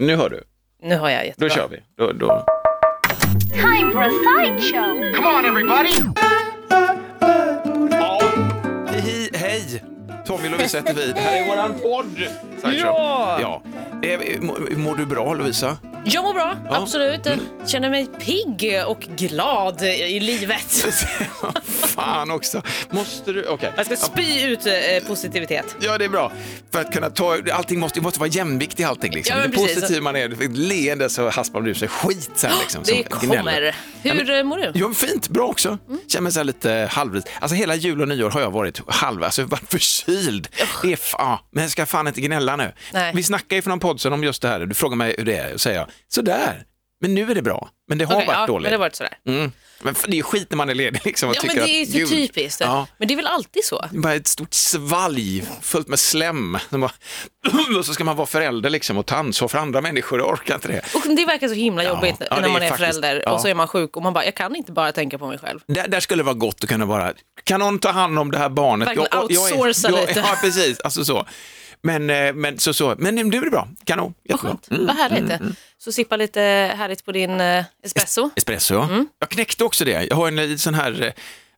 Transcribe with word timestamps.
Nu 0.00 0.16
hör 0.16 0.30
du. 0.30 0.42
Nu 0.82 0.96
har 0.96 1.10
jag 1.10 1.20
Då 1.22 1.26
jättebra. 1.26 1.48
kör 1.50 1.68
vi. 1.68 1.76
Då, 1.98 2.12
då. 2.12 2.44
Time 3.52 3.92
for 3.92 4.02
a 4.02 4.10
sideshow. 4.10 5.12
Come 5.14 5.28
on, 5.28 5.44
everybody! 5.44 5.92
Hej, 8.88 9.30
hej! 9.34 9.82
Tommy 10.26 10.48
Lovisa 10.48 10.78
heter 10.78 10.94
vi. 10.94 11.12
Det 11.12 11.20
här 11.20 11.42
är 11.42 11.46
våran 11.56 11.74
podd. 11.82 12.16
Sideshow. 12.62 12.90
Ja! 12.94 13.38
ja. 13.40 13.62
Eh, 14.08 14.40
Mår, 14.40 14.76
mår 14.76 14.96
du 14.96 15.06
bra 15.06 15.34
Lovisa? 15.34 15.76
Jag 16.04 16.24
mår 16.24 16.34
bra, 16.34 16.56
Ja. 16.64 16.68
Mm. 16.70 16.82
absolut. 16.82 17.26
Känner 17.66 17.90
mig 17.90 18.06
pigg 18.06 18.80
och 18.86 19.00
glad 19.00 19.82
i 19.82 20.20
livet. 20.20 20.70
Fan 21.86 22.30
också. 22.30 22.62
Måste 22.90 23.32
du? 23.32 23.44
Okej. 23.46 23.72
Jag 23.76 23.86
ska 23.86 23.96
spy 23.96 24.42
ut 24.42 24.66
eh, 24.66 24.72
positivitet. 25.06 25.76
Ja, 25.80 25.98
det 25.98 26.04
är 26.04 26.08
bra. 26.08 26.32
För 26.72 26.80
att 26.80 26.92
kunna 26.92 27.10
ta, 27.10 27.36
allting 27.52 27.80
måste, 27.80 27.98
det 28.00 28.02
måste 28.02 28.20
vara 28.20 28.28
jämvikt 28.30 28.80
i 28.80 28.84
allting. 28.84 29.12
Liksom. 29.12 29.36
Ja, 29.36 29.42
men 29.42 29.50
det 29.50 29.56
precis. 29.56 29.74
positiv 29.80 30.02
man 30.02 30.16
är, 30.16 30.42
ett 30.42 30.56
leende 30.56 31.10
så 31.10 31.28
haspar 31.30 31.60
man 31.60 31.68
ur 31.68 31.74
sig 31.74 31.88
skit 31.88 32.30
sen. 32.34 32.52
Liksom, 32.60 32.82
Det 32.86 32.92
gnäller. 33.26 33.36
kommer. 33.38 33.74
Hur 34.02 34.30
eh, 34.30 34.42
mår 34.44 34.56
du? 34.56 34.72
Jo, 34.74 34.94
fint, 34.94 35.28
bra 35.28 35.46
också. 35.46 35.78
Känner 36.08 36.22
mig 36.22 36.32
så 36.32 36.42
lite 36.42 36.88
halvvis. 36.92 37.24
Alltså 37.40 37.54
hela 37.56 37.74
jul 37.74 38.00
och 38.02 38.08
nyår 38.08 38.30
har 38.30 38.40
jag 38.40 38.50
varit 38.50 38.80
halv, 38.86 39.24
alltså 39.24 39.42
jag 39.42 39.48
varit 39.48 39.70
förkyld. 39.70 40.48
Det 40.82 40.92
är 40.92 40.96
fa- 40.96 41.14
ja, 41.18 41.40
men 41.52 41.62
jag 41.62 41.70
ska 41.70 41.86
fan 41.86 42.06
inte 42.06 42.20
gnälla 42.20 42.56
nu. 42.56 42.72
Nej. 42.92 43.12
Vi 43.14 43.22
snackade 43.22 43.54
ju 43.54 43.62
för 43.62 43.70
någon 43.70 43.80
podd 43.80 44.00
sedan 44.00 44.12
om 44.12 44.24
just 44.24 44.42
det 44.42 44.48
här. 44.48 44.60
Du 44.60 44.74
frågar 44.74 44.96
mig 44.96 45.14
hur 45.18 45.24
det 45.24 45.36
är 45.36 45.56
säger 45.56 45.78
jag, 45.78 45.86
sådär. 46.08 46.64
Men 47.00 47.14
nu 47.14 47.30
är 47.30 47.34
det 47.34 47.42
bra. 47.42 47.68
Men 47.88 47.98
det 47.98 48.04
har 48.04 48.14
Okej, 48.14 48.26
varit 48.26 48.36
ja, 48.38 48.46
dåligt. 48.46 48.62
Men 48.62 48.70
det 48.70 48.76
har 48.76 48.80
varit 48.80 48.94
sådär. 48.96 49.18
mm. 49.26 49.52
Men 49.82 49.94
det 50.08 50.18
är 50.18 50.22
skit 50.22 50.46
när 50.50 50.56
man 50.56 50.68
är 50.68 50.74
ledig 50.74 51.00
liksom 51.04 51.28
och 51.28 51.36
Ja, 51.36 51.40
men 51.42 51.50
tycker 51.50 51.66
det 51.66 51.72
är 51.72 51.82
att 51.82 51.88
så 51.88 51.98
gud, 51.98 52.08
typiskt. 52.08 52.60
Ja. 52.60 52.86
Men 52.98 53.08
det 53.08 53.14
är 53.14 53.16
väl 53.16 53.26
alltid 53.26 53.64
så? 53.64 53.78
Är 53.94 53.98
bara 54.00 54.14
ett 54.14 54.26
stort 54.26 54.54
svalg 54.54 55.44
fullt 55.62 55.88
med 55.88 55.98
slem. 55.98 56.58
Bara, 56.70 56.92
och 57.78 57.86
så 57.86 57.94
ska 57.94 58.04
man 58.04 58.16
vara 58.16 58.26
förälder 58.26 58.70
liksom 58.70 58.98
och 58.98 59.06
ta 59.06 59.16
ansvar 59.16 59.48
för 59.48 59.58
andra 59.58 59.80
människor, 59.80 60.18
jag 60.18 60.28
orkar 60.28 60.54
inte 60.54 60.68
det. 60.68 60.80
Och 60.94 61.02
det 61.16 61.24
verkar 61.24 61.48
så 61.48 61.54
himla 61.54 61.84
jobbigt 61.84 62.16
ja, 62.20 62.26
när 62.36 62.42
det 62.42 62.48
man 62.48 62.62
är 62.62 62.66
är 62.66 62.68
faktiskt- 62.68 63.00
förälder 63.00 63.28
och 63.28 63.40
så 63.40 63.48
är 63.48 63.54
man 63.54 63.68
sjuk 63.68 63.96
och 63.96 64.02
man 64.02 64.12
bara, 64.12 64.24
jag 64.24 64.34
kan 64.34 64.56
inte 64.56 64.72
bara 64.72 64.92
tänka 64.92 65.18
på 65.18 65.26
mig 65.26 65.38
själv. 65.38 65.60
Där, 65.66 65.88
där 65.88 66.00
skulle 66.00 66.20
det 66.22 66.26
vara 66.26 66.34
gott 66.34 66.64
att 66.64 66.68
kunna 66.70 66.84
vara, 66.84 67.12
kan 67.44 67.60
någon 67.60 67.78
ta 67.78 67.90
hand 67.90 68.18
om 68.18 68.30
det 68.30 68.38
här 68.38 68.48
barnet? 68.48 68.88
Verkligen 68.88 69.18
outsourca 69.22 69.88
jag, 69.90 70.00
jag, 70.00 70.08
lite. 70.08 70.20
Ja, 70.20 70.36
precis, 70.42 70.80
alltså 70.80 71.04
så. 71.04 71.26
Men, 71.82 72.10
eh, 72.10 72.32
men 72.32 72.58
så, 72.58 72.74
så. 72.74 72.94
Men 72.98 73.14
nu 73.14 73.38
är 73.38 73.44
det 73.44 73.50
bra, 73.50 73.68
kanon, 73.84 74.14
Vad 74.28 74.40
skönt, 74.40 74.66
vad 74.70 74.96
härligt. 74.96 75.32
Så 75.82 75.92
sippa 75.92 76.16
lite 76.16 76.40
härligt 76.76 77.04
på 77.04 77.12
din 77.12 77.40
eh, 77.40 77.64
espresso. 77.82 78.30
Espresso, 78.36 78.74
ja. 78.74 78.84
Mm. 78.84 79.08
Jag 79.18 79.28
knäckte 79.28 79.64
också 79.64 79.84
det. 79.84 80.06
Jag 80.10 80.16
har 80.16 80.28
en 80.28 80.38
eh, 80.38 80.56
sån 80.56 80.74
här, 80.74 81.02
eh, 81.02 81.12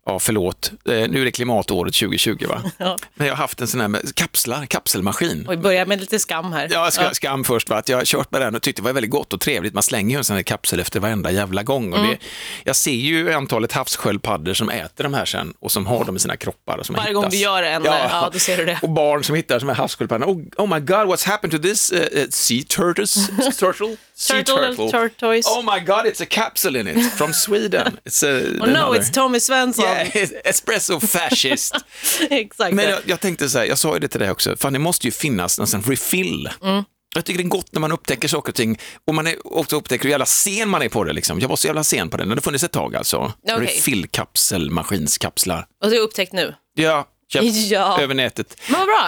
ja 0.07 0.19
förlåt, 0.19 0.73
eh, 0.89 0.93
nu 0.93 1.21
är 1.21 1.25
det 1.25 1.31
klimatåret 1.33 1.95
2020 1.95 2.47
va? 2.49 2.63
Ja. 2.79 2.97
Men 3.15 3.27
jag 3.27 3.35
har 3.35 3.39
haft 3.39 3.61
en 3.61 3.67
sån 3.67 3.81
här 3.81 3.89
med 3.89 4.15
kapslar, 4.15 4.67
kapselmaskin. 4.67 5.47
Och 5.47 5.53
vi 5.53 5.57
börjar 5.57 5.87
med 5.87 6.01
lite 6.01 6.19
skam 6.19 6.53
här. 6.53 6.69
Ja, 6.73 6.91
ska, 6.91 7.11
skam 7.11 7.45
först 7.45 7.69
va, 7.71 7.77
att 7.77 7.89
jag 7.89 7.97
har 7.99 8.05
kört 8.05 8.31
med 8.33 8.41
den 8.41 8.55
och 8.55 8.63
tyckte 8.63 8.83
det 8.83 8.85
var 8.85 8.93
väldigt 8.93 9.11
gott 9.11 9.33
och 9.33 9.41
trevligt. 9.41 9.75
Man 9.75 9.83
slänger 9.83 10.11
ju 10.17 10.19
en 10.19 10.25
sån 10.25 10.37
här 10.37 10.43
kapsel 10.43 10.81
efter 10.81 11.01
varenda 11.01 11.31
jävla 11.31 11.63
gång. 11.63 11.93
Och 11.93 11.99
Mm. 11.99 12.11
det, 12.11 12.19
jag 12.65 12.77
ser 12.77 12.91
ju 12.93 13.33
antalet 13.33 13.73
havssköldpaddor 13.73 14.55
som 14.55 14.69
äter 14.71 15.05
de 15.05 15.15
här 15.15 15.25
sen 15.25 15.55
och 15.61 15.73
som 15.73 15.87
har 15.87 16.05
dem 16.05 16.17
i 16.17 16.19
sina 16.19 16.37
kroppar. 16.37 16.79
Och 16.79 16.87
som 16.87 16.95
Varje 16.95 17.13
gång 17.13 17.31
du 17.31 17.37
gör 17.37 17.63
en, 17.63 17.85
ja, 17.85 18.31
då 18.33 18.39
ser 18.39 18.57
du 18.57 18.65
det. 18.65 18.79
Och 18.83 18.91
barn 18.91 19.25
som 19.25 19.37
hittar 19.37 19.61
de 19.61 19.69
här 19.69 19.77
havssköldpaddorna. 19.77 20.33
Oh, 20.33 20.41
oh 20.57 20.75
my 20.75 20.81
god, 20.81 21.07
what's 21.09 21.27
happened 21.27 21.53
to 21.53 21.69
this 21.69 21.93
uh, 21.93 21.99
uh, 21.99 22.25
sea 22.31 22.63
turtles? 22.69 23.15
Turtle? 23.59 23.97
Sea 24.15 24.45
Turtle, 24.45 24.91
tortoise. 24.91 25.49
Oh 25.51 25.63
my 25.75 25.81
god, 25.87 26.07
it's 26.07 26.23
a 26.23 26.27
capsule 26.31 26.81
in 26.81 26.89
it 26.89 27.13
from 27.13 27.33
Sweden. 27.33 27.99
It's 28.05 28.23
a, 28.23 28.63
Oh 28.63 28.67
no, 28.67 28.93
it's 28.95 29.11
Tommy 29.11 29.39
Svensson. 29.39 29.85
Yeah, 29.85 29.92
espresso 30.45 31.01
fascist. 31.01 31.75
Exakt. 32.31 32.75
Men 32.75 32.91
jag, 32.91 33.01
jag 33.05 33.21
tänkte 33.21 33.49
så 33.49 33.59
här, 33.59 33.65
jag 33.67 33.79
sa 33.79 33.95
ju 33.95 34.01
det 34.01 34.09
till 34.09 34.21
dig 34.21 34.31
också, 34.31 34.57
fan 34.57 34.73
det 34.73 34.79
måste 34.79 35.07
ju 35.07 35.11
finnas 35.11 35.59
någon 35.59 35.67
sån 35.67 35.83
refill. 35.83 36.51
Mm. 36.63 36.85
Jag 37.15 37.25
tycker 37.25 37.39
det 37.39 37.47
är 37.47 37.49
gott 37.49 37.73
när 37.73 37.81
man 37.81 37.93
upptäcker 37.93 38.29
saker 38.29 38.53
och 38.53 38.57
ting 38.57 38.79
och 39.07 39.15
man 39.15 39.27
är, 39.27 39.57
också 39.57 39.77
upptäcker 39.77 40.05
hur 40.05 40.11
jävla 40.11 40.27
sen 40.27 40.69
man 40.69 40.83
är 40.83 40.89
på 40.89 41.05
det. 41.05 41.13
Liksom. 41.13 41.41
Jag 41.41 41.49
var 41.49 41.57
så 41.57 41.67
jävla 41.67 41.85
sen 41.85 42.11
på 42.11 42.17
den, 42.17 42.29
det 42.29 42.35
har 42.35 42.41
funnits 42.41 42.65
ett 42.65 42.73
tag 42.73 42.97
alltså. 42.97 43.33
Okej. 43.51 43.67
Refill-kapsel, 43.67 44.71
maskinskapslar. 44.71 45.67
Och 45.85 45.91
det 45.91 45.97
är 45.97 46.01
upptäckt 46.01 46.33
nu. 46.33 46.55
Ja, 46.75 47.09
köpt 47.33 47.45
Ja. 47.71 48.01
över 48.01 48.15
nätet 48.15 48.57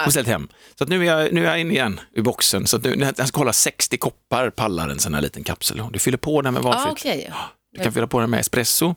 och 0.05 0.11
ställt 0.11 0.27
hem. 0.27 0.47
Så 0.77 0.83
att 0.83 0.89
nu, 0.89 1.07
är 1.07 1.19
jag, 1.19 1.33
nu 1.33 1.45
är 1.45 1.49
jag 1.49 1.59
inne 1.59 1.73
igen 1.73 1.99
i 2.15 2.21
boxen. 2.21 2.67
Så 2.67 2.77
att 2.77 2.83
nu, 2.83 3.11
den 3.15 3.27
ska 3.27 3.37
hålla 3.37 3.53
60 3.53 3.97
koppar 3.97 4.49
pallar 4.49 4.89
en 4.89 4.99
sån 4.99 5.13
här 5.13 5.21
liten 5.21 5.43
kapsel. 5.43 5.81
Du 5.91 5.99
fyller 5.99 6.17
på 6.17 6.41
den 6.41 6.53
med 6.53 6.63
valfritt. 6.63 6.87
Ah, 6.87 6.91
okej. 6.91 7.31
Du 7.77 7.83
kan 7.83 7.93
fylla 7.93 8.07
på 8.07 8.19
den 8.19 8.29
med 8.29 8.39
espresso. 8.39 8.95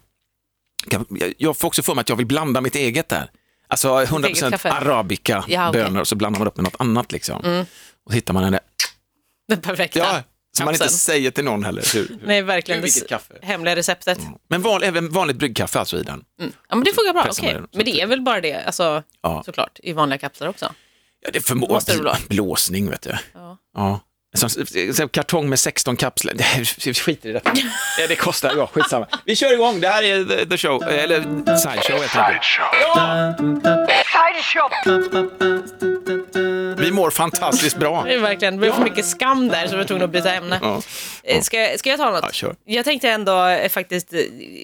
Jag- 1.39 1.57
får 1.59 1.69
också 1.69 1.83
för 1.83 1.95
mig 1.95 2.01
att 2.03 2.09
jag 2.09 2.17
vill 2.17 2.27
blanda 2.27 2.61
mitt 2.61 2.75
eget 2.75 3.09
där. 3.09 3.31
Alltså 3.69 3.89
100% 4.05 4.51
kaffe. 4.51 4.71
arabica 4.71 5.45
Ja, 5.49 5.69
okej. 5.69 5.83
bönor 5.83 6.01
och 6.01 6.09
så 6.09 6.17
blandar 6.17 6.39
man 6.39 6.49
upp 6.49 6.57
med 6.57 6.65
något 6.65 6.77
annat 6.79 7.13
liksom. 7.13 7.37
Och 8.05 8.13
så 8.13 8.15
hittar 8.15 8.35
man 8.35 8.43
den 8.43 8.53
där, 8.53 8.61
Den 9.49 9.61
perfekta 9.61 9.99
ja, 9.99 10.23
som 10.57 10.65
man 10.65 10.75
inte 10.75 10.89
säger 10.89 11.31
till 11.31 11.45
någon 11.45 11.65
heller. 11.65 11.95
Hur, 11.95 12.19
Nej, 12.25 12.43
verkligen. 12.43 12.81
hur, 12.81 12.89
Det 13.01 13.09
kaffe. 13.09 13.35
hemliga 13.43 13.77
receptet. 13.77 14.19
Men 14.49 14.63
van, 14.63 14.83
även 14.83 15.11
vanligt 15.11 15.37
bryggkaffe 15.37 15.79
alltså 15.79 15.99
i 15.99 16.03
den. 16.03 16.25
Ja, 16.39 16.47
men 16.77 16.85
det 16.85 16.93
funkar 16.93 17.13
bra. 17.13 17.25
Den, 17.25 17.35
så 17.35 17.43
Men 17.73 17.85
det 17.85 18.01
är 18.01 18.07
väl 18.07 18.21
bara 18.21 18.41
det, 18.41 18.55
alltså, 18.55 19.03
Ja. 19.23 19.43
såklart, 19.47 19.79
i 19.83 19.93
vanliga 19.93 20.19
kapslar 20.19 20.49
också. 20.49 20.73
Ja, 21.21 21.31
det 21.33 21.41
förmår 21.41 21.83
det 21.87 22.03
vara. 22.03 22.17
blåsning 22.29 22.91
vet 22.91 23.03
du. 23.03 23.15
Ja. 23.35 23.59
Ja. 23.75 24.01
En 24.35 24.49
sån, 24.51 24.65
en 25.01 25.09
kartong 25.09 25.49
med 25.49 25.59
16 25.59 25.97
kapslar. 25.97 26.35
Vi 26.87 26.95
skiter 26.95 27.29
i 27.29 27.33
detta. 27.33 27.53
Ja, 28.01 28.07
det 28.09 28.17
kostar, 28.17 28.53
ja, 28.57 28.67
skitsamma. 28.67 29.07
Vi 29.25 29.37
kör 29.37 29.53
igång, 29.53 29.81
det 29.81 29.89
här 29.89 30.03
är 30.03 30.25
the, 30.25 30.47
the 30.47 30.57
show, 30.59 30.83
eller 30.83 31.21
sideshow 31.57 32.03
heter 32.03 32.33
det. 32.33 32.41
Sideshow! 34.05 34.71
Vi 36.79 36.91
mår 36.93 37.11
fantastiskt 37.11 37.77
bra. 37.77 38.03
Det 38.07 38.15
är 38.15 38.19
verkligen, 38.19 38.55
det 38.55 38.59
blev 38.61 38.73
för 38.73 38.83
mycket 38.83 39.07
skam 39.07 39.49
där 39.49 39.65
så 39.67 39.71
vi 39.71 39.77
var 39.77 39.85
tvungna 39.85 40.05
att 40.05 40.11
byta 40.11 40.35
ämne. 40.35 40.59
Ja. 40.63 40.83
Eh, 41.23 41.41
Ska, 41.41 41.69
ska 41.79 41.91
jag 41.91 41.99
ta 41.99 42.11
något? 42.11 42.21
Ja, 42.23 42.31
kör. 42.33 42.55
Jag 42.65 42.85
tänkte 42.85 43.09
ändå 43.11 43.47
eh, 43.47 43.69
faktiskt 43.69 44.13
eh, 44.13 44.21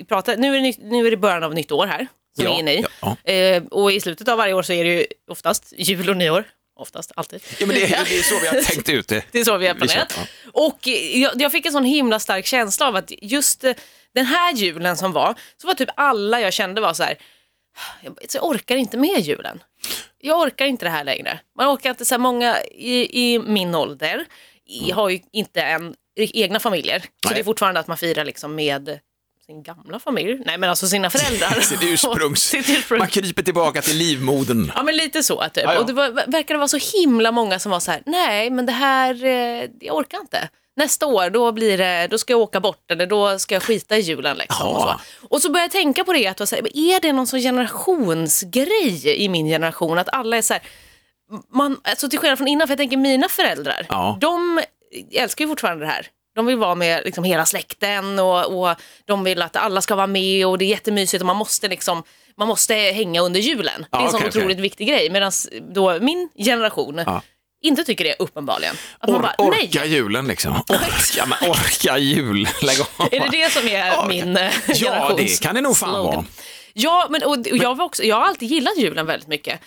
prata, 0.08 0.34
nu 0.34 0.56
är, 0.56 0.60
det, 0.60 0.76
nu 0.82 1.06
är 1.06 1.10
det 1.10 1.16
början 1.16 1.42
av 1.42 1.54
nytt 1.54 1.72
år 1.72 1.86
här, 1.86 2.06
som 2.36 2.44
Ja, 2.44 2.50
vi 2.50 2.56
är 2.56 2.60
inne 2.60 2.72
i. 2.74 2.84
ja, 3.00 3.16
Eh, 3.32 3.62
och 3.70 3.92
i 3.92 4.00
slutet 4.00 4.28
av 4.28 4.38
varje 4.38 4.54
år 4.54 4.62
så 4.62 4.72
är 4.72 4.84
det 4.84 4.90
ju 4.90 5.06
oftast 5.30 5.72
jul 5.78 6.10
och 6.10 6.16
nyår. 6.16 6.44
Oftast, 6.76 7.12
alltid. 7.16 7.42
Ja, 7.58 7.66
men 7.66 7.76
det, 7.76 7.86
det 7.86 8.18
är 8.18 8.22
så 8.22 8.40
vi 8.40 8.46
har 8.46 8.62
tänkt 8.72 8.88
ut 8.88 9.08
det. 9.08 9.24
Det 9.32 9.40
är 9.40 9.44
så 9.44 9.56
vi 9.56 9.66
har 9.66 9.74
planerat. 9.74 10.18
Och 10.52 10.88
eh, 10.88 11.20
jag, 11.20 11.32
jag 11.40 11.52
fick 11.52 11.66
en 11.66 11.72
sån 11.72 11.84
himla 11.84 12.20
stark 12.20 12.46
känsla 12.46 12.88
av 12.88 12.96
att 12.96 13.12
just 13.22 13.64
eh, 13.64 13.74
den 14.14 14.26
här 14.26 14.52
julen 14.52 14.96
som 14.96 15.12
var, 15.12 15.34
så 15.56 15.66
var 15.66 15.74
typ 15.74 15.88
alla 15.96 16.40
jag 16.40 16.52
kände 16.52 16.80
var 16.80 16.94
så 16.94 17.02
här, 17.02 17.18
jag, 18.02 18.18
jag 18.34 18.44
orkar 18.44 18.76
inte 18.76 18.96
med 18.96 19.20
julen. 19.20 19.62
Jag 20.18 20.40
orkar 20.40 20.66
inte 20.66 20.84
det 20.84 20.90
här 20.90 21.04
längre. 21.04 21.40
Man 21.58 21.74
orkar 21.74 21.90
inte, 21.90 22.04
så 22.04 22.14
här, 22.14 22.20
många 22.20 22.62
i, 22.62 23.34
i 23.34 23.38
min 23.38 23.74
ålder 23.74 24.24
i, 24.66 24.90
har 24.90 25.08
ju 25.08 25.20
inte 25.32 25.62
en, 25.62 25.94
egna 26.16 26.60
familjer. 26.60 26.98
Så 27.00 27.06
Nej. 27.24 27.34
det 27.34 27.40
är 27.40 27.44
fortfarande 27.44 27.80
att 27.80 27.86
man 27.86 27.96
firar 27.96 28.24
liksom 28.24 28.54
med 28.54 28.98
sin 29.46 29.62
gamla 29.62 29.98
familj. 29.98 30.42
Nej 30.46 30.58
men 30.58 30.70
alltså 30.70 30.86
sina 30.86 31.10
föräldrar. 31.10 31.60
Sitt 31.60 31.82
ursprungs... 31.82 32.42
Sitt 32.48 32.68
ursprung. 32.68 32.98
Man 32.98 33.08
kryper 33.08 33.42
tillbaka 33.42 33.82
till 33.82 33.96
livmodern. 33.96 34.72
Ja 34.74 34.82
men 34.82 34.96
lite 34.96 35.22
så 35.22 35.44
typ. 35.54 35.78
Och 35.78 35.86
det 35.86 35.92
var, 35.92 36.10
verkade 36.10 36.58
vara 36.58 36.68
så 36.68 36.98
himla 36.98 37.32
många 37.32 37.58
som 37.58 37.72
var 37.72 37.80
så 37.80 37.90
här, 37.90 38.02
nej 38.06 38.50
men 38.50 38.66
det 38.66 38.72
här, 38.72 39.24
eh, 39.24 39.68
jag 39.80 39.96
orkar 39.96 40.20
inte. 40.20 40.48
Nästa 40.76 41.06
år 41.06 41.30
då, 41.30 41.52
blir 41.52 41.78
det, 41.78 42.06
då 42.10 42.18
ska 42.18 42.32
jag 42.32 42.40
åka 42.40 42.60
bort 42.60 42.90
eller 42.90 43.06
då 43.06 43.38
ska 43.38 43.54
jag 43.54 43.62
skita 43.62 43.96
i 43.96 44.00
julen. 44.00 44.36
Liksom, 44.36 44.68
och, 44.68 44.80
så. 44.82 45.00
och 45.28 45.42
så 45.42 45.50
började 45.52 45.64
jag 45.64 45.82
tänka 45.82 46.04
på 46.04 46.12
det, 46.12 46.26
att, 46.26 46.48
så 46.48 46.56
här, 46.56 46.76
är 46.76 47.00
det 47.00 47.12
någon 47.12 47.26
sån 47.26 47.40
generationsgrej 47.40 49.08
i 49.24 49.28
min 49.28 49.46
generation? 49.46 49.98
Att 49.98 50.08
alla 50.14 50.36
är 50.36 50.42
så 50.42 50.52
här, 50.54 50.62
man, 51.52 51.80
alltså 51.84 52.08
till 52.08 52.18
skillnad 52.18 52.38
från 52.38 52.48
innan, 52.48 52.68
för 52.68 52.72
jag 52.72 52.78
tänker 52.78 52.96
mina 52.96 53.28
föräldrar, 53.28 53.86
Ja. 53.88 54.18
de 54.20 54.60
älskar 55.12 55.44
ju 55.44 55.48
fortfarande 55.48 55.84
det 55.84 55.90
här. 55.90 56.06
De 56.34 56.46
vill 56.46 56.56
vara 56.56 56.74
med 56.74 57.02
liksom 57.04 57.24
hela 57.24 57.46
släkten 57.46 58.18
och, 58.18 58.44
och 58.70 58.76
de 59.04 59.24
vill 59.24 59.42
att 59.42 59.56
alla 59.56 59.80
ska 59.80 59.94
vara 59.94 60.06
med 60.06 60.46
och 60.46 60.58
det 60.58 60.64
är 60.64 60.68
jättemysigt 60.68 61.20
och 61.22 61.26
man 61.26 61.36
måste 61.36 61.68
liksom 61.68 62.02
man 62.36 62.48
måste 62.48 62.74
hänga 62.74 63.20
under 63.20 63.40
julen. 63.40 63.86
Ja, 63.90 63.98
det 63.98 64.02
är 64.04 64.06
en 64.06 64.10
sån 64.10 64.28
otroligt 64.28 64.58
viktig 64.58 64.88
grej. 64.88 65.10
Medan 65.10 65.32
då 65.74 65.98
min 66.00 66.28
generation 66.36 67.02
Ja. 67.06 67.22
inte 67.62 67.84
tycker 67.84 68.04
det 68.04 68.14
uppenbarligen. 68.18 68.76
Att 68.98 69.08
man 69.10 69.18
Or, 69.18 69.22
bara, 69.22 69.34
orka 69.38 69.80
nej, 69.80 69.88
julen 69.94 70.26
liksom. 70.26 70.52
Orka, 70.68 71.26
men 71.26 71.50
orka 71.50 71.98
jul. 71.98 72.48
Lägg 72.62 72.80
av. 72.80 73.08
är 73.12 73.20
det 73.20 73.28
det 73.30 73.52
som 73.52 73.68
är 73.68 73.86
Ja, 73.86 74.06
min 74.08 74.36
eh, 74.36 74.50
Ja, 74.66 74.74
generations 74.74 75.38
det 75.38 75.46
kan 75.46 75.54
det 75.54 75.60
nog 75.60 75.76
fan 75.76 75.88
slogan? 75.94 76.14
vara. 76.14 76.24
Ja, 76.72 77.06
men, 77.10 77.22
och, 77.22 77.32
och 77.32 77.46
jag, 77.56 77.74
var 77.74 77.84
också, 77.84 78.02
jag 78.02 78.16
har 78.16 78.22
alltid 78.26 78.48
gillat 78.50 78.76
julen 78.78 79.06
väldigt 79.06 79.28
mycket. 79.28 79.60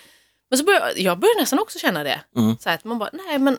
Men 0.50 0.58
så 0.60 0.66
börjar, 0.66 0.94
jag 0.96 1.20
börjar 1.20 1.40
nästan 1.40 1.60
också 1.60 1.80
känna 1.80 2.04
det. 2.04 2.20
Mm. 2.38 2.58
Så 2.60 2.70
att 2.70 2.84
man 2.84 3.00
bara, 3.00 3.10
nej 3.14 3.40
men 3.40 3.58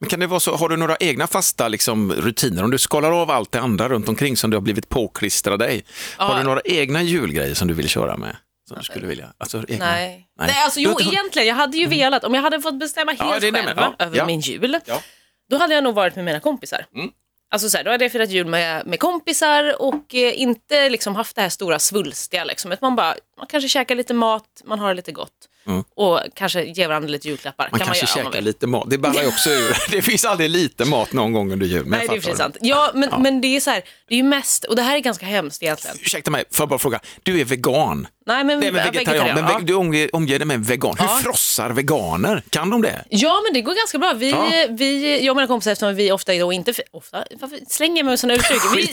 Men 0.00 0.08
kan 0.10 0.20
det 0.20 0.26
vara 0.26 0.40
så, 0.40 0.56
har 0.56 0.68
du 0.68 0.76
några 0.76 0.96
egna 1.00 1.26
fasta 1.26 1.68
liksom, 1.68 2.12
rutiner? 2.12 2.64
Om 2.64 2.70
du 2.70 2.78
skalar 2.78 3.12
av 3.22 3.30
allt 3.30 3.52
det 3.52 3.60
andra 3.60 3.88
runt 3.88 4.08
omkring 4.08 4.36
som 4.36 4.50
du 4.50 4.56
har 4.56 4.62
blivit 4.62 4.88
påklistrad 4.88 5.58
dig. 5.58 5.84
Har 6.16 6.32
Ja. 6.32 6.38
du 6.38 6.44
några 6.44 6.60
egna 6.64 7.02
julgrejer 7.02 7.54
som 7.54 7.68
du 7.68 7.74
vill 7.74 7.88
köra 7.88 8.16
med? 8.16 8.36
Som 8.68 8.78
du 8.78 8.84
skulle 8.84 9.06
vilja? 9.06 9.32
Alltså, 9.38 9.64
egna? 9.68 9.84
Nej. 9.86 10.26
Nej, 10.38 10.54
alltså 10.64 10.80
Du 10.80 10.86
har 10.86 10.92
jo, 10.92 11.00
inte 11.00 11.14
egentligen. 11.16 11.48
Jag 11.48 11.54
hade 11.54 11.76
ju 11.76 11.86
velat, 11.86 12.24
om 12.24 12.34
jag 12.34 12.42
hade 12.42 12.60
fått 12.60 12.78
bestämma 12.78 13.14
Ja, 13.18 13.24
helt 13.24 13.40
det 13.40 13.52
själv 13.52 13.64
med. 13.64 13.74
Ja, 13.76 13.94
över 14.04 14.16
ja. 14.16 14.26
min 14.26 14.40
jul, 14.40 14.78
Ja. 14.86 15.02
då 15.50 15.56
hade 15.56 15.74
jag 15.74 15.84
nog 15.84 15.94
varit 15.94 16.16
med 16.16 16.24
mina 16.24 16.40
kompisar. 16.40 16.86
Mm. 16.94 17.10
Alltså 17.52 17.70
så 17.70 17.76
här, 17.76 17.84
då 17.84 17.90
hade 17.90 18.04
jag 18.04 18.12
firat 18.12 18.30
jul 18.30 18.46
med, 18.46 18.86
med 18.86 19.00
kompisar 19.00 19.82
och 19.82 20.14
eh, 20.14 20.40
inte 20.40 20.88
liksom 20.88 21.14
haft 21.16 21.36
det 21.36 21.42
här 21.42 21.48
stora 21.48 21.78
svulstiga. 21.78 22.44
Liksom. 22.44 22.72
Att 22.72 22.80
man, 22.80 22.96
bara, 22.96 23.14
man 23.38 23.46
kanske 23.46 23.68
käkar 23.68 23.94
lite 23.94 24.14
mat, 24.14 24.62
man 24.64 24.78
har 24.78 24.88
det 24.88 24.94
lite 24.94 25.12
gott. 25.12 25.48
Och 25.96 26.20
kanske 26.34 26.62
ge 26.64 26.86
varandra 26.86 27.08
lite 27.08 27.28
julklappar. 27.28 27.68
Man 27.70 27.80
kan 27.80 27.86
kanske 27.86 28.04
man 28.04 28.08
göra 28.16 28.24
man 28.24 28.32
käkar 28.32 28.38
vill. 28.38 28.44
lite 28.44 28.66
mat. 28.66 28.90
Det 28.90 28.98
ballar 28.98 29.22
ju 29.22 29.28
också 29.28 29.50
ur. 29.50 29.76
Det 29.90 30.02
finns 30.02 30.24
aldrig 30.24 30.50
lite 30.50 30.84
mat 30.84 31.12
någon 31.12 31.32
gång 31.32 31.52
under 31.52 31.66
jul. 31.66 31.84
men 31.86 31.98
Nej, 31.98 32.08
det 32.08 32.14
är 32.16 32.20
precis 32.20 32.38
sant. 32.38 32.56
Ja, 32.60 32.90
men, 32.94 33.08
Ja. 33.12 33.18
men 33.18 33.40
det 33.40 33.56
är 33.56 33.60
så 33.60 33.70
här, 33.70 33.82
det 34.08 34.14
är 34.14 34.16
ju 34.16 34.22
mest, 34.22 34.64
och 34.64 34.76
det 34.76 34.82
här 34.82 34.96
är 34.96 35.00
ganska 35.00 35.26
hemskt 35.26 35.62
egentligen. 35.62 35.96
Ursäkta 36.02 36.30
mig, 36.30 36.44
får 36.52 36.62
jag 36.62 36.68
bara 36.68 36.78
fråga. 36.78 37.00
Du 37.22 37.40
är 37.40 37.44
vegan. 37.44 38.06
Nej, 38.26 38.44
men, 38.44 38.60
Nej, 38.60 38.72
men 38.72 38.84
ja, 38.86 38.90
vegetarian. 38.92 39.44
Men 39.44 39.66
du 39.66 39.74
omger, 39.74 40.16
omger 40.16 40.38
dig 40.38 40.46
med 40.46 40.54
en 40.54 40.62
vegan. 40.62 40.96
Hur 40.98 41.06
Ja. 41.06 41.18
frossar 41.22 41.70
veganer? 41.70 42.42
Kan 42.50 42.70
de 42.70 42.82
det? 42.82 43.04
Ja, 43.08 43.40
men 43.44 43.54
det 43.54 43.60
går 43.62 43.74
ganska 43.74 43.98
bra. 43.98 44.12
Vi, 44.12 44.30
Ja. 44.30 44.66
vi, 44.70 45.20
jag 45.24 45.32
och 45.32 45.36
mina 45.36 45.46
kompisar, 45.46 45.72
eftersom 45.72 45.94
vi 45.94 46.12
ofta 46.12 46.32
då 46.34 46.52
inte, 46.52 46.74
ofta, 46.90 47.24
varför 47.40 47.58
slänger 47.68 48.02
mig 48.04 48.10
med 48.12 48.20
sådana 48.20 48.34
uttryck? 48.34 48.60
Vi 48.76 48.88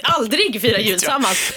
aldrig 0.02 0.60
firar 0.60 0.78
jul 0.78 0.98
tillsammans. 0.98 1.52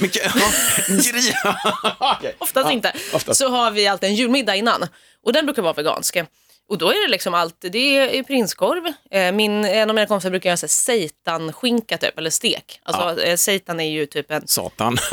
Oftast 2.40 2.72
inte. 2.72 2.94
Så 3.32 3.50
har 3.50 3.72
vi 3.72 3.88
alltid 3.88 4.10
en 4.10 4.16
julmiddag 4.16 4.56
innan 4.66 4.88
och 5.24 5.34
den 5.34 5.46
brukar 5.46 5.62
vara 5.62 5.74
vegansk. 5.74 6.18
Och 6.68 6.78
då 6.78 6.90
är 6.90 7.06
det 7.06 7.12
liksom 7.12 7.34
allt, 7.34 7.56
det 7.60 7.98
är 8.18 8.24
prinskorv. 8.24 8.94
Eh, 9.12 9.32
Min, 9.32 9.66
en 9.66 9.90
av 9.90 9.96
mina 9.96 10.08
kompisar 10.08 10.30
brukar 10.30 10.50
göra 10.50 10.68
seitan-skinka 10.68 11.98
typ, 11.98 12.18
eller 12.18 12.30
stek. 12.30 12.80
Alltså 12.84 13.24
eh, 13.24 13.36
seitan 13.36 13.80
är 13.80 13.90
ju 13.90 14.06
typ 14.06 14.32
en... 14.32 14.48
Satan. 14.48 14.98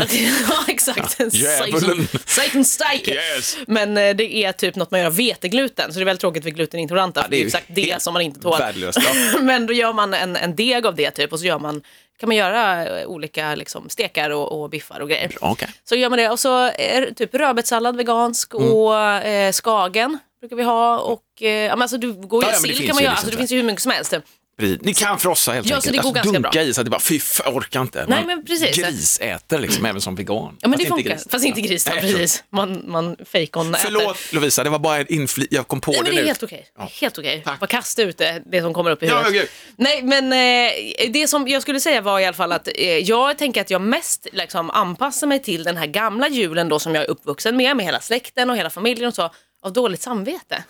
ja, 0.49 0.65
exakt. 0.69 1.21
En 1.21 1.29
Djävulen. 1.29 2.09
Seitan 2.27 2.65
steak. 2.65 3.09
Yes. 3.09 3.57
Men 3.67 3.97
eh, 3.97 4.17
det 4.17 4.35
är 4.35 4.53
typ 4.53 4.77
något 4.77 4.91
man 4.91 5.01
gör 5.01 5.07
av 5.07 5.17
vetegluten, 5.17 5.93
så 5.93 5.99
det 5.99 6.03
är 6.03 6.05
väldigt 6.05 6.21
tråkigt 6.21 6.43
för 6.43 6.51
glutenintoleranta. 6.51 7.23
för 7.23 7.31
det 7.31 7.37
är 7.37 7.41
ju 7.41 7.47
exakt 7.47 7.67
det 7.69 8.03
som 8.03 8.13
man 8.13 8.23
inte 8.23 8.41
tål. 8.41 8.59
Värdelöst. 8.59 8.99
Ja. 9.03 9.39
Men 9.41 9.67
då 9.67 9.73
gör 9.73 9.93
man 9.93 10.15
en, 10.15 10.37
en 10.37 10.57
deg 10.57 10.87
av 10.87 10.95
det 10.95 11.11
typ 11.11 11.33
och 11.33 11.39
så 11.39 11.47
gör 11.47 11.59
man, 11.59 11.83
kan 12.23 12.29
man 12.29 12.37
göra 12.37 12.87
eh, 13.01 13.07
olika 13.07 13.55
liksom, 13.55 13.89
stekar 13.89 14.31
och, 14.31 14.63
och 14.63 14.71
biffar 14.71 15.01
och 15.01 15.09
grejer. 15.09 15.37
Okej. 15.41 15.69
Så 15.85 15.95
gör 15.95 16.11
man 16.11 16.19
det 16.19 16.31
och 16.31 16.39
så 16.39 16.59
är 16.67 17.15
typ 17.15 17.35
rödbetssallad 17.35 17.97
vegansk 17.97 18.55
Mm. 18.55 18.73
och 18.73 18.95
eh, 18.97 19.53
skagen 19.53 20.19
brukar 20.41 20.57
vi 20.57 20.63
ha 20.63 20.99
och 20.99 21.43
eh, 21.43 21.73
alltså, 21.73 21.99
du 21.99 22.13
går 22.13 22.45
ju, 22.45 22.51
Ja, 22.51 22.57
sill 22.57 22.87
kan 22.87 22.95
man 22.95 23.05
göra, 23.05 23.11
liksom 23.11 23.11
alltså, 23.11 23.31
det 23.31 23.37
finns 23.37 23.53
ju 23.53 23.57
hur 23.57 23.63
mycket 23.65 23.83
som 23.83 23.93
helst. 23.93 24.15
Precis. 24.59 24.79
Ni 24.83 24.95
kan 24.95 25.19
frossa 25.19 25.53
helt 25.53 25.67
Ja, 25.67 25.81
så 25.81 25.89
enkelt. 25.89 25.93
det 25.93 26.03
går 26.03 26.09
alltså, 26.09 26.13
ganska 26.33 26.33
dunka 26.33 26.51
bra. 26.51 26.63
i 26.63 26.75
så 26.75 26.81
att 26.81 26.85
det 26.85 26.91
bara, 26.91 27.01
fy 27.01 27.21
orkar 27.47 27.81
inte. 27.81 28.07
Nej, 28.09 28.25
men 28.27 28.45
precis. 28.45 28.77
Grisäter 28.77 29.59
liksom, 29.59 29.87
även 29.87 30.01
som 30.01 30.15
vegan. 30.15 30.59
Ja 30.61 30.69
men 30.69 30.73
Fast 30.73 30.83
det 30.83 30.89
funkar, 30.89 31.11
gris. 31.11 31.27
fast 31.31 31.45
inte 31.45 31.61
gris 31.61 31.85
då, 31.85 31.93
precis. 31.93 32.45
Man, 32.51 32.83
man 32.87 33.17
fejkon 33.33 33.75
äter. 33.75 33.85
Förlåt 33.85 34.17
Lovisa, 34.33 34.65
det 34.65 34.71
var 34.71 34.79
bara 34.79 34.99
en 34.99 35.13
infli... 35.13 35.47
Jag 35.51 35.69
kom 35.69 35.81
på 35.81 35.91
Nej, 35.91 36.01
det 36.01 36.05
men 36.05 36.15
det 36.15 36.21
är 36.21 36.23
nu. 36.23 36.27
helt 36.29 36.43
okej. 36.43 36.67
Ja. 36.79 36.89
Helt 37.01 37.19
okej. 37.19 37.43
Tack. 37.45 37.61
Bara 37.61 37.67
kasta 37.67 38.03
ut 38.03 38.19
det, 38.19 38.43
det 38.47 38.61
som 38.61 38.75
kommer 38.75 38.91
upp 38.91 39.03
i 39.03 39.07
Ja, 39.07 39.19
huvudet. 39.23 39.33
gud. 39.43 39.49
Nej, 39.77 40.03
men 40.03 40.33
eh, 40.33 41.11
det 41.13 41.29
som 41.29 41.49
jag 41.49 41.63
skulle 41.63 41.81
säga 41.81 42.01
var 42.01 42.21
i 42.21 42.25
alla 42.25 42.37
fall 42.37 42.53
att 42.53 42.69
eh, 42.75 42.99
jag 42.99 43.39
tänker 43.39 43.61
att 43.61 43.71
jag 43.71 43.81
mest 43.81 44.27
liksom, 44.33 44.71
anpassar 44.71 45.27
mig 45.27 45.43
till 45.43 45.63
den 45.65 45.77
här 45.77 45.87
gamla 45.87 46.29
julen 46.29 46.69
då 46.69 46.79
som 46.79 46.95
jag 46.95 47.05
är 47.05 47.11
uppvuxen 47.11 47.57
med, 47.57 47.77
med 47.77 47.87
hela 47.87 48.01
släkten 48.01 48.51
och 48.51 48.57
hela 48.57 48.71
familjen 48.71 49.09
och 49.09 49.15
så, 49.15 49.31
av 49.63 49.73
dåligt 49.73 50.03
samvete. 50.03 50.65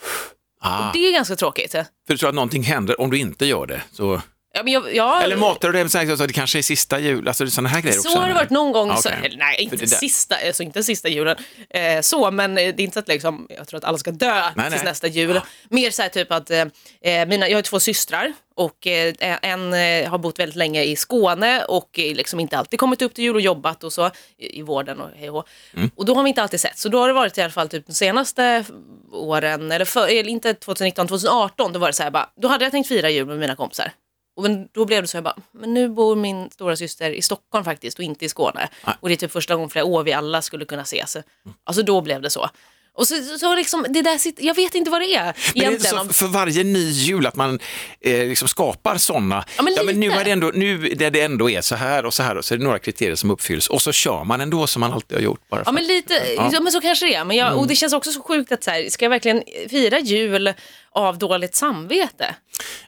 Ah, 0.62 0.92
Det 0.92 0.98
är 1.08 1.12
ganska 1.12 1.36
tråkigt. 1.36 1.72
för 1.72 1.86
du 2.06 2.16
tror 2.18 2.28
att 2.28 2.34
någonting 2.34 2.62
händer 2.62 3.00
om 3.00 3.10
du 3.10 3.18
inte 3.18 3.46
gör 3.46 3.66
det. 3.66 3.82
Så... 3.92 4.22
Ja, 4.54 4.62
men 4.62 4.72
jag, 4.72 4.94
jag, 4.94 5.22
Eller 5.22 5.36
matar 5.36 5.72
du 5.72 5.88
så 5.88 5.98
här, 5.98 6.16
så 6.16 6.22
att 6.22 6.28
det 6.28 6.34
kanske 6.34 6.58
är 6.58 6.62
sista 6.62 6.98
jul, 6.98 7.28
alltså 7.28 7.46
sådana 7.46 7.68
här 7.68 7.80
grejer 7.80 7.98
också? 7.98 8.10
så 8.10 8.18
har 8.18 8.28
det 8.28 8.34
varit 8.34 8.50
någon 8.50 8.72
gång, 8.72 8.88
Ja, 8.88 8.96
så, 8.96 9.08
eller, 9.08 9.36
nej 9.36 9.56
inte 9.58 9.86
sista, 9.86 10.36
alltså 10.46 10.62
inte 10.62 10.82
sista 10.82 11.08
julen, 11.08 11.36
eh, 11.70 12.00
så, 12.00 12.30
men 12.30 12.58
eh, 12.58 12.74
det 12.74 12.82
är 12.82 12.84
inte 12.84 12.94
så 12.94 13.00
att 13.00 13.08
liksom, 13.08 13.46
jag 13.50 13.68
tror 13.68 13.78
att 13.78 13.84
alla 13.84 13.98
ska 13.98 14.10
dö 14.10 14.42
Nej, 14.56 14.70
tills 14.70 14.82
nej. 14.82 14.84
nästa 14.84 15.06
jul. 15.06 15.40
Mer 15.68 15.90
så 15.90 16.02
här 16.02 16.08
typ 16.08 16.32
att, 16.32 16.50
eh, 16.50 16.66
mina, 17.02 17.48
jag 17.48 17.58
har 17.58 17.62
två 17.62 17.80
systrar 17.80 18.32
och 18.54 18.86
eh, 18.86 19.14
en 19.42 19.74
eh, 19.74 20.10
har 20.10 20.18
bott 20.18 20.38
väldigt 20.38 20.56
länge 20.56 20.82
i 20.82 20.96
Skåne 20.96 21.64
och 21.64 21.98
eh, 21.98 22.14
liksom 22.14 22.40
inte 22.40 22.58
alltid 22.58 22.80
kommit 22.80 23.02
upp 23.02 23.14
till 23.14 23.24
jul 23.24 23.34
och 23.34 23.40
jobbat 23.40 23.84
och 23.84 23.92
så 23.92 24.10
i, 24.38 24.58
i 24.58 24.62
vården 24.62 25.00
och 25.00 25.08
hej 25.16 25.30
och. 25.30 25.48
Mm. 25.76 25.90
Och 25.96 26.04
då 26.04 26.14
har 26.14 26.22
vi 26.22 26.28
inte 26.28 26.42
alltid 26.42 26.60
sett, 26.60 26.78
så 26.78 26.88
då 26.88 26.98
har 26.98 27.08
det 27.08 27.14
varit 27.14 27.38
i 27.38 27.42
alla 27.42 27.50
fall 27.50 27.68
typ 27.68 27.86
de 27.86 27.92
senaste 27.92 28.64
åren, 29.12 29.72
eller, 29.72 29.84
för, 29.84 30.06
eller 30.06 30.28
inte 30.28 30.54
2019, 30.54 31.08
2018, 31.08 31.72
då 31.72 31.78
var 31.78 31.86
det 31.86 31.92
så 31.92 32.02
här 32.02 32.10
bara, 32.10 32.28
då 32.36 32.48
hade 32.48 32.64
jag 32.64 32.72
tänkt 32.72 32.88
fira 32.88 33.10
jul 33.10 33.26
med 33.26 33.38
mina 33.38 33.56
kompisar. 33.56 33.92
Och 34.36 34.42
men 34.42 34.68
då 34.72 34.84
blev 34.84 35.02
det 35.02 35.08
så 35.08 35.16
jag 35.16 35.24
bara, 35.24 35.36
men 35.52 35.74
nu 35.74 35.88
bor 35.88 36.16
min 36.16 36.50
stora 36.50 36.76
syster 36.76 37.10
i 37.10 37.22
Stockholm 37.22 37.64
faktiskt 37.64 37.98
och 37.98 38.04
inte 38.04 38.24
i 38.24 38.28
Skåne. 38.28 38.68
Nej. 38.86 38.94
Och 39.00 39.08
det 39.08 39.14
är 39.14 39.16
typ 39.16 39.32
första 39.32 39.54
gången 39.54 39.70
flera 39.70 39.84
år 39.84 40.02
vi 40.02 40.12
alla 40.12 40.42
skulle 40.42 40.64
kunna 40.64 40.82
ses. 40.82 41.16
Alltså 41.64 41.82
då 41.82 42.00
blev 42.00 42.22
det 42.22 42.30
så. 42.30 42.50
Och 42.94 43.06
så, 43.08 43.14
så, 43.24 43.38
så 43.38 43.54
liksom, 43.54 43.86
det 43.88 44.02
där 44.02 44.18
sitter, 44.18 44.44
jag 44.44 44.54
vet 44.54 44.74
inte 44.74 44.90
vad 44.90 45.00
det 45.00 45.14
är 45.14 45.24
Men 45.24 45.34
det 45.54 45.60
är 45.60 45.68
egentligen. 45.68 46.06
så 46.06 46.12
för 46.12 46.26
varje 46.26 46.64
ny 46.64 46.90
jul 46.90 47.26
att 47.26 47.36
man 47.36 47.60
eh, 48.00 48.28
liksom 48.28 48.48
skapar 48.48 48.96
sådana, 48.96 49.44
Ja, 49.56 49.62
men 49.62 50.00
nu 50.00 50.08
lite. 50.08 50.20
är 50.20 50.24
det 50.24 50.30
ändå, 50.30 50.50
nu 50.54 50.78
där 50.78 51.10
det 51.10 51.20
ändå 51.20 51.50
är 51.50 51.60
så 51.60 51.74
här 51.74 52.04
och 52.06 52.14
så 52.14 52.22
här 52.22 52.36
och 52.36 52.44
så 52.44 52.54
är 52.54 52.58
det 52.58 52.64
några 52.64 52.78
kriterier 52.78 53.14
som 53.14 53.30
uppfylls 53.30 53.70
och 53.70 53.82
så 53.82 53.92
kör 53.92 54.24
man 54.24 54.40
ändå 54.40 54.66
som 54.66 54.80
man 54.80 54.92
alltid 54.92 55.18
har 55.18 55.22
gjort. 55.22 55.48
Bara. 55.48 55.62
Ja 55.66 55.72
men 55.72 55.86
lite, 55.86 56.14
ja. 56.36 56.60
men 56.60 56.72
så 56.72 56.80
kanske 56.80 57.06
det 57.06 57.14
är. 57.14 57.24
Men 57.24 57.36
jag, 57.36 57.48
Mm. 57.48 57.58
Och 57.60 57.66
det 57.66 57.74
känns 57.76 57.92
också 57.92 58.12
så 58.12 58.22
sjukt 58.22 58.52
att 58.52 58.64
så 58.64 58.70
här, 58.70 58.88
ska 58.90 59.04
jag 59.04 59.10
verkligen 59.10 59.42
fira 59.70 59.98
jul 59.98 60.52
av 60.90 61.18
dåligt 61.18 61.54
samvete? 61.54 62.34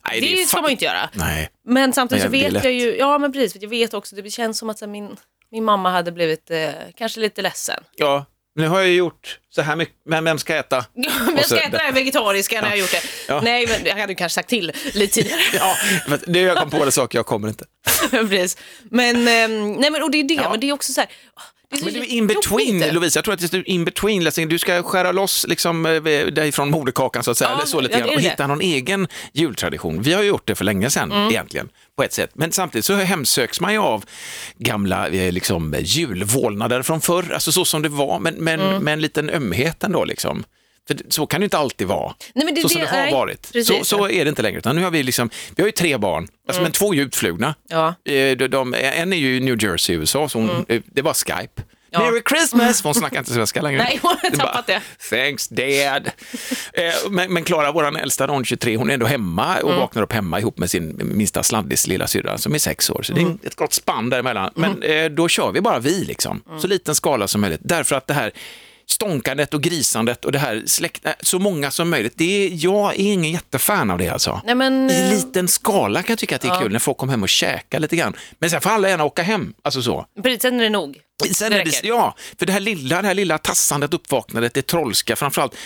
Nej, 0.08 0.20
det 0.20 0.32
är 0.42 0.44
ska 0.44 0.60
man 0.60 0.70
ju 0.70 0.72
inte 0.72 0.84
göra. 0.84 1.08
Nej, 1.12 1.48
Men 1.68 1.92
samtidigt 1.92 2.24
så 2.24 2.30
Nej, 2.30 2.40
det 2.40 2.46
är 2.46 2.50
vet 2.50 2.64
jag 2.64 2.72
ju, 2.72 2.96
ja 2.96 3.18
men 3.18 3.32
precis, 3.32 3.52
för 3.52 3.62
jag 3.62 3.68
vet 3.68 3.94
också, 3.94 4.16
det 4.16 4.30
känns 4.30 4.58
som 4.58 4.70
att 4.70 4.78
så 4.78 4.84
här, 4.84 4.92
min, 4.92 5.16
min 5.50 5.64
mamma 5.64 5.90
hade 5.90 6.12
blivit 6.12 6.50
eh, 6.50 6.70
kanske 6.96 7.20
lite 7.20 7.42
ledsen. 7.42 7.84
ja, 7.96 8.24
nu 8.56 8.68
har 8.68 8.78
jag 8.78 8.88
ju 8.88 8.94
gjort 8.94 9.38
så 9.50 9.62
här 9.62 9.76
mycket, 9.76 9.94
men 10.06 10.24
vem 10.24 10.38
ska 10.38 10.56
äta? 10.56 10.84
Så- 11.42 11.42
ska 11.44 11.60
äta 11.60 11.70
det 11.76 11.82
här 11.84 11.92
vegetariska 11.92 12.54
när 12.60 12.62
jag 12.68 12.70
har 12.72 12.76
gjort 12.76 12.90
det. 12.92 13.02
Ja. 13.28 13.40
Nej, 13.40 13.66
men 13.66 13.86
jag 13.86 13.96
hade 13.96 14.12
ju 14.12 14.16
kanske 14.16 14.34
sagt 14.34 14.48
till 14.48 14.72
lite 14.92 15.14
tidigare. 15.14 15.40
Ja, 15.54 15.76
men 16.08 16.18
det 16.26 16.40
jag 16.40 16.56
kom 16.56 16.70
på 16.70 16.84
det 16.84 16.92
saker, 16.92 17.18
jag 17.18 17.26
kommer 17.26 17.48
inte. 17.48 17.64
Precis. 18.10 18.56
Men, 18.90 19.28
ehm, 19.28 19.72
nej 19.72 19.90
men 19.90 20.02
och 20.02 20.10
det 20.10 20.18
är 20.20 20.24
det, 20.24 20.34
Ja. 20.34 20.50
men 20.50 20.60
det 20.60 20.68
är 20.68 20.72
också 20.72 20.92
så 20.92 21.00
här, 21.00 21.10
Men 21.82 21.94
du 21.94 22.00
är 22.00 22.04
in 22.04 22.26
between. 22.26 22.94
Lovisa. 22.94 23.18
Jag 23.18 23.24
tror 23.24 23.34
att 23.34 23.50
det 23.50 23.54
är 23.54 23.68
in 23.68 23.84
between. 23.84 24.48
Du 24.48 24.58
ska 24.58 24.82
skära 24.82 25.12
loss 25.12 25.46
liksom, 25.48 25.86
eh, 25.86 26.02
dig 26.26 26.52
från 26.52 26.70
moderkakan 26.70 27.24
så 27.24 27.30
att 27.30 27.38
säga, 27.38 27.50
Ja, 27.58 27.66
så 27.66 27.80
lite 27.80 27.98
ja, 27.98 28.14
och 28.14 28.20
hitta 28.20 28.46
någon 28.46 28.60
egen 28.60 29.08
jultradition. 29.32 30.02
Vi 30.02 30.12
har 30.12 30.22
ju 30.22 30.28
gjort 30.28 30.46
det 30.46 30.54
för 30.54 30.64
länge 30.64 30.90
sedan 30.90 31.12
Mm. 31.12 31.30
egentligen, 31.30 31.68
på 31.96 32.02
ett 32.02 32.12
sätt. 32.12 32.30
Men 32.34 32.52
samtidigt 32.52 32.84
så 32.84 32.94
hemsöks 32.94 33.60
man 33.60 33.72
ju 33.72 33.78
av 33.78 34.04
gamla 34.58 35.08
eh, 35.08 35.32
liksom, 35.32 35.74
julvålnader 35.80 36.82
från 36.82 37.00
förr, 37.00 37.30
alltså 37.34 37.52
så 37.52 37.64
som 37.64 37.82
det 37.82 37.88
var, 37.88 38.18
men, 38.18 38.34
men 38.34 38.60
Mm. 38.60 38.82
med 38.84 38.92
en 38.92 39.00
liten 39.00 39.30
ömhet 39.30 39.84
ändå. 39.84 40.04
Liksom. 40.04 40.44
För 40.88 40.96
så 41.08 41.26
kan 41.26 41.40
det 41.40 41.44
inte 41.44 41.58
alltid 41.58 41.86
vara. 41.86 42.14
Nej, 42.34 42.44
men 42.44 42.54
det- 42.54 42.60
så 42.60 42.68
som 42.68 42.80
det- 42.80 42.86
det 42.86 42.90
har 42.90 43.02
nej, 43.02 43.12
varit. 43.12 43.46
Så, 43.46 43.52
precis. 43.52 43.86
så 43.88 44.08
är 44.08 44.24
det 44.24 44.28
inte 44.28 44.42
längre. 44.42 44.58
Utan 44.58 44.76
nu 44.76 44.82
har 44.82 44.90
vi, 44.90 45.02
liksom, 45.02 45.30
vi 45.56 45.62
har 45.62 45.68
ju 45.68 45.72
tre 45.72 45.96
barn, 45.98 46.28
alltså, 46.48 46.62
men 46.62 46.72
två 46.72 46.94
djupt 46.94 47.16
flugna. 47.16 47.54
Ja. 47.68 47.88
Eh, 48.04 48.36
de, 48.36 48.48
de, 48.48 48.74
en 48.74 49.12
är 49.12 49.16
ju 49.16 49.36
i 49.36 49.40
New 49.40 49.62
Jersey 49.64 49.96
i 49.96 49.98
USA, 49.98 50.28
så 50.28 50.38
hon, 50.38 50.66
eh, 50.68 50.80
det 50.86 51.02
var 51.02 51.14
Skype. 51.14 51.62
Mm. 51.62 51.68
Ja. 52.06 52.10
Merry 52.10 52.22
Christmas! 52.28 52.82
För 52.82 52.88
hon 52.88 52.94
snackar 52.94 53.18
inte 53.18 53.32
svenska 53.32 53.62
längre. 53.62 53.82
Nej, 53.82 53.98
hon 54.02 54.10
har 54.22 54.30
Det 54.30 54.36
tappat 54.36 54.66
bara, 54.66 54.80
det. 55.10 55.16
Thanks 55.16 55.48
dad. 55.48 56.10
Eh, 56.72 57.10
men 57.10 57.32
men 57.32 57.44
Klara, 57.44 57.72
vår 57.72 57.98
äldsta, 57.98 58.26
hon 58.26 58.40
är 58.40 58.44
23, 58.44 58.76
hon 58.76 58.90
är 58.90 58.94
ändå 58.94 59.06
hemma 59.06 59.56
Mm. 59.56 59.64
och 59.72 59.80
vaknar 59.80 60.02
upp 60.02 60.12
hemma 60.12 60.40
ihop 60.40 60.58
med 60.58 60.70
sin 60.70 61.00
minsta 61.14 61.42
sladdis 61.42 61.86
lilla 61.86 62.06
syrra 62.06 62.38
som 62.38 62.54
är 62.54 62.58
sex 62.58 62.90
år. 62.90 63.02
Så 63.02 63.12
det 63.12 63.20
Mm. 63.20 63.38
är 63.42 63.46
ett 63.46 63.54
gott 63.56 63.72
spann 63.72 64.10
däremellan. 64.10 64.50
Men 64.54 64.82
eh, 64.82 65.04
då 65.04 65.28
kör 65.28 65.52
vi 65.52 65.60
bara 65.60 65.78
vi, 65.78 66.04
liksom. 66.04 66.42
Mm. 66.48 66.60
så 66.60 66.66
liten 66.66 66.94
skala 66.94 67.28
som 67.28 67.40
möjligt. 67.40 67.60
Därför 67.64 67.96
att 67.96 68.06
det 68.06 68.14
här 68.14 68.32
stånkandet 68.86 69.54
och 69.54 69.62
grisandet 69.62 70.24
och 70.24 70.32
det 70.32 70.38
här 70.38 70.62
släkt, 70.66 71.06
äh, 71.06 71.12
så 71.20 71.38
många 71.38 71.70
som 71.70 71.90
möjligt, 71.90 72.12
det 72.16 72.24
är, 72.46 72.50
jag 72.64 72.94
är 72.94 73.12
ingen 73.12 73.32
jättefan 73.32 73.90
av 73.90 73.98
det 73.98 74.08
alltså. 74.08 74.40
Nej, 74.44 74.54
men, 74.54 74.90
I 74.90 75.00
eh, 75.02 75.10
liten 75.10 75.48
skala 75.48 76.02
kan 76.02 76.12
jag 76.12 76.18
tycka 76.18 76.36
att 76.36 76.42
det 76.42 76.48
är 76.48 76.54
Ja. 76.54 76.60
kul 76.60 76.72
när 76.72 76.78
folk 76.78 76.98
kommer 76.98 77.10
hem 77.12 77.22
och 77.22 77.28
käkar 77.28 77.80
lite 77.80 77.96
grann. 77.96 78.16
Men 78.38 78.50
sen 78.50 78.60
får 78.60 78.70
alla 78.70 78.88
gärna 78.88 79.04
åka 79.04 79.22
hem, 79.22 79.54
alltså 79.62 79.82
så. 79.82 80.06
precis, 80.22 80.42
sen 80.42 80.60
är 80.60 80.64
det 80.64 80.70
nog. 80.70 80.98
Sen 81.32 81.50
Det 81.52 81.60
är 81.60 81.64
det, 81.64 81.84
ja, 81.84 82.14
för 82.38 82.46
det 82.46 82.52
här 82.52 82.60
lilla, 82.60 83.02
det 83.02 83.08
här 83.08 83.14
lilla 83.14 83.38
tassandet, 83.38 83.94
uppvaknandet, 83.94 84.54
det 84.54 84.66
trollska, 84.66 85.16
framförallt, 85.16 85.56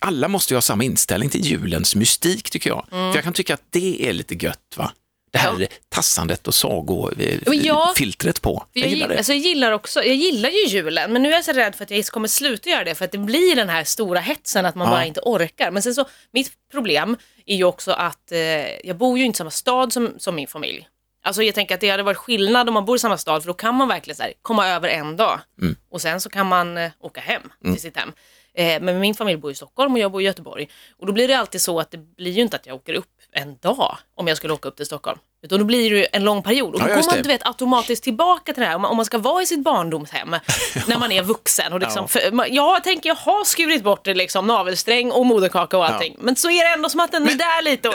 alla 0.00 0.28
måste 0.28 0.54
ju 0.54 0.56
ha 0.56 0.62
samma 0.62 0.84
inställning 0.84 1.30
till 1.30 1.44
julens 1.46 1.94
mystik 1.94 2.50
tycker 2.50 2.70
jag. 2.70 2.86
För 2.90 3.14
jag 3.14 3.24
kan 3.24 3.32
tycka 3.32 3.54
att 3.54 3.62
det 3.70 4.08
är 4.08 4.12
lite 4.12 4.34
gött 4.34 4.74
va? 4.76 4.92
Det 5.30 5.38
här 5.38 5.48
Mm. 5.50 5.60
Ja. 5.62 5.68
tassandet 5.88 6.48
och 6.48 6.54
sagofiltret 6.54 8.42
på. 8.42 8.64
För 8.72 8.80
Jag 8.80 8.86
jag, 8.86 8.92
gillar 8.94 9.08
det. 9.08 9.16
alltså 9.16 9.32
jag 9.32 9.40
gillar 9.42 9.72
också, 9.72 10.02
jag 10.04 10.14
gillar 10.16 10.50
ju 10.50 10.66
julen, 10.66 11.12
men 11.12 11.22
nu 11.22 11.28
är 11.28 11.32
jag 11.32 11.44
så 11.44 11.52
rädd 11.52 11.74
för 11.74 11.84
att 11.84 11.90
jag 11.90 12.06
kommer 12.06 12.28
sluta 12.28 12.70
göra 12.70 12.84
det 12.84 12.94
för 12.94 13.04
att 13.04 13.12
det 13.12 13.18
blir 13.18 13.56
den 13.56 13.68
här 13.68 13.84
stora 13.84 14.20
hetsen 14.20 14.66
att 14.66 14.74
man 14.74 14.86
Ja. 14.86 14.92
bara 14.94 15.04
inte 15.04 15.20
orkar. 15.24 15.70
Men 15.70 15.82
sen 15.82 15.94
så, 15.94 16.04
mitt 16.32 16.52
problem 16.72 17.16
är 17.46 17.56
ju 17.56 17.64
också 17.64 17.92
att 17.92 18.32
eh, 18.32 18.38
jag 18.86 18.96
bor 18.96 19.18
ju 19.18 19.24
inte 19.24 19.36
i 19.36 19.38
samma 19.38 19.50
stad 19.50 19.92
som, 19.92 20.14
som 20.18 20.34
min 20.34 20.46
familj. 20.48 20.88
Alltså 21.22 21.42
jag 21.42 21.54
tänker 21.54 21.74
att 21.74 21.80
det 21.80 21.90
hade 21.90 22.02
varit 22.02 22.16
skillnad 22.16 22.68
om 22.68 22.74
man 22.74 22.84
bor 22.84 22.96
i 22.96 22.98
samma 22.98 23.18
stad 23.18 23.42
för 23.42 23.46
då 23.46 23.54
kan 23.54 23.74
man 23.74 23.88
verkligen 23.88 24.16
så 24.16 24.22
här, 24.22 24.32
komma 24.42 24.68
över 24.68 24.88
en 24.88 25.16
dag 25.16 25.40
Mm. 25.60 25.76
och 25.90 26.00
sen 26.02 26.20
så 26.20 26.30
kan 26.30 26.46
man 26.46 26.76
eh, 26.78 26.90
åka 27.00 27.20
hem 27.20 27.42
till 27.62 27.80
sitt 27.80 27.96
hem. 27.96 28.12
Eh, 28.58 28.80
men 28.82 29.00
min 29.00 29.14
familj 29.14 29.38
bor 29.38 29.50
i 29.50 29.54
Stockholm 29.54 29.92
och 29.92 29.98
jag 29.98 30.12
bor 30.12 30.22
i 30.22 30.24
Göteborg 30.24 30.68
och 30.96 31.06
då 31.06 31.12
blir 31.12 31.28
det 31.28 31.34
alltid 31.34 31.60
så 31.60 31.80
att 31.80 31.90
det 31.90 31.98
blir 31.98 32.32
ju 32.32 32.42
inte 32.42 32.56
att 32.56 32.66
jag 32.66 32.76
åker 32.76 32.94
upp 32.94 33.10
en 33.32 33.56
dag 33.56 33.98
om 34.14 34.26
jag 34.26 34.36
skulle 34.36 34.52
åka 34.52 34.68
upp 34.68 34.76
till 34.76 34.86
Stockholm. 34.86 35.18
Utan 35.42 35.58
då 35.58 35.64
blir 35.64 35.90
det 35.90 36.04
en 36.04 36.24
lång 36.24 36.42
period. 36.42 36.74
Och 36.74 36.80
då 36.80 36.88
Ja, 36.88 36.94
går 36.94 37.02
man 37.06 37.16
det. 37.16 37.22
du 37.22 37.28
vet, 37.28 37.46
automatiskt 37.46 38.02
tillbaka 38.04 38.52
till 38.52 38.60
det 38.62 38.66
här. 38.68 38.74
Om 38.76 38.82
man, 38.82 38.90
om 38.90 38.96
man 38.96 39.06
ska 39.06 39.18
vara 39.18 39.42
i 39.42 39.46
sitt 39.46 39.60
barndomshem 39.62 40.28
när 40.86 40.98
man 40.98 41.12
är 41.12 41.22
vuxen. 41.22 41.72
Och 41.72 41.80
liksom, 41.80 42.02
Ja. 42.02 42.08
för, 42.20 42.32
man- 42.32 42.54
jag 42.54 42.84
tänker 42.84 43.08
jag 43.08 43.14
har 43.16 43.44
skurit 43.44 43.82
bort 43.82 44.04
det, 44.04 44.14
liksom, 44.14 44.46
navelsträng 44.46 45.10
och 45.12 45.26
moderkaka 45.26 45.78
och 45.78 45.86
allting. 45.86 46.16
Men 46.18 46.36
så 46.36 46.50
är 46.50 46.64
det 46.64 46.70
ändå 46.74 46.88
som 46.88 47.00
att 47.00 47.12
den 47.12 47.28
är 47.28 47.34
där 47.34 47.62
lite. 47.62 47.88
Och, 47.88 47.94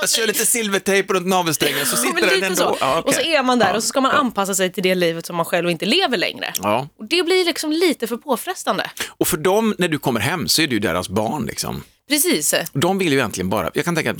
Jag 0.00 0.10
kör 0.10 0.26
lite 0.26 0.46
silvertejp 0.46 1.12
runt 1.14 1.26
navelsträngen 1.26 1.86
så 1.86 1.96
Ja, 1.96 2.00
sitter 2.00 2.14
men 2.14 2.40
den 2.40 2.42
ändå. 2.44 2.56
så. 2.56 2.76
Ja, 2.80 3.02
Och 3.06 3.14
så 3.14 3.20
är 3.20 3.42
man 3.42 3.58
där 3.58 3.68
Ja. 3.70 3.76
och 3.76 3.82
så 3.82 3.88
ska 3.88 4.00
man 4.00 4.10
anpassa 4.10 4.54
sig 4.54 4.72
till 4.72 4.82
det 4.82 4.94
livet 4.94 5.26
som 5.26 5.36
man 5.36 5.44
själv 5.46 5.70
inte 5.70 5.86
lever 5.86 6.16
längre. 6.16 6.52
Ja. 6.62 6.88
Och 6.98 7.04
det 7.04 7.22
blir 7.22 7.44
liksom 7.44 7.72
lite 7.72 8.06
för 8.06 8.16
påfrestande. 8.16 8.90
Och 9.08 9.28
för 9.28 9.36
dem, 9.36 9.74
när 9.78 9.88
du 9.88 9.98
kommer 9.98 10.20
hem, 10.20 10.48
så 10.48 10.62
är 10.62 10.66
du 10.66 10.78
deras 10.78 11.08
barn. 11.08 11.46
Liksom. 11.46 11.82
Precis. 12.08 12.54
De 12.72 12.98
vill 12.98 13.12
ju 13.12 13.18
egentligen 13.18 13.48
bara, 13.48 13.70
jag 13.74 13.84
kan 13.84 13.94
tänka 13.94 14.14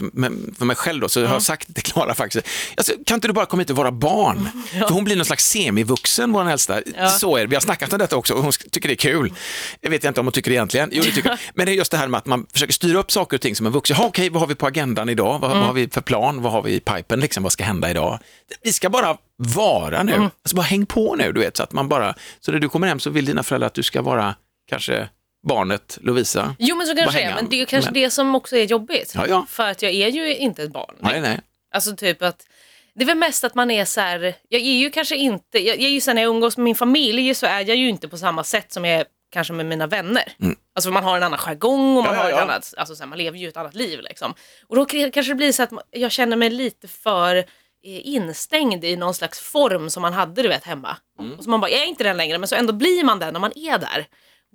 för 0.58 0.64
mig 0.64 0.76
själv 0.76 1.00
då, 1.00 1.08
så 1.08 1.26
har 1.26 1.34
jag 1.34 1.42
sagt 1.42 1.74
till 1.74 1.84
Klara 1.84 2.14
faktiskt, 2.14 2.46
alltså, 2.76 2.92
kan 3.06 3.14
inte 3.14 3.28
du 3.28 3.32
bara 3.32 3.46
komma 3.46 3.60
hit 3.60 3.70
och 3.70 3.76
vara 3.76 3.92
barn? 3.92 4.48
För 4.70 4.94
hon 4.94 5.04
blir 5.04 5.16
någon 5.16 5.24
slags 5.24 5.48
semivuxen, 5.48 6.32
vår 6.32 6.50
äldsta. 6.50 6.82
Ja. 6.96 7.10
Så 7.10 7.36
är 7.36 7.40
det, 7.40 7.46
vi 7.46 7.56
har 7.56 7.60
snackat 7.60 7.92
om 7.92 7.98
detta 7.98 8.16
också 8.16 8.34
och 8.34 8.42
hon 8.42 8.52
tycker 8.70 8.88
det 8.88 8.94
är 8.94 8.96
kul. 8.96 9.32
Jag 9.80 9.90
vet 9.90 10.04
inte 10.04 10.20
om 10.20 10.26
hon 10.26 10.32
tycker 10.32 10.50
det 10.50 10.54
egentligen, 10.54 10.90
jo 10.92 11.02
det 11.02 11.10
tycker 11.10 11.28
jag. 11.28 11.38
Men 11.54 11.66
det 11.66 11.72
är 11.72 11.74
just 11.74 11.90
det 11.90 11.96
här 11.96 12.08
med 12.08 12.18
att 12.18 12.26
man 12.26 12.46
försöker 12.52 12.72
styra 12.72 12.98
upp 12.98 13.12
saker 13.12 13.36
och 13.36 13.40
ting 13.40 13.56
som 13.56 13.66
en 13.66 13.72
vuxen. 13.72 13.96
Ja, 14.00 14.06
okej, 14.06 14.30
vad 14.30 14.40
har 14.40 14.46
vi 14.46 14.54
på 14.54 14.66
agendan 14.66 15.08
idag? 15.08 15.38
Vad, 15.38 15.50
vad 15.50 15.66
har 15.66 15.72
vi 15.72 15.88
för 15.88 16.00
plan? 16.00 16.42
Vad 16.42 16.52
har 16.52 16.62
vi 16.62 16.74
i 16.74 16.80
pipen? 16.80 17.20
Liksom, 17.20 17.42
vad 17.42 17.52
ska 17.52 17.64
hända 17.64 17.90
idag? 17.90 18.18
Vi 18.62 18.72
ska 18.72 18.90
bara 18.90 19.16
vara 19.36 20.02
nu, 20.02 20.12
alltså 20.14 20.56
bara 20.56 20.62
häng 20.62 20.86
på 20.86 21.16
nu, 21.16 21.32
du 21.32 21.40
vet, 21.40 21.56
så 21.56 21.62
att 21.62 21.72
man 21.72 21.88
bara, 21.88 22.14
så 22.40 22.52
när 22.52 22.58
du 22.58 22.68
kommer 22.68 22.86
hem 22.86 23.00
så 23.00 23.10
vill 23.10 23.24
dina 23.24 23.42
föräldrar 23.42 23.66
att 23.66 23.74
du 23.74 23.82
ska 23.82 24.02
vara 24.02 24.34
kanske 24.68 25.08
barnet 25.46 25.98
Lovisa. 26.00 26.54
Jo 26.58 26.76
men 26.76 26.86
så 26.86 26.96
kanske 26.96 27.18
det 27.18 27.24
är, 27.24 27.34
men 27.34 27.48
det 27.48 27.56
är 27.56 27.60
ju 27.60 27.66
kanske 27.66 27.90
Men- 27.90 28.02
det 28.02 28.10
som 28.10 28.34
också 28.34 28.56
är 28.56 28.64
jobbigt. 28.64 29.12
Ja, 29.14 29.26
ja. 29.28 29.46
För 29.48 29.68
att 29.70 29.82
jag 29.82 29.92
är 29.92 30.08
ju 30.08 30.36
inte 30.36 30.62
ett 30.62 30.72
barn. 30.72 30.94
Nej, 30.98 31.20
nej. 31.20 31.40
Alltså 31.74 31.96
typ 31.96 32.22
att, 32.22 32.46
det 32.94 33.02
är 33.02 33.06
väl 33.06 33.16
mest 33.16 33.44
att 33.44 33.54
man 33.54 33.70
är 33.70 33.84
så 33.84 34.00
här, 34.00 34.34
jag 34.48 34.60
är 34.60 34.78
ju 34.78 34.90
kanske 34.90 35.16
inte, 35.16 35.58
jag, 35.58 35.76
är 35.80 35.88
ju 35.88 36.00
så 36.00 36.10
här, 36.10 36.14
när 36.14 36.22
jag 36.22 36.30
umgås 36.30 36.56
med 36.56 36.64
min 36.64 36.74
familj 36.74 37.34
så 37.34 37.46
är 37.46 37.60
jag 37.60 37.76
ju 37.76 37.88
inte 37.88 38.08
på 38.08 38.18
samma 38.18 38.44
sätt 38.44 38.72
som 38.72 38.84
jag 38.84 39.00
är 39.00 39.04
kanske 39.30 39.52
med 39.52 39.66
mina 39.66 39.86
vänner. 39.86 40.32
Alltså 40.74 40.90
man 40.90 41.04
har 41.04 41.16
en 41.16 41.22
annan 41.22 41.38
jargong 41.38 41.96
och 41.96 42.04
man 42.04 42.14
Mm. 42.14 42.16
Ja, 42.16 42.22
har 42.22 42.30
ett 42.30 42.38
annat, 42.50 42.74
alltså 42.76 42.96
så 42.96 43.02
här, 43.02 43.08
man 43.08 43.18
lever 43.18 43.38
ju 43.38 43.48
ett 43.48 43.56
annat 43.56 43.74
liv 43.74 44.00
liksom. 44.00 44.34
Och 44.66 44.76
då 44.76 44.84
kanske 44.86 45.22
det 45.22 45.34
blir 45.34 45.52
så 45.52 45.62
att 45.62 45.70
jag 45.90 46.12
känner 46.12 46.36
mig 46.36 46.50
lite 46.50 46.88
för 46.88 47.36
eh, 47.36 47.44
instängd 47.84 48.84
i 48.84 48.96
någon 48.96 49.14
slags 49.14 49.40
form 49.40 49.90
som 49.90 50.02
man 50.02 50.12
hade 50.12 50.42
du 50.42 50.48
vet 50.48 50.64
hemma. 50.64 50.96
Mm. 51.20 51.32
Och 51.38 51.44
så 51.44 51.50
man 51.50 51.60
bara, 51.60 51.70
jag 51.70 51.82
är 51.82 51.86
inte 51.86 52.04
den 52.04 52.16
längre, 52.16 52.38
men 52.38 52.48
så 52.48 52.54
ändå 52.54 52.72
blir 52.72 53.04
man 53.04 53.18
den 53.18 53.32
när 53.32 53.40
man 53.40 53.52
är 53.58 53.78
där. 53.78 54.06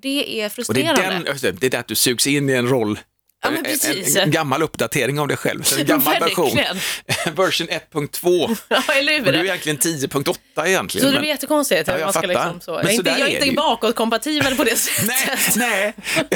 Det 0.03 0.41
är 0.41 0.45
Och 0.45 0.49
det 0.49 0.51
frustrerande. 0.55 1.01
är, 1.03 1.41
den, 1.41 1.57
det, 1.61 1.73
är 1.73 1.79
att 1.79 1.87
du 1.87 1.95
sugs 1.95 2.27
in 2.27 2.49
i 2.49 2.53
en 2.53 2.67
roll. 2.67 2.99
Ja, 3.43 3.49
En- 3.49 3.63
precis. 3.63 4.15
En, 4.15 4.31
gammal 4.31 4.63
uppdatering 4.63 5.19
av 5.19 5.27
dig 5.27 5.37
själv, 5.37 5.63
så 5.63 5.79
en 5.79 5.85
gammal 5.85 6.19
version. 6.19 6.59
Version 7.35 7.67
1.2. 7.67 8.57
Ja, 8.69 8.83
eller 8.93 9.19
Och 9.25 9.31
du 9.33 9.39
är 9.39 9.43
egentligen 9.43 9.77
10.8 9.77 10.67
egentligen. 10.67 11.07
Så 11.07 11.11
det 11.13 11.19
blir 11.19 11.29
jättekonstigt. 11.29 11.87
Ja, 11.87 11.93
jag 11.93 12.01
man 12.05 12.13
ska 12.13 12.21
fattar. 12.21 12.33
liksom 12.33 12.61
så. 12.61 12.71
Men 12.71 12.81
Jag 12.81 12.89
är 12.91 12.93
så 12.95 12.99
inte, 12.99 13.09
jag 13.09 13.19
är 13.29 13.33
inte 13.33 13.45
ju. 13.47 13.53
bakåtkompatibel 13.55 14.55
på 14.55 14.63
det 14.63 14.75
sättet. 14.77 15.55
Nej, 15.55 15.93
nej. 16.01 16.31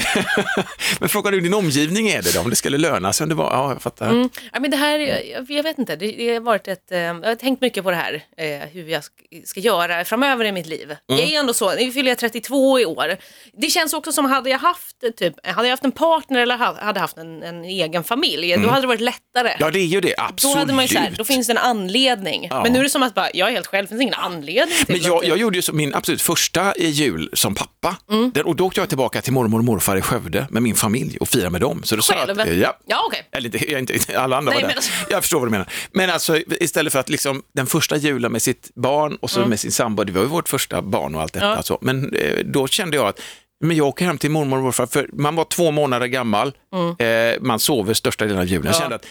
men 1.00 1.10
frågar 1.10 1.32
du 1.32 1.40
din 1.42 1.54
omgivning 1.54 2.08
är 2.10 2.22
det 2.22 2.34
då, 2.34 2.40
om 2.42 2.50
det 2.50 2.56
skulle 2.56 2.78
löna 2.78 3.14
sig? 3.14 3.24
Om 3.26 3.30
det 3.30 3.36
var, 3.36 3.52
ja, 3.54 3.72
jag 3.74 3.82
fattar. 3.82 4.10
Mm. 4.10 4.30
Ja, 4.54 4.60
men 4.60 4.72
det 4.72 4.78
här, 4.78 5.00
jag, 5.00 5.46
jag 5.50 5.64
vet 5.64 5.78
inte, 5.78 5.96
det, 5.96 6.12
det 6.12 6.34
har 6.34 6.40
varit 6.40 6.68
ett, 6.68 6.92
eh, 6.92 6.98
jag 7.00 7.14
har 7.26 7.36
tänkt 7.36 7.62
mycket 7.62 7.84
på 7.84 7.92
det 7.92 7.98
här, 7.98 8.24
eh, 8.38 8.70
hur 8.72 8.88
jag 8.90 9.04
ska, 9.46 9.60
göra 9.60 10.06
framöver 10.06 10.46
i 10.46 10.52
mitt 10.52 10.66
liv. 10.68 10.84
Mm. 10.86 10.98
Jag 11.08 11.20
är 11.32 11.40
ändå 11.40 11.54
så, 11.54 11.76
nu 11.76 11.92
fyller 11.92 12.12
jag 12.12 12.18
32 12.18 12.80
i 12.80 12.86
år. 12.86 13.18
Det 13.54 13.68
känns 13.68 13.94
också 13.94 14.12
som, 14.12 14.26
hade 14.26 14.50
jag 14.50 14.60
haft, 14.60 15.04
eh, 15.04 15.10
typ, 15.12 15.34
hade 15.48 15.68
jag 15.68 15.74
haft 15.74 15.84
en 15.84 15.92
partner 15.92 16.40
eller 16.40 16.58
ha- 16.58 16.78
hade 16.98 17.04
haft 17.04 17.18
en, 17.18 17.44
en 17.44 17.66
egen 17.66 18.04
familj, 18.04 18.58
då 18.58 18.70
hade 18.70 18.82
det 18.82 18.88
varit 18.88 19.02
lättare. 19.02 19.48
Mm. 19.50 19.58
Ja, 19.60 19.72
det 19.72 19.80
är 19.80 19.86
ju 19.86 20.02
det, 20.02 20.14
Då 20.18 20.24
absolut. 20.24 20.58
hade 20.58 20.74
man 20.74 20.86
ju 20.86 20.94
så 20.94 21.00
här, 21.00 21.14
då 21.18 21.24
finns 21.24 21.48
det 21.48 21.54
en 21.54 21.58
anledning. 21.58 22.48
Ja. 22.50 22.64
Men 22.64 22.74
nu 22.74 22.80
är 22.80 22.84
det 22.84 22.90
som 22.90 23.04
att 23.04 23.14
bara, 23.14 23.30
jag 23.34 23.48
är 23.50 23.52
helt 23.54 23.68
själv, 23.68 23.86
det 23.86 23.90
finns 23.90 24.02
ingen 24.02 24.14
anledning 24.14 24.76
Men 24.88 25.02
jag, 25.02 25.26
jag 25.26 25.38
gjorde 25.38 25.58
ju 25.58 25.62
så, 25.62 25.74
min 25.74 25.96
absolut 25.96 26.22
första 26.22 26.74
jul 26.78 27.30
som 27.34 27.56
pappa, 27.56 27.98
Mm. 28.12 28.32
där, 28.32 28.48
och 28.48 28.56
då 28.56 28.66
åkte 28.66 28.80
jag 28.82 28.90
tillbaka 28.90 29.22
till 29.22 29.34
mormor 29.34 29.58
och 29.60 29.66
morfar 29.66 29.98
i 29.98 30.02
Skövde 30.02 30.48
med 30.50 30.64
min 30.64 30.76
familj 30.76 31.18
och 31.18 31.28
firade 31.30 31.50
med 31.50 31.62
dem. 31.62 31.82
Så 31.84 31.96
då 31.96 32.02
sa 32.02 32.14
jag 32.28 32.40
att, 32.42 32.48
ja, 32.58 32.78
Ja, 32.88 33.04
okej. 33.08 33.28
Eller 33.32 33.46
inte, 33.46 33.72
jag, 33.72 33.80
inte 33.80 34.20
alla 34.20 34.38
andra 34.38 34.52
Nej, 34.52 34.62
var 34.62 34.62
där. 34.62 34.68
men 34.68 34.76
alltså- 34.78 34.92
Jag 35.10 35.22
förstår 35.24 35.40
vad 35.40 35.48
du 35.48 35.52
menar. 35.52 35.68
Men 35.92 36.10
alltså 36.10 36.38
istället 36.62 36.94
för 36.94 37.00
att 37.00 37.10
liksom 37.10 37.42
den 37.56 37.68
första 37.68 37.98
julen 37.98 38.32
med 38.32 38.42
sitt 38.42 38.70
barn 38.76 39.16
och 39.22 39.30
så 39.30 39.46
med 39.46 39.60
sin 39.60 39.72
sambo, 39.72 40.04
det 40.04 40.12
var 40.12 40.22
ju 40.22 40.28
vårt 40.28 40.50
första 40.50 40.82
barn 40.82 41.16
och 41.16 41.22
allt 41.22 41.34
detta. 41.34 41.46
Mm. 41.46 41.56
Ja. 41.58 41.64
Så. 41.64 41.78
Men 41.82 42.14
eh, 42.14 42.38
då 42.46 42.68
kände 42.68 42.98
jag 42.98 43.08
att 43.08 43.20
men 43.60 43.78
jag 43.78 43.88
åker 43.88 44.06
hem 44.06 44.18
till 44.18 44.32
mormor 44.32 44.58
och 44.58 44.64
morfar, 44.64 44.86
för 44.86 45.10
man 45.14 45.36
var 45.36 45.46
två 45.46 45.72
månader 45.72 46.08
gammal, 46.08 46.54
Mm. 46.74 46.96
eh, 47.36 47.42
man 47.42 47.60
sover 47.60 47.94
största 47.94 48.26
delen 48.26 48.40
av 48.40 48.46
julen. 48.46 48.66
Jag 48.66 48.76
kände 48.76 48.96
att 48.96 49.06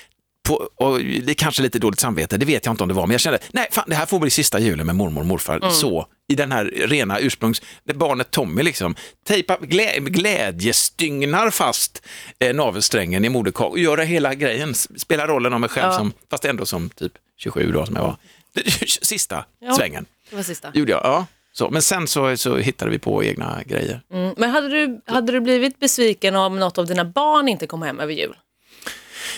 på, 0.48 0.68
och 0.76 0.98
det 0.98 1.32
är 1.32 1.34
kanske 1.34 1.62
lite 1.62 1.78
dåligt 1.78 2.00
samvete, 2.00 2.36
det 2.36 2.46
vet 2.46 2.66
jag 2.66 2.72
inte 2.72 2.82
om 2.82 2.88
det 2.88 2.94
var, 2.94 3.06
men 3.06 3.12
jag 3.12 3.20
kände, 3.20 3.38
nej, 3.52 3.68
fan, 3.70 3.84
det 3.88 3.94
här 3.94 4.06
får 4.06 4.18
bli 4.18 4.30
sista 4.30 4.58
julen 4.58 4.86
med 4.86 4.94
mormor 4.96 5.20
och 5.20 5.26
morfar. 5.26 5.56
Mm. 5.56 5.70
Så, 5.70 6.06
i 6.28 6.34
den 6.34 6.52
här 6.52 6.64
rena 6.64 7.18
ursprungs, 7.20 7.62
barnet 7.94 8.30
Tommy 8.30 8.62
liksom, 8.62 8.94
tejpar, 9.26 9.58
glä, 9.60 9.98
glädjestygnar 9.98 11.50
fast 11.50 12.02
eh, 12.38 12.54
navelsträngen 12.54 13.24
i 13.24 13.28
moderkakan 13.28 13.70
och 13.72 13.78
göra 13.78 14.02
hela 14.02 14.34
grejen, 14.34 14.74
spela 14.74 15.26
rollen 15.26 15.52
av 15.52 15.60
mig 15.60 15.68
själv, 15.70 15.92
Ja. 15.92 15.98
som, 15.98 16.12
fast 16.30 16.44
ändå 16.44 16.66
som 16.66 16.90
typ 16.90 17.12
27 17.38 17.72
då 17.72 17.86
som 17.86 17.96
jag 17.96 18.02
var. 18.02 18.16
Sista 19.02 19.44
Ja. 19.60 19.74
svängen 19.74 20.06
Det 20.30 20.36
var 20.36 20.42
sista. 20.42 20.70
gjorde 20.74 20.92
jag, 20.92 21.00
ja. 21.04 21.26
Så, 21.58 21.70
men 21.70 21.82
sen 21.82 22.08
så, 22.08 22.36
så 22.36 22.56
hittade 22.56 22.90
vi 22.90 22.98
på 22.98 23.24
egna 23.24 23.62
grejer. 23.66 24.00
Mm. 24.12 24.34
Men 24.36 24.50
hade 24.50 24.68
du, 24.68 25.00
hade 25.06 25.32
du 25.32 25.40
blivit 25.40 25.80
besviken 25.80 26.36
om 26.36 26.58
något 26.58 26.78
av 26.78 26.86
dina 26.86 27.04
barn 27.04 27.48
inte 27.48 27.66
kom 27.66 27.82
hem 27.82 28.00
över 28.00 28.12
jul? 28.12 28.36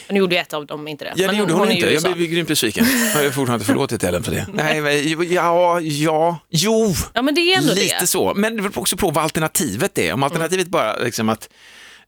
Nu 0.08 0.18
gjorde 0.18 0.34
ju 0.34 0.40
ett 0.40 0.52
av 0.52 0.66
dem 0.66 0.88
inte 0.88 1.04
det. 1.04 1.12
Ja, 1.16 1.30
det 1.30 1.36
gjorde 1.36 1.52
hon, 1.52 1.68
ju 1.68 1.74
inte. 1.74 1.94
Jag 1.94 2.02
blev 2.02 2.30
grymt 2.30 2.48
besviken. 2.48 2.86
Jag 3.14 3.22
har 3.22 3.24
fortfarande 3.24 3.54
inte 3.54 3.64
förlåtit 3.64 4.04
Ellen 4.04 4.22
för 4.22 4.32
det. 4.32 4.46
Nej, 4.52 4.80
men, 4.80 5.32
ja, 5.32 5.80
ja, 5.80 6.38
jo, 6.48 6.94
Ja, 7.14 7.22
men 7.22 7.34
det 7.34 7.40
är 7.40 7.58
ändå 7.58 7.74
lite 7.74 7.96
det. 8.00 8.06
så. 8.06 8.34
Men 8.34 8.56
det 8.56 8.62
beror 8.62 8.78
också 8.78 8.96
på 8.96 9.10
vad 9.10 9.24
alternativet 9.24 9.98
är. 9.98 10.12
Om 10.12 10.22
alternativet 10.22 10.68
bara 10.68 10.96
liksom 10.96 11.28
att 11.28 11.48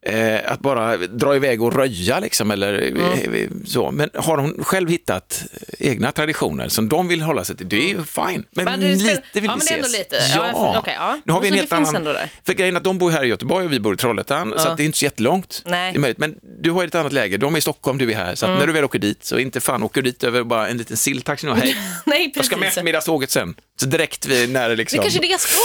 Eh, 0.07 0.53
att 0.53 0.61
bara 0.61 0.97
dra 0.97 1.37
iväg 1.37 1.63
och 1.63 1.75
röja 1.77 2.21
liksom, 2.21 2.51
eller 2.51 2.93
eh, 3.35 3.49
så. 3.67 3.91
Men 3.91 4.11
har 4.15 4.39
hon 4.39 4.65
själv 4.65 4.89
hittat 4.91 5.43
egna 5.79 6.13
traditioner 6.13 6.69
som 6.69 6.89
de 6.89 7.09
vill 7.09 7.23
hålla 7.23 7.45
sig 7.45 7.57
till, 7.57 7.69
det 7.69 7.77
är 7.77 7.89
ju 7.89 8.05
fine. 8.05 8.45
Men, 8.51 8.65
Men 8.65 8.81
det 8.81 8.87
lite 8.95 9.05
vill 9.05 9.21
ja, 9.33 9.41
vi 9.41 9.49
men 9.49 9.59
det 9.59 9.71
är 9.73 9.77
ändå 9.77 9.89
lite. 9.89 10.17
Ja, 10.35 10.51
Ja, 10.53 10.79
okej, 10.79 10.95
ja. 10.99 11.19
nu 11.25 11.33
har 11.33 11.41
vi 11.41 11.47
en 11.49 11.53
Så 11.53 11.55
det 11.55 11.77
helt 11.77 11.95
annan... 11.97 12.17
För 12.47 12.53
grejen 12.53 12.75
är 12.77 12.79
att 12.81 12.85
de 12.85 12.99
bor 12.99 13.11
här 13.11 13.25
i 13.25 13.27
Göteborg 13.29 13.65
och 13.67 13.73
vi 13.73 13.81
bor 13.81 13.95
i 13.95 13.97
Trollhättan, 13.97 14.55
så 14.57 14.65
Ja. 14.65 14.71
att 14.71 14.77
det 14.77 14.83
är 14.83 14.85
inte 14.85 14.99
så 14.99 15.05
jättelångt. 15.05 15.63
Nej. 15.67 15.93
Det 15.93 15.99
är 15.99 16.01
möjligt. 16.01 16.19
Men 16.19 16.35
du 16.63 16.71
har 16.71 16.85
ett 16.85 16.95
annat 16.95 17.13
läge, 17.13 17.37
de 17.37 17.55
är 17.55 17.59
i 17.59 17.61
Stockholm, 17.61 17.99
du 17.99 18.13
är 18.13 18.17
här. 18.17 18.35
Så 18.35 18.47
Mm. 18.47 18.59
när 18.59 18.67
du 18.67 18.73
väl 18.73 18.85
åker 18.85 18.99
dit, 18.99 19.25
så 19.25 19.39
inte 19.39 19.61
fan 19.61 19.83
åker 19.83 20.03
du 20.03 20.11
dit 20.11 20.25
över 20.25 20.43
bara 20.43 20.69
en 20.69 20.77
liten 20.79 20.97
silltaxi 20.97 21.47
nu, 21.47 21.53
hej. 21.53 21.77
Nej, 22.07 22.23
Jag 22.25 22.35
precis. 22.35 22.47
ska 22.47 22.57
med 22.57 22.69
eftermiddagståget 22.69 23.31
sen. 23.31 23.55
Så 23.81 23.87
direkt 23.87 24.27
vid 24.27 24.51
när 24.51 24.63
det 24.63 24.69
Det 24.69 24.77
liksom... 24.77 24.99
är 24.99 25.03
kanske 25.03 25.21
det 25.21 25.27
jag 25.27 25.41
ska 25.41 25.57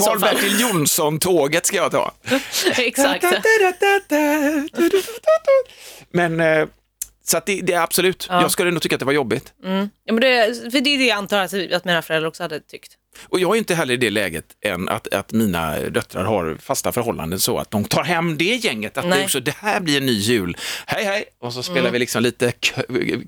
så. 0.00 0.04
Karl-Bertil 0.04 0.60
Jonsson-tåget 0.60 1.66
ska 1.66 1.76
jag 1.76 1.90
ta. 1.92 2.14
Exakt. 2.76 3.24
Men, 6.10 6.40
eh, 6.40 6.66
så 7.24 7.40
det, 7.46 7.60
det 7.60 7.72
är 7.72 7.80
absolut, 7.80 8.26
Ja. 8.30 8.42
jag 8.42 8.50
skulle 8.50 8.70
nog 8.70 8.82
tycka 8.82 8.96
att 8.96 9.00
det 9.00 9.04
var 9.06 9.12
jobbigt. 9.12 9.52
Ja, 10.04 10.12
men 10.12 10.20
det, 10.20 10.54
för 10.72 10.80
det 10.80 10.90
är 10.94 10.98
det 10.98 11.06
jag 11.06 11.18
antar 11.18 11.38
att, 11.38 11.54
att 11.72 11.84
mina 11.84 12.02
föräldrar 12.02 12.28
också 12.28 12.42
hade 12.42 12.60
tyckt. 12.60 12.92
Och 13.28 13.40
jag 13.40 13.54
är 13.54 13.58
inte 13.58 13.74
heller 13.74 13.94
i 13.94 13.96
det 13.96 14.10
läget 14.10 14.44
än 14.64 14.88
att, 14.88 15.14
att 15.14 15.32
mina 15.32 15.78
döttrar 15.78 16.24
har 16.24 16.56
fasta 16.62 16.92
förhållanden 16.92 17.40
så 17.40 17.58
att 17.58 17.70
de 17.70 17.84
tar 17.84 18.04
hem 18.04 18.38
det 18.38 18.44
gänget. 18.44 18.96
Att 18.98 19.04
det, 19.04 19.10
Nej. 19.10 19.24
också, 19.24 19.40
det 19.40 19.54
här 19.56 19.80
blir 19.80 19.96
en 19.96 20.06
ny 20.06 20.12
jul. 20.12 20.56
Hej 20.86 21.04
hej! 21.04 21.24
Och 21.40 21.52
så 21.52 21.62
spelar 21.62 21.90
vi 21.90 21.98
liksom 21.98 22.22
lite, 22.22 22.52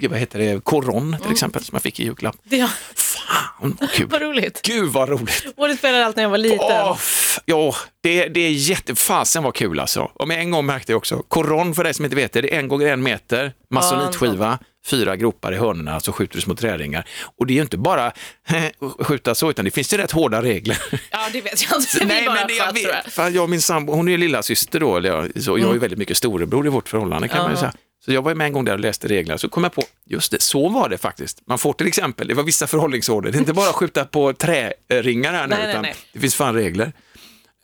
vad 0.08 0.18
heter 0.18 0.38
det, 0.38 0.64
koron 0.64 1.16
till 1.22 1.32
exempel 1.32 1.64
som 1.64 1.74
jag 1.74 1.82
fick 1.82 2.00
i 2.00 2.04
julklapp. 2.04 2.36
Det 2.44 2.68
Fan 2.94 3.76
vad 3.80 3.90
kul! 3.90 4.06
var 4.10 4.20
roligt. 4.20 4.62
Gud 4.62 4.88
vad 4.92 5.08
roligt! 5.08 5.44
Och 5.56 5.68
det 5.68 5.76
spelade 5.76 6.06
allt 6.06 6.16
när 6.16 6.22
jag 6.22 6.30
var 6.30 6.38
liten. 6.38 6.92
F- 6.94 7.38
ja, 7.44 7.74
det, 8.02 8.28
det 8.28 8.40
är 8.40 8.50
jätte... 8.50 8.94
Fasen 8.94 9.42
var 9.42 9.52
kul 9.52 9.80
alltså. 9.80 10.10
Och 10.14 10.28
med 10.28 10.40
en 10.40 10.50
gång 10.50 10.66
märkte 10.66 10.92
jag 10.92 10.96
också, 10.96 11.22
koron 11.28 11.74
för 11.74 11.84
dig 11.84 11.94
som 11.94 12.04
inte 12.04 12.16
vet 12.16 12.32
det, 12.32 12.40
det 12.40 12.54
är 12.54 12.58
en 12.58 12.68
gånger 12.68 12.86
en 12.86 13.02
meter, 13.02 13.52
masonitskiva, 13.70 14.58
fyra 14.86 15.16
gropar 15.16 15.52
i 15.52 15.56
hörnorna, 15.56 16.00
så 16.00 16.12
skjuter 16.12 16.36
du 16.36 16.40
små 16.40 16.54
träringar. 16.54 17.08
Och 17.38 17.46
det 17.46 17.52
är 17.52 17.54
ju 17.54 17.62
inte 17.62 17.78
bara 17.78 18.12
skjuta 19.00 19.34
så, 19.34 19.50
utan 19.50 19.64
det 19.64 19.70
finns 19.70 19.92
ju 19.92 19.96
rätt 19.96 20.10
hårda 20.10 20.42
regler. 20.42 20.78
Ja, 21.10 21.18
det 21.32 21.40
vet 21.40 21.70
jag 21.70 21.80
inte. 21.80 22.14
Vi 22.14 22.26
bara 22.26 22.46
det, 22.46 22.54
jag 22.54 22.72
vet, 22.72 23.12
för 23.12 23.30
jag 23.30 23.42
och 23.42 23.50
min 23.50 23.62
sambo, 23.62 23.92
hon 23.92 24.08
är 24.08 24.12
ju 24.12 24.18
lilla 24.18 24.42
syster 24.42 24.80
då, 24.80 24.96
eller 24.96 25.08
jag, 25.08 25.42
så, 25.42 25.58
jag 25.58 25.68
är 25.68 25.72
ju 25.72 25.78
väldigt 25.78 25.98
mycket 25.98 26.16
storebror 26.16 26.66
i 26.66 26.68
vårt 26.68 26.88
förhållande 26.88 27.28
kan 27.28 27.42
man 27.42 27.50
ju 27.50 27.56
säga. 27.56 27.72
Så 28.04 28.12
jag 28.12 28.22
var 28.22 28.34
med 28.34 28.46
en 28.46 28.52
gång 28.52 28.64
där 28.64 28.72
och 28.72 28.80
läste 28.80 29.08
reglerna, 29.08 29.38
så 29.38 29.48
kom 29.48 29.62
jag 29.62 29.72
på, 29.72 29.82
just 30.06 30.32
det, 30.32 30.42
så 30.42 30.68
var 30.68 30.88
det 30.88 30.98
faktiskt. 30.98 31.42
Man 31.46 31.58
får 31.58 31.72
till 31.72 31.86
exempel, 31.86 32.28
det 32.28 32.34
var 32.34 32.42
vissa 32.42 32.66
förhållningsorder, 32.66 33.30
det 33.32 33.36
är 33.36 33.40
inte 33.40 33.52
bara 33.52 33.68
att 33.68 33.74
skjuta 33.74 34.04
på 34.04 34.32
träringar 34.32 35.32
här 35.32 35.46
nu, 35.46 35.54
Nej, 35.54 35.62
nej, 35.62 35.70
utan 35.70 35.82
nej. 35.82 35.94
det 36.12 36.20
finns 36.20 36.34
fan 36.34 36.54
regler. 36.54 36.92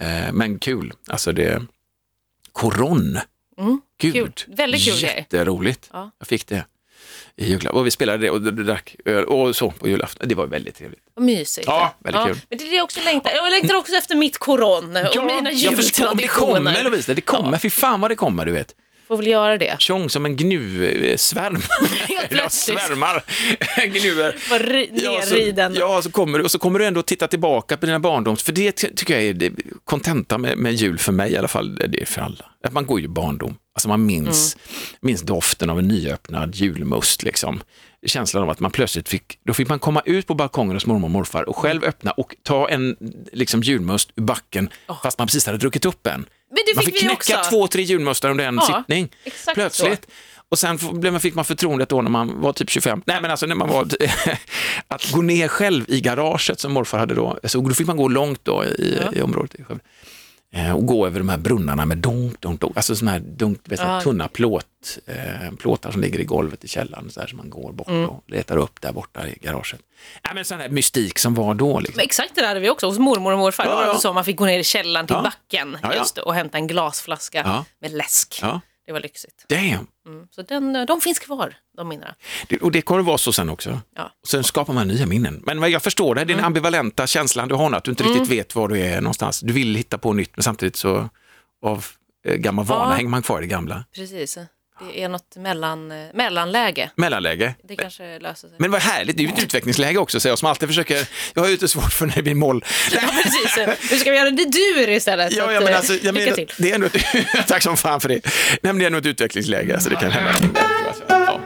Eh, 0.02 0.32
men 0.32 0.58
kul, 0.58 0.92
alltså 1.08 1.32
det, 1.32 1.62
koron, 2.52 3.18
gud, 4.00 4.16
Mm, 4.16 4.32
kul. 4.34 4.54
Väldigt 4.56 4.84
kul 4.84 5.02
jätteroligt. 5.02 5.90
Ja. 5.92 6.10
Jag 6.18 6.28
fick 6.28 6.46
det 6.46 6.64
i 7.36 7.46
julklapp 7.48 7.74
och 7.74 7.86
vi 7.86 7.90
spelade 7.90 8.18
det 8.18 8.30
och 8.30 8.42
drack 8.42 8.96
öl 9.04 9.24
och 9.24 9.56
så 9.56 9.70
på 9.70 9.88
julafton. 9.88 10.28
Det 10.28 10.34
var 10.34 10.46
väldigt 10.46 10.76
trevligt. 10.76 11.00
Vad 11.14 11.24
mysigt. 11.24 11.66
Ja, 11.66 11.94
väldigt 11.98 12.22
kul. 12.24 12.40
Men 12.48 12.58
det 12.58 12.64
är 12.64 12.70
det 12.70 12.76
jag 12.76 12.84
också 12.84 13.00
längtar. 13.04 13.30
Jag 13.30 13.50
längtar 13.50 13.74
också 13.74 13.92
efter 13.92 14.14
mitt 14.14 14.38
koron 14.38 14.96
och 14.96 15.24
mina 15.24 15.52
jag 15.52 15.76
förstår, 15.76 16.14
det 16.14 16.28
kommer 16.28 16.56
jultraditioner. 16.60 16.84
Lovisa, 16.84 17.14
det 17.14 17.20
kommer, 17.20 17.58
fy 17.58 17.70
fan 17.70 18.00
vad 18.00 18.10
det 18.10 18.14
kommer 18.14 18.46
du 18.46 18.52
vet. 18.52 18.74
Får 19.08 19.16
väl 19.16 19.26
göra 19.26 19.58
det. 19.58 19.76
Tjong 19.78 20.10
som 20.10 20.26
en 20.26 20.36
gnusvärm. 20.36 21.54
Helt 21.54 21.62
Ja, 22.08 22.20
plötsligt. 22.30 22.80
svärmar. 22.80 23.22
Gnuer. 23.86 24.32
Ri- 24.58 24.90
Ja, 24.92 25.20
så, 25.24 25.34
nerriden. 25.34 25.74
ja, 25.78 26.02
så 26.02 26.10
kommer 26.10 26.38
du, 26.38 26.44
och 26.44 26.50
så 26.50 26.58
kommer 26.58 26.78
du 26.78 26.84
ändå 26.86 27.02
titta 27.02 27.28
tillbaka 27.28 27.76
på 27.76 27.86
dina 27.86 28.00
barndoms, 28.00 28.42
för 28.42 28.52
det 28.52 28.72
ty- 28.72 28.90
tycker 28.96 29.14
jag 29.20 29.42
är 29.42 29.52
kontenta 29.84 30.38
med, 30.38 30.58
med 30.58 30.74
jul 30.74 30.98
för 30.98 31.12
mig 31.12 31.32
i 31.32 31.36
alla 31.36 31.48
fall, 31.48 31.74
det 31.76 32.00
är 32.02 32.06
för 32.06 32.20
alla. 32.20 32.44
Att 32.64 32.72
man 32.72 32.86
går 32.86 33.00
ju 33.00 33.08
barndom, 33.08 33.56
alltså 33.74 33.88
man 33.88 34.06
minns, 34.06 34.54
Mm. 34.56 34.76
minns 35.00 35.22
doften 35.22 35.70
av 35.70 35.78
en 35.78 35.88
nyöppnad 35.88 36.54
julmust 36.54 37.22
liksom. 37.22 37.60
Känslan 38.06 38.42
av 38.42 38.50
att 38.50 38.60
man 38.60 38.70
plötsligt 38.70 39.08
fick, 39.08 39.38
då 39.46 39.54
fick 39.54 39.68
man 39.68 39.78
komma 39.78 40.02
ut 40.06 40.26
på 40.26 40.34
balkongen 40.34 40.76
hos 40.76 40.86
mormor 40.86 41.04
och 41.06 41.10
morfar 41.10 41.48
och 41.48 41.56
själv 41.56 41.84
öppna 41.84 42.10
och 42.10 42.34
ta 42.42 42.68
en 42.68 42.96
liksom, 43.32 43.62
julmust 43.62 44.10
ur 44.16 44.22
backen 44.22 44.68
fast 45.02 45.18
man 45.18 45.26
precis 45.26 45.46
hade 45.46 45.58
druckit 45.58 45.84
upp 45.84 46.06
en. 46.06 46.26
Men 46.48 46.56
det 46.66 46.74
man 46.74 46.84
fick 46.84 46.94
fick 46.94 47.02
knäcka 47.08 47.38
också. 47.38 47.50
två, 47.50 47.66
tre 47.68 47.82
julmustar 47.82 48.30
under 48.30 48.44
en 48.44 48.54
Ja, 48.54 48.66
sittning. 48.78 49.08
Plötsligt. 49.54 50.06
Och 50.48 50.58
sen 50.58 50.78
fick 51.20 51.34
man 51.34 51.44
förtroendet 51.44 51.88
då 51.88 52.02
när 52.02 52.10
man 52.10 52.40
var 52.40 52.52
typ 52.52 52.70
25, 52.70 53.02
nej 53.06 53.18
men 53.22 53.30
alltså 53.30 53.46
när 53.46 53.54
man 53.54 53.68
var, 53.68 53.86
att 54.88 55.10
gå 55.12 55.22
ner 55.22 55.48
själv 55.48 55.84
i 55.88 56.00
garaget 56.00 56.60
som 56.60 56.72
morfar 56.72 56.98
hade 56.98 57.14
då, 57.14 57.38
så 57.44 57.60
då 57.60 57.74
fick 57.74 57.86
man 57.86 57.96
gå 57.96 58.08
långt 58.08 58.40
då 58.44 58.64
i, 58.64 58.98
i 59.12 59.20
området. 59.22 59.54
Eh, 60.52 60.76
Och 60.76 60.86
gå 60.86 61.06
över 61.06 61.18
de 61.20 61.28
här 61.28 61.38
brunnarna 61.38 61.86
med 61.86 61.98
dunk, 61.98 62.40
dunk, 62.40 62.60
dunk, 62.60 62.76
alltså 62.76 62.96
sådana 62.96 63.12
här 63.12 63.20
dunk, 63.20 63.60
vet, 63.64 63.80
Ja. 63.80 63.94
ja. 63.94 64.00
tunna 64.00 64.28
plåt, 64.28 64.98
eh, 65.06 65.50
plåtar 65.58 65.90
som 65.90 66.00
ligger 66.00 66.18
i 66.20 66.24
golvet 66.24 66.64
i 66.64 66.68
källaren, 66.68 67.10
så 67.10 67.20
här 67.20 67.26
som 67.26 67.36
man 67.36 67.50
går 67.50 67.72
bort 67.72 67.88
Mm. 67.88 68.08
och 68.10 68.24
letar 68.26 68.56
upp 68.56 68.80
där 68.80 68.92
borta 68.92 69.28
i 69.28 69.38
garaget. 69.42 69.80
Ja, 70.22 70.30
men 70.34 70.44
sån 70.44 70.60
här 70.60 70.68
mystik 70.68 71.18
som 71.18 71.34
var 71.34 71.54
då. 71.54 71.80
Liksom. 71.80 72.00
Exakt 72.00 72.34
det 72.34 72.40
där 72.40 72.48
hade 72.48 72.60
vi 72.60 72.70
också 72.70 72.86
hos 72.86 72.98
mormor 72.98 73.32
och 73.32 73.38
morfar. 73.38 73.64
Ja, 73.64 73.70
det 73.70 73.76
var 73.76 73.86
ja. 73.86 73.98
så 73.98 74.12
man 74.12 74.24
fick 74.24 74.36
gå 74.36 74.44
ner 74.46 74.58
i 74.58 74.64
källaren 74.64 75.06
till 75.06 75.16
Ja. 75.16 75.22
backen 75.22 75.78
Ja, 75.82 75.88
ja. 75.92 75.98
Just 75.98 76.18
och 76.18 76.34
hämta 76.34 76.58
en 76.58 76.66
glasflaska 76.66 77.42
Ja. 77.44 77.64
med 77.80 77.92
läsk. 77.92 78.40
Det 78.86 78.92
var 78.92 79.00
lyxigt. 79.00 79.44
Damn. 79.48 79.86
Mm. 80.06 80.28
Så 80.30 80.42
den, 80.42 80.86
de 80.86 81.00
finns 81.00 81.18
kvar, 81.18 81.54
de 81.76 81.88
minnena. 81.88 82.14
Det, 82.48 82.58
och 82.58 82.72
det 82.72 82.82
kommer 82.82 83.02
vara 83.02 83.18
så 83.18 83.32
sen 83.32 83.48
också. 83.50 83.80
Ja. 83.96 84.12
Sen 84.26 84.44
skapar 84.44 84.72
man 84.74 84.88
nya 84.88 85.06
minnen. 85.06 85.42
Men 85.46 85.70
jag 85.70 85.82
förstår 85.82 86.14
det, 86.14 86.24
den 86.24 86.40
ambivalenta 86.40 87.06
känslan 87.06 87.48
du 87.48 87.54
har 87.54 87.72
att 87.72 87.84
du 87.84 87.90
inte 87.90 88.04
riktigt 88.04 88.28
vet 88.28 88.54
var 88.54 88.68
du 88.68 88.80
är 88.80 89.00
någonstans. 89.00 89.40
Du 89.40 89.52
vill 89.52 89.74
hitta 89.74 89.98
på 89.98 90.12
nytt, 90.12 90.36
men 90.36 90.42
samtidigt 90.42 90.76
så 90.76 91.08
av 91.62 91.86
eh, 92.26 92.34
gammal 92.36 92.64
vana 92.64 92.90
Ja. 92.90 92.96
hänger 92.96 93.10
man 93.10 93.22
kvar 93.22 93.38
i 93.38 93.40
det 93.40 93.46
gamla. 93.46 93.84
Precis. 93.94 94.38
Det 94.80 95.02
är 95.02 95.08
något 95.08 95.36
mellan, 95.36 95.90
eh, 95.92 96.06
mellanläge. 96.14 96.90
Mellanläge. 96.96 97.54
Det 97.68 97.76
kanske 97.76 98.18
löser 98.18 98.48
sig. 98.48 98.56
Men 98.58 98.70
vad 98.70 98.80
härligt, 98.80 99.16
det 99.16 99.22
är 99.22 99.26
ju 99.26 99.32
ett 99.32 99.42
utvecklingsläge 99.44 99.98
också, 99.98 100.20
säger 100.20 100.32
jag 100.32 100.38
som 100.38 100.48
alltid 100.48 100.68
försöker, 100.68 101.08
jag 101.34 101.42
har 101.42 101.46
ju 101.46 101.52
lite 101.52 101.68
svårt 101.68 101.92
för 101.92 102.06
när 102.06 102.14
det 102.14 102.22
blir 102.22 102.34
moll. 102.34 102.64
Ja, 102.92 103.00
precis. 103.22 103.56
Nu 103.90 103.98
ska 103.98 104.10
vi 104.10 104.16
göra 104.16 104.30
det 104.30 104.44
dur 104.44 104.88
istället. 104.90 105.32
Ja, 105.32 105.52
ja, 105.52 105.60
men 105.60 105.68
eh, 105.72 105.76
alltså, 105.76 105.92
jag 105.92 106.14
lycka 106.14 106.24
menar, 106.24 106.36
till. 106.36 106.52
det 106.58 106.70
är 106.70 106.74
ändå 106.74 106.86
ett, 106.86 107.04
tack 107.48 107.62
som 107.62 107.76
fan 107.76 108.00
för 108.00 108.08
det. 108.08 108.20
Nej, 108.24 108.58
men 108.62 108.78
det 108.78 108.84
är 108.84 108.86
ändå 108.86 108.98
ett 108.98 109.06
utvecklingsläge, 109.06 109.80
så 109.80 109.88
det 109.88 109.96
kan 109.96 110.10
hända. 110.10 110.60
Ja. 111.08 111.40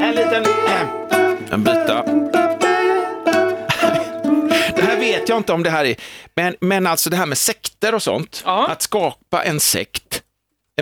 En 0.00 0.14
liten, 0.14 0.44
eh, 0.44 0.82
en 1.50 1.64
byta. 1.64 2.04
Det 4.76 4.82
här 4.82 4.98
vet 5.00 5.28
jag 5.28 5.38
inte 5.38 5.52
om 5.52 5.62
det 5.62 5.70
här 5.70 5.84
är, 5.84 5.96
men, 6.36 6.56
men 6.60 6.86
alltså 6.86 7.10
det 7.10 7.16
här 7.16 7.26
med 7.26 7.38
sekter 7.38 7.94
och 7.94 8.02
sånt, 8.02 8.42
Ja. 8.46 8.66
att 8.68 8.82
skapa 8.82 9.42
en 9.44 9.60
sekt, 9.60 10.22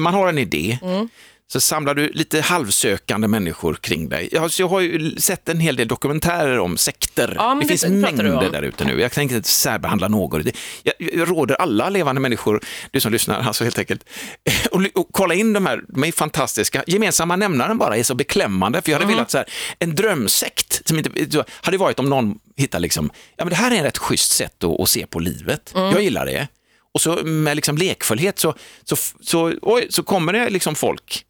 man 0.00 0.14
har 0.14 0.28
en 0.28 0.38
idé, 0.38 0.78
Mm. 0.82 1.08
Så 1.52 1.60
samlar 1.60 1.94
du 1.94 2.10
lite 2.12 2.40
halvsökande 2.40 3.28
människor 3.28 3.74
kring 3.74 4.08
dig. 4.08 4.28
Jag, 4.32 4.40
har- 4.40 4.60
jag 4.60 4.68
har 4.68 4.80
ju 4.80 5.16
sett 5.16 5.48
en 5.48 5.60
hel 5.60 5.76
del 5.76 5.88
dokumentärer 5.88 6.58
om 6.58 6.76
sekter. 6.76 7.34
Ja, 7.36 7.54
det 7.54 7.60
det 7.60 7.66
finns 7.68 7.84
mängder 8.02 8.50
där 8.52 8.62
ute 8.62 8.84
nu. 8.84 9.00
Jag 9.00 9.12
tänker 9.12 9.36
inte 9.36 9.48
särbehandla 9.48 10.08
någon. 10.08 10.42
Jag, 10.82 10.94
jag 10.98 11.30
råder 11.30 11.54
alla 11.54 11.88
levande 11.90 12.20
människor, 12.20 12.60
du 12.90 13.00
som 13.00 13.12
lyssnar, 13.12 13.40
alltså 13.40 13.64
helt 13.64 13.78
enkelt, 13.78 14.04
och, 14.70 14.80
och 14.94 15.08
kolla 15.12 15.34
in 15.34 15.52
de 15.52 15.66
här, 15.66 15.82
de 15.88 16.04
är 16.04 16.12
fantastiska. 16.12 16.84
Gemensamma 16.86 17.36
nämnaren 17.36 17.78
bara 17.78 17.96
är 17.96 18.02
så 18.02 18.14
beklämmande, 18.14 18.82
för 18.82 18.90
jag 18.90 18.96
hade 18.98 19.04
Mm. 19.04 19.16
velat 19.16 19.30
så 19.30 19.38
här, 19.38 19.46
en 19.78 19.94
drömsekt, 19.94 20.88
som 20.88 20.98
inte, 20.98 21.44
hade 21.62 21.76
varit 21.78 21.98
om 21.98 22.06
någon 22.10 22.38
hittar 22.56 22.80
liksom, 22.80 23.10
ja 23.36 23.44
men 23.44 23.48
det 23.50 23.56
här 23.56 23.70
är 23.70 23.76
ett 23.78 23.84
rätt 23.84 23.98
schysst 23.98 24.32
sätt 24.32 24.64
att, 24.64 24.80
att 24.80 24.88
se 24.88 25.06
på 25.06 25.18
livet. 25.18 25.72
Mm. 25.74 25.90
Jag 25.90 26.02
gillar 26.02 26.26
det. 26.26 26.48
Och 26.94 27.00
så 27.00 27.16
med 27.24 27.56
liksom 27.56 27.76
lekfullhet 27.76 28.38
så, 28.38 28.54
så, 28.84 28.96
så, 29.20 29.54
oj, 29.62 29.86
så 29.90 30.02
kommer 30.02 30.32
det 30.32 30.50
liksom 30.50 30.74
folk, 30.74 31.24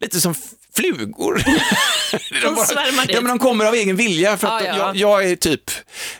lite 0.00 0.20
som 0.20 0.34
flugor. 0.74 1.34
De 2.42 2.54
dit. 2.54 3.14
ja, 3.14 3.20
men 3.20 3.24
de 3.24 3.38
kommer 3.38 3.64
av 3.64 3.74
egen 3.74 3.96
vilja 3.96 4.36
för 4.36 4.46
att 4.48 4.64
Ja, 4.64 4.68
ja. 4.68 4.76
Jag, 4.78 4.96
jag 4.96 5.30
är 5.30 5.36
typ 5.36 5.70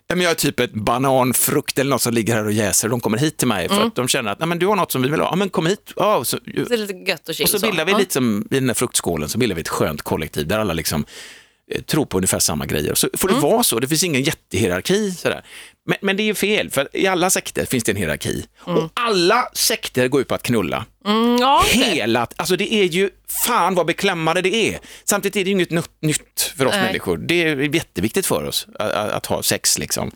jag 0.09 0.23
är 0.23 0.35
typ 0.35 0.61
ett 0.61 0.73
bananfrukt 0.75 1.79
eller 1.79 1.91
något 1.91 2.03
som 2.03 2.15
ligger 2.15 2.35
här 2.35 2.45
och 2.45 2.53
jäser. 2.53 2.89
De 2.89 3.01
kommer 3.01 3.19
hit 3.19 3.37
till 3.37 3.49
mig 3.49 3.67
Mm. 3.67 3.79
för 3.79 3.87
att 3.87 3.95
de 3.95 4.09
känner 4.09 4.33
att 4.33 4.39
Nej, 4.39 4.49
men 4.49 4.59
du 4.59 4.67
har 4.67 4.77
något 4.77 4.93
som 4.93 5.03
vi 5.03 5.09
vill 5.09 5.21
ha. 5.21 5.29
Ja, 5.31 5.37
men 5.37 5.49
kom 5.51 5.67
hit. 5.67 5.93
Ja, 5.97 6.17
och 6.17 6.27
så, 6.27 6.37
Så 6.37 6.43
det 6.69 6.75
är 6.75 6.77
lite 6.79 7.11
gött 7.11 7.29
och 7.29 7.35
chill. 7.35 7.45
och 7.45 7.51
så 7.51 7.59
bildar 7.59 7.85
vi 7.85 7.93
Ja. 7.93 7.99
lite 7.99 8.13
som 8.15 8.49
i 8.51 8.55
den 8.55 8.69
här 8.69 8.75
fruktskålen 8.75 9.29
så 9.29 9.39
bildar 9.39 9.55
vi 9.57 9.61
ett 9.63 9.69
skönt 9.69 10.03
kollektiv 10.03 10.47
där 10.47 10.59
alla 10.59 10.73
liksom 10.73 11.05
eh, 11.75 11.83
tror 11.83 12.07
på 12.07 12.19
ungefär 12.19 12.39
samma 12.39 12.67
grejer. 12.67 12.95
Så 12.95 13.09
får 13.17 13.29
det 13.29 13.35
Mm. 13.35 13.43
vara 13.51 13.63
så, 13.63 13.79
det 13.81 13.89
finns 13.89 14.05
ingen 14.05 14.23
jättehierarki. 14.23 15.11
Sådär. 15.11 15.45
Men, 15.89 15.99
men 16.01 16.17
det 16.17 16.23
är 16.23 16.25
ju 16.25 16.35
fel, 16.35 16.71
för 16.71 16.89
i 16.93 17.07
alla 17.07 17.31
sekter 17.31 17.67
finns 17.67 17.85
det 17.85 17.93
en 17.93 17.97
hierarki. 17.97 18.47
Och 18.59 18.91
alla 18.95 19.49
sekter 19.53 20.09
går 20.09 20.21
ut 20.21 20.29
på 20.29 20.35
att 20.35 20.43
knulla. 20.43 20.85
Mm, 21.07 21.37
ja. 21.41 21.65
Hela, 21.71 22.27
alltså 22.37 22.57
det 22.57 22.75
är 22.75 22.85
ju, 22.85 23.11
fan 23.47 23.75
vad 23.75 23.87
beklämmande 23.87 24.43
det 24.43 24.55
är. 24.55 24.79
Samtidigt 25.05 25.37
är 25.37 25.45
det 25.45 25.51
ju 25.51 25.55
inget 25.55 25.71
nytt, 26.03 26.53
för 26.57 26.67
oss 26.67 26.73
Nej. 26.75 26.83
människor. 26.83 27.17
Det 27.17 27.43
är 27.43 27.75
jätteviktigt 27.75 28.27
för 28.27 28.45
oss 28.45 28.67
att, 28.79 28.93
att, 28.93 29.27
ha 29.27 29.43
sex 29.43 29.79
liksom. 29.79 30.11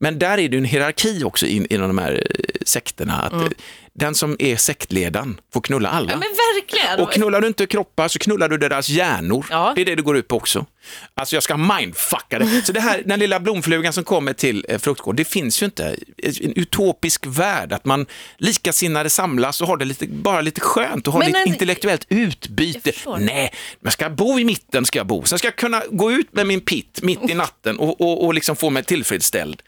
Men 0.00 0.18
där 0.18 0.38
är 0.38 0.48
det 0.48 0.56
en 0.56 0.64
hierarki 0.64 1.24
också 1.24 1.46
in, 1.46 1.66
inom 1.70 1.88
de 1.88 1.98
här 1.98 2.12
eh, 2.12 2.50
sekterna. 2.66 3.14
Att 3.22 3.32
eh, 3.32 3.48
Den 3.94 4.14
som 4.14 4.36
är 4.38 4.56
sektledaren 4.56 5.40
får 5.52 5.60
knulla 5.60 5.88
alla. 5.88 6.12
Mm. 6.12 6.22
Ja, 6.22 6.28
men 6.28 6.62
verkligen. 6.62 7.00
Och 7.00 7.12
knullar 7.12 7.40
du 7.40 7.46
inte 7.46 7.66
kroppar 7.66 8.08
så 8.08 8.18
knullar 8.18 8.48
du 8.48 8.56
deras 8.58 8.88
hjärnor. 8.88 9.46
Ja. 9.50 9.72
Det 9.76 9.80
är 9.80 9.84
det 9.84 9.94
det 9.94 10.02
går 10.02 10.16
ut 10.16 10.28
på 10.28 10.36
också. 10.36 10.66
Alltså 11.14 11.36
jag 11.36 11.42
ska 11.42 11.56
mindfucka 11.56 12.38
det. 12.38 12.62
Så 12.66 12.72
det 12.72 12.80
här, 12.80 13.02
den 13.06 13.18
lilla 13.20 13.40
blomflugan 13.40 13.92
som 13.92 14.04
kommer 14.04 14.32
till 14.32 14.66
eh, 14.68 14.78
fruktgård, 14.78 15.16
det 15.16 15.24
finns 15.24 15.62
ju 15.62 15.64
inte. 15.66 15.96
En 16.22 16.52
utopisk 16.56 17.26
värld, 17.26 17.72
att 17.72 17.84
man 17.84 18.06
likasinnade 18.38 19.10
samlas 19.10 19.60
och 19.60 19.68
har 19.68 19.76
det 19.76 19.84
lite, 19.84 20.06
bara 20.06 20.40
lite 20.40 20.60
skönt 20.60 21.06
och 21.06 21.12
har 21.12 21.20
Men 21.20 21.26
lite 21.28 21.40
en- 21.40 21.48
intellektuellt 21.48 22.06
utbyte. 22.08 22.92
Nej, 23.18 23.52
men 23.80 23.92
ska 23.92 24.10
bo 24.10 24.38
i 24.38 24.44
mitten 24.44 24.84
ska 24.84 24.98
jag 24.98 25.06
bo. 25.06 25.24
Sen 25.24 25.38
ska 25.38 25.46
jag 25.46 25.56
kunna 25.56 25.82
gå 25.90 26.12
ut 26.12 26.32
med 26.32 26.46
min 26.46 26.60
pitt 26.60 27.00
mitt 27.02 27.30
i 27.30 27.34
natten 27.34 27.78
och, 27.78 28.00
och, 28.00 28.24
och 28.24 28.34
liksom 28.34 28.56
få 28.56 28.70
mig 28.70 28.84
tillfredsställd. 28.84 29.62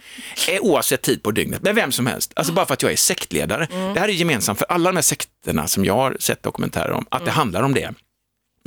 Eh, 0.48 0.60
oavsett 0.60 1.02
tid 1.02 1.22
på 1.22 1.30
dygnet, 1.30 1.62
med 1.62 1.74
vem 1.74 1.92
som 1.92 2.06
helst. 2.06 2.32
Alltså 2.36 2.52
bara 2.52 2.66
för 2.66 2.74
att 2.74 2.82
jag 2.82 2.92
är 2.92 2.96
sektledare. 2.96 3.68
Mm. 3.72 3.94
Det 3.94 4.00
här 4.00 4.08
är 4.08 4.12
gemensamt 4.12 4.58
för 4.58 4.66
alla 4.68 4.90
de 4.90 4.96
här 4.96 5.02
sekterna 5.02 5.66
som 5.68 5.84
jag 5.84 5.94
har 5.94 6.16
sett 6.20 6.42
dokumentärer 6.42 6.90
om, 6.92 7.06
att 7.10 7.24
det 7.24 7.30
handlar 7.30 7.62
om 7.62 7.74
det. 7.74 7.92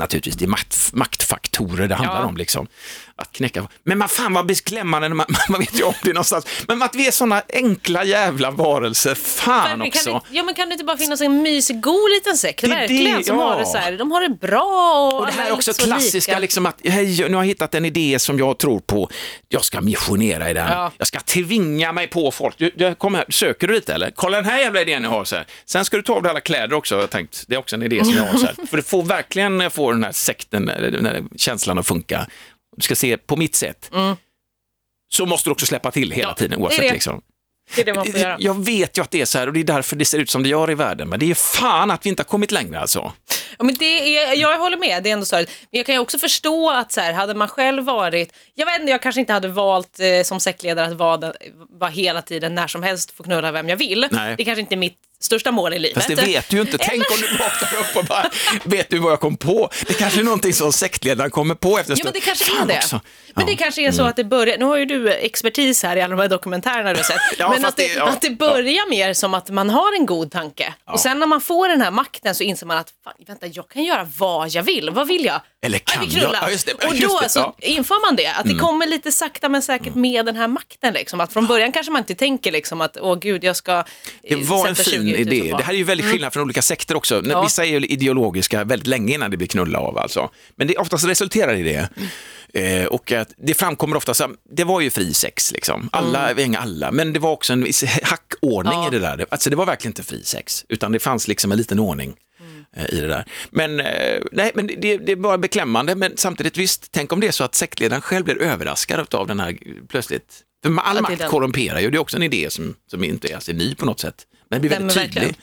Naturligtvis, 0.02 0.36
det 0.36 0.46
är 0.46 0.48
makt, 0.48 0.94
maktfaktorer 0.94 1.88
det 1.88 1.96
handlar 1.96 2.22
Ja. 2.22 2.26
om. 2.28 2.38
Liksom. 2.38 2.68
Att 3.16 3.32
knäcka. 3.32 3.68
Men 3.84 3.98
man, 3.98 4.10
fan 4.10 4.34
vad 4.34 4.46
beklämmande, 4.46 5.10
man, 5.10 5.26
man 5.50 5.60
vet 5.60 5.80
ju 5.80 5.84
om 5.84 5.94
det 6.04 6.14
någonstans. 6.14 6.46
Men 6.68 6.82
att 6.82 6.96
vi 6.96 7.08
är 7.08 7.12
sådana 7.12 7.42
enkla 7.54 8.04
jävla 8.04 8.52
varelser, 8.52 9.16
fan 9.16 9.70
Men 9.80 9.88
också. 9.88 10.12
Kan 10.12 10.22
det, 10.30 10.38
ja, 10.38 10.44
men 10.44 10.56
kan 10.56 10.70
det 10.70 10.74
inte 10.74 10.86
bara 10.86 10.98
finnas 10.98 11.22
en 11.22 11.42
mysig, 11.42 11.82
god 11.82 12.10
liten 12.12 12.38
sekt? 12.38 12.64
Verkligen, 12.64 13.18
det, 13.18 13.24
som 13.24 13.38
ja. 13.38 13.44
har 13.44 13.60
det 13.60 13.66
så 13.66 13.78
här. 13.78 13.92
De 13.98 14.12
har 14.12 14.22
det 14.22 14.30
bra 14.30 15.10
och, 15.14 15.20
Och 15.20 15.26
det 15.26 15.32
här 15.32 15.48
är 15.48 15.54
också 15.54 15.74
så 15.74 15.84
klassiska, 15.84 16.32
lika. 16.32 16.40
liksom 16.40 16.66
att 16.66 16.80
hej, 16.84 17.18
nu 17.30 17.36
har 17.36 17.44
jag 17.44 17.48
hittat 17.48 17.76
en 17.76 17.86
idé 17.86 18.20
som 18.20 18.40
jag 18.40 18.58
tror 18.58 18.80
på. 18.80 19.10
Jag 19.50 19.66
ska 19.66 19.82
missionera 19.82 20.50
i 20.50 20.54
den. 20.54 20.68
Ja. 20.68 20.92
Jag 20.98 21.08
ska 21.08 21.20
tvinga 21.20 21.92
mig 21.92 22.08
på 22.08 22.32
folk. 22.32 22.56
Du, 22.58 22.72
du, 22.76 22.96
kom 22.96 23.16
här, 23.16 23.26
söker 23.30 23.68
du 23.68 23.74
lite 23.74 23.94
eller? 23.94 24.12
Kolla 24.16 24.38
den 24.38 24.46
här 24.46 24.60
jävla 24.60 24.82
idén 24.82 25.04
jag 25.04 25.10
har. 25.10 25.26
Så 25.26 25.36
här. 25.36 25.46
Sen 25.66 25.86
ska 25.86 25.98
du 25.98 26.04
ta 26.04 26.14
av 26.14 26.24
dig 26.24 26.30
alla 26.30 26.40
kläder 26.42 26.74
också, 26.76 27.00
jag 27.00 27.10
tänkt. 27.10 27.44
Det 27.48 27.56
är 27.56 27.60
också 27.60 27.76
en 27.76 27.84
idé 27.84 28.06
som 28.06 28.14
jag 28.14 28.24
har. 28.24 28.38
Så 28.38 28.46
här. 28.46 28.56
För 28.70 28.78
det 28.78 28.84
får 28.84 29.04
verkligen 29.04 29.72
få 29.72 29.91
den 29.94 30.04
här 30.04 30.12
sekten, 30.12 30.66
den 30.66 31.06
här 31.06 31.24
känslan 31.36 31.78
att 31.80 31.88
funka. 31.88 32.28
Du 32.78 32.82
ska 32.82 32.96
se 32.96 33.18
på 33.18 33.36
mitt 33.36 33.56
sätt. 33.56 33.92
Så 35.12 35.26
måste 35.26 35.50
du 35.50 35.52
också 35.52 35.66
släppa 35.66 35.92
till 35.92 36.12
hela 36.12 36.30
Ja, 36.30 36.34
tiden 36.36 36.52
det 36.60 36.64
oavsett. 36.64 36.82
det. 36.82 36.94
Liksom. 36.94 37.22
Det 37.76 37.82
är 37.82 37.86
det 37.86 37.94
man 37.94 38.06
får 38.06 38.20
göra. 38.20 38.38
Jag 38.40 38.66
vet 38.66 38.98
ju 38.98 39.02
att 39.02 39.12
det 39.12 39.22
är 39.22 39.26
så 39.26 39.38
här 39.38 39.48
och 39.48 39.54
det 39.54 39.60
är 39.60 39.64
därför 39.64 39.96
det 39.96 40.06
ser 40.06 40.20
ut 40.20 40.30
som 40.30 40.44
det 40.44 40.50
gör 40.50 40.72
i 40.72 40.76
världen. 40.76 41.10
Men 41.10 41.20
det 41.20 41.32
är 41.32 41.36
fan 41.36 41.92
att 41.92 42.06
vi 42.06 42.10
inte 42.10 42.20
har 42.24 42.28
kommit 42.28 42.52
längre 42.52 42.80
alltså. 42.80 43.14
Ja, 43.58 43.64
men 43.66 43.76
det 43.76 44.18
är, 44.18 44.34
jag 44.36 44.58
håller 44.60 44.78
med, 44.78 45.04
det 45.04 45.10
är 45.10 45.14
ändå 45.14 45.26
här. 45.32 45.38
Men 45.72 45.78
jag 45.78 45.86
kan 45.86 45.96
ju 45.96 46.00
också 46.02 46.18
förstå 46.20 46.70
att 46.72 46.92
så 46.92 47.02
här, 47.02 47.14
hade 47.14 47.34
man 47.34 47.48
själv 47.48 47.84
varit, 47.84 48.34
jag 48.56 48.66
vet 48.66 48.80
inte, 48.80 48.92
jag 48.92 49.02
kanske 49.02 49.22
inte 49.22 49.34
hade 49.34 49.48
valt 49.48 50.00
eh, 50.00 50.24
som 50.24 50.40
sektledare 50.40 50.86
att 50.88 50.94
vara, 50.98 51.34
vara 51.70 51.90
hela 51.90 52.22
tiden 52.22 52.56
när 52.56 52.68
som 52.68 52.84
helst 52.84 53.12
få 53.18 53.24
knulla 53.24 53.52
vem 53.52 53.70
jag 53.70 53.78
vill. 53.78 54.08
Nej. 54.12 54.36
Det 54.38 54.44
är 54.44 54.46
kanske 54.46 54.62
inte 54.62 54.76
är 54.76 54.78
mitt 54.78 54.98
största 55.20 55.52
mål 55.52 55.74
i 55.74 55.80
livet. 55.80 55.96
Fast 56.04 56.08
det 56.08 56.16
vet 56.16 56.50
du 56.50 56.56
ju 56.58 56.62
inte. 56.62 56.78
Tänk 56.78 57.12
om 57.12 57.18
du 57.18 57.28
vaknar 57.40 57.80
upp 57.80 57.96
och 57.96 58.06
bara, 58.06 58.30
vet 58.64 58.90
du 58.90 59.00
vad 59.00 59.12
jag 59.12 59.20
kom 59.20 59.38
på? 59.38 59.70
Det 59.88 59.94
kanske 59.94 60.20
är 60.20 60.24
någonting 60.24 60.54
som 60.54 60.74
sektledaren 60.74 61.32
kommer 61.32 61.56
på 61.56 61.78
efter 61.80 61.94
en 61.94 61.98
Ja, 62.00 62.04
men 62.04 62.12
stund. 62.12 62.14
det 62.14 62.20
kanske 62.26 62.46
Fan 62.46 62.64
är 62.70 62.74
det. 62.74 62.78
också. 62.78 63.02
Men 63.36 63.46
Ja. 63.48 63.52
det 63.52 63.56
kanske 63.56 63.82
är 63.82 63.92
så 63.92 64.04
att 64.04 64.16
det 64.16 64.24
börjar, 64.24 64.58
nu 64.58 64.66
har 64.66 64.78
ju 64.78 64.86
du 64.86 65.14
expertis 65.14 65.84
här 65.84 65.96
i 65.98 66.02
alla 66.02 66.16
de 66.16 66.22
här 66.22 66.30
dokumentärerna 66.30 66.90
du 66.94 67.00
har 67.00 67.04
sett, 67.04 67.18
Ja, 67.40 67.50
men 67.50 67.62
fast 67.62 67.68
att 67.70 67.76
det, 67.78 67.88
det- 67.88 67.94
ja. 67.94 68.08
att 68.10 68.22
det 68.22 68.30
börjar 68.30 68.90
mer 68.90 69.14
som 69.14 69.34
att 69.34 69.50
man 69.50 69.70
har 69.70 69.96
en 70.00 70.06
god 70.06 70.32
tanke 70.32 70.74
och 70.86 71.00
sen 71.00 71.20
när 71.20 71.28
man 71.28 71.42
får 71.42 71.68
den 71.68 71.82
här 71.82 71.92
makten 71.92 72.36
så 72.36 72.44
inser 72.44 72.66
man 72.66 72.78
att 72.78 72.94
fan, 73.04 73.14
vänta 73.28 73.41
vänta, 73.42 73.58
jag 73.58 73.70
kan 73.70 73.84
göra 73.84 74.08
vad 74.18 74.50
jag 74.50 74.64
vill. 74.64 74.90
Vad 74.90 75.08
vill 75.08 75.26
jag? 75.26 75.42
Eller 75.62 75.78
kan 75.78 76.10
jag? 76.10 76.34
Ja, 76.34 76.50
just 76.50 76.66
det. 76.66 76.74
Och 76.74 76.96
då 77.02 77.20
det, 77.22 77.30
så 77.30 77.40
ja. 77.40 77.56
Mm. 77.62 77.78
inför 77.78 78.08
man 78.08 78.16
det, 78.16 78.28
att 78.28 78.46
det 78.46 78.56
kommer 78.56 78.88
lite 78.88 79.12
sakta 79.12 79.50
men 79.50 79.62
säkert 79.62 79.96
med 79.96 80.26
den 80.26 80.36
här 80.36 80.48
makten. 80.48 80.94
Liksom. 80.94 81.22
Att 81.22 81.34
från 81.34 81.48
början 81.48 81.72
kanske 81.72 81.92
man 81.92 82.00
inte 82.00 82.16
tänker 82.16 82.52
liksom, 82.52 82.82
att 82.82 82.98
åh 82.98 83.20
gud, 83.20 83.44
jag 83.44 83.56
ska 83.56 83.84
Det 84.22 84.34
eh, 84.34 84.40
var 84.40 84.68
en 84.68 84.76
fin 84.76 84.86
20 84.86 84.98
000 84.98 85.08
idé. 85.08 85.54
Det 85.58 85.64
här 85.64 85.74
är 85.74 85.78
ju 85.78 85.84
väldigt 85.84 86.12
skillnad 86.12 86.34
från 86.34 86.44
olika 86.44 86.62
sekter 86.62 86.96
också. 86.96 87.22
Ja. 87.26 87.44
Vissa 87.44 87.66
är 87.66 87.70
ju 87.70 87.86
ideologiska 87.86 88.64
väldigt 88.64 88.88
länge 88.88 89.14
innan 89.14 89.32
det 89.32 89.38
blir 89.38 89.48
knulla 89.48 89.80
av 89.80 89.98
alltså. 89.98 90.30
Men 90.56 90.68
det 90.68 90.78
oftast 90.78 91.06
resulterar 91.06 91.56
i 91.56 91.64
det. 91.64 91.90
Eh, 92.54 92.86
och 92.86 93.12
att 93.12 93.34
det 93.38 93.54
framkommer 93.54 93.96
ofta, 93.96 94.14
så, 94.14 94.30
det 94.56 94.64
var 94.64 94.82
ju 94.82 94.90
fri 94.90 95.14
sex 95.14 95.52
liksom. 95.52 95.90
Alla, 95.92 96.30
mm. 96.30 96.56
alla, 96.60 96.92
men 96.92 97.14
det 97.14 97.20
var 97.20 97.32
också 97.32 97.54
en 97.54 97.64
viss 97.64 97.84
hackordning 98.04 98.74
Ja. 98.74 98.88
i 98.88 98.90
det 98.90 99.00
där. 99.00 99.26
Alltså 99.30 99.50
det 99.50 99.56
var 99.56 99.66
verkligen 99.66 99.90
inte 99.90 100.04
fri 100.04 100.24
sex, 100.24 100.66
utan 100.70 100.92
det 100.92 101.00
fanns 101.00 101.28
liksom 101.28 101.52
en 101.52 101.58
liten 101.58 101.80
ordning 101.80 102.16
i 102.78 103.00
det 103.00 103.08
där. 103.08 103.26
Men, 103.50 103.80
eh, 103.80 104.22
nej, 104.32 104.52
men 104.56 104.68
det, 104.68 104.98
det 104.98 105.12
är 105.12 105.16
bara 105.16 105.38
beklämmande, 105.38 105.96
men 105.96 106.18
samtidigt 106.18 106.58
visst, 106.58 106.92
tänk 106.92 107.14
om 107.14 107.20
det 107.20 107.28
är 107.28 107.32
så 107.32 107.44
att 107.44 107.56
sektledaren 107.56 108.02
själv 108.02 108.26
blir 108.26 108.42
överraskad 108.42 109.16
av 109.16 109.28
den 109.28 109.40
här 109.40 109.58
plötsligt. 109.88 110.42
För 110.64 110.80
all 110.80 110.96
det 110.96 111.00
är 111.00 111.02
makt 111.02 111.20
den. 111.20 111.30
korrumperar 111.30 111.80
ju, 111.80 111.90
det 111.90 111.98
är 111.98 112.00
också 112.00 112.18
en 112.18 112.24
idé 112.24 112.50
som, 112.50 112.76
som 112.88 113.04
inte 113.04 113.34
är 113.34 113.40
så 113.40 113.54
ny 113.54 113.76
på 113.76 113.86
något 113.86 114.00
sätt. 114.00 114.28
Men 114.50 114.58
det 114.58 114.62
blir 114.62 114.70
väldigt 114.70 114.96
men 114.96 115.06
tydlig 115.06 115.22
verkligen. 115.22 115.42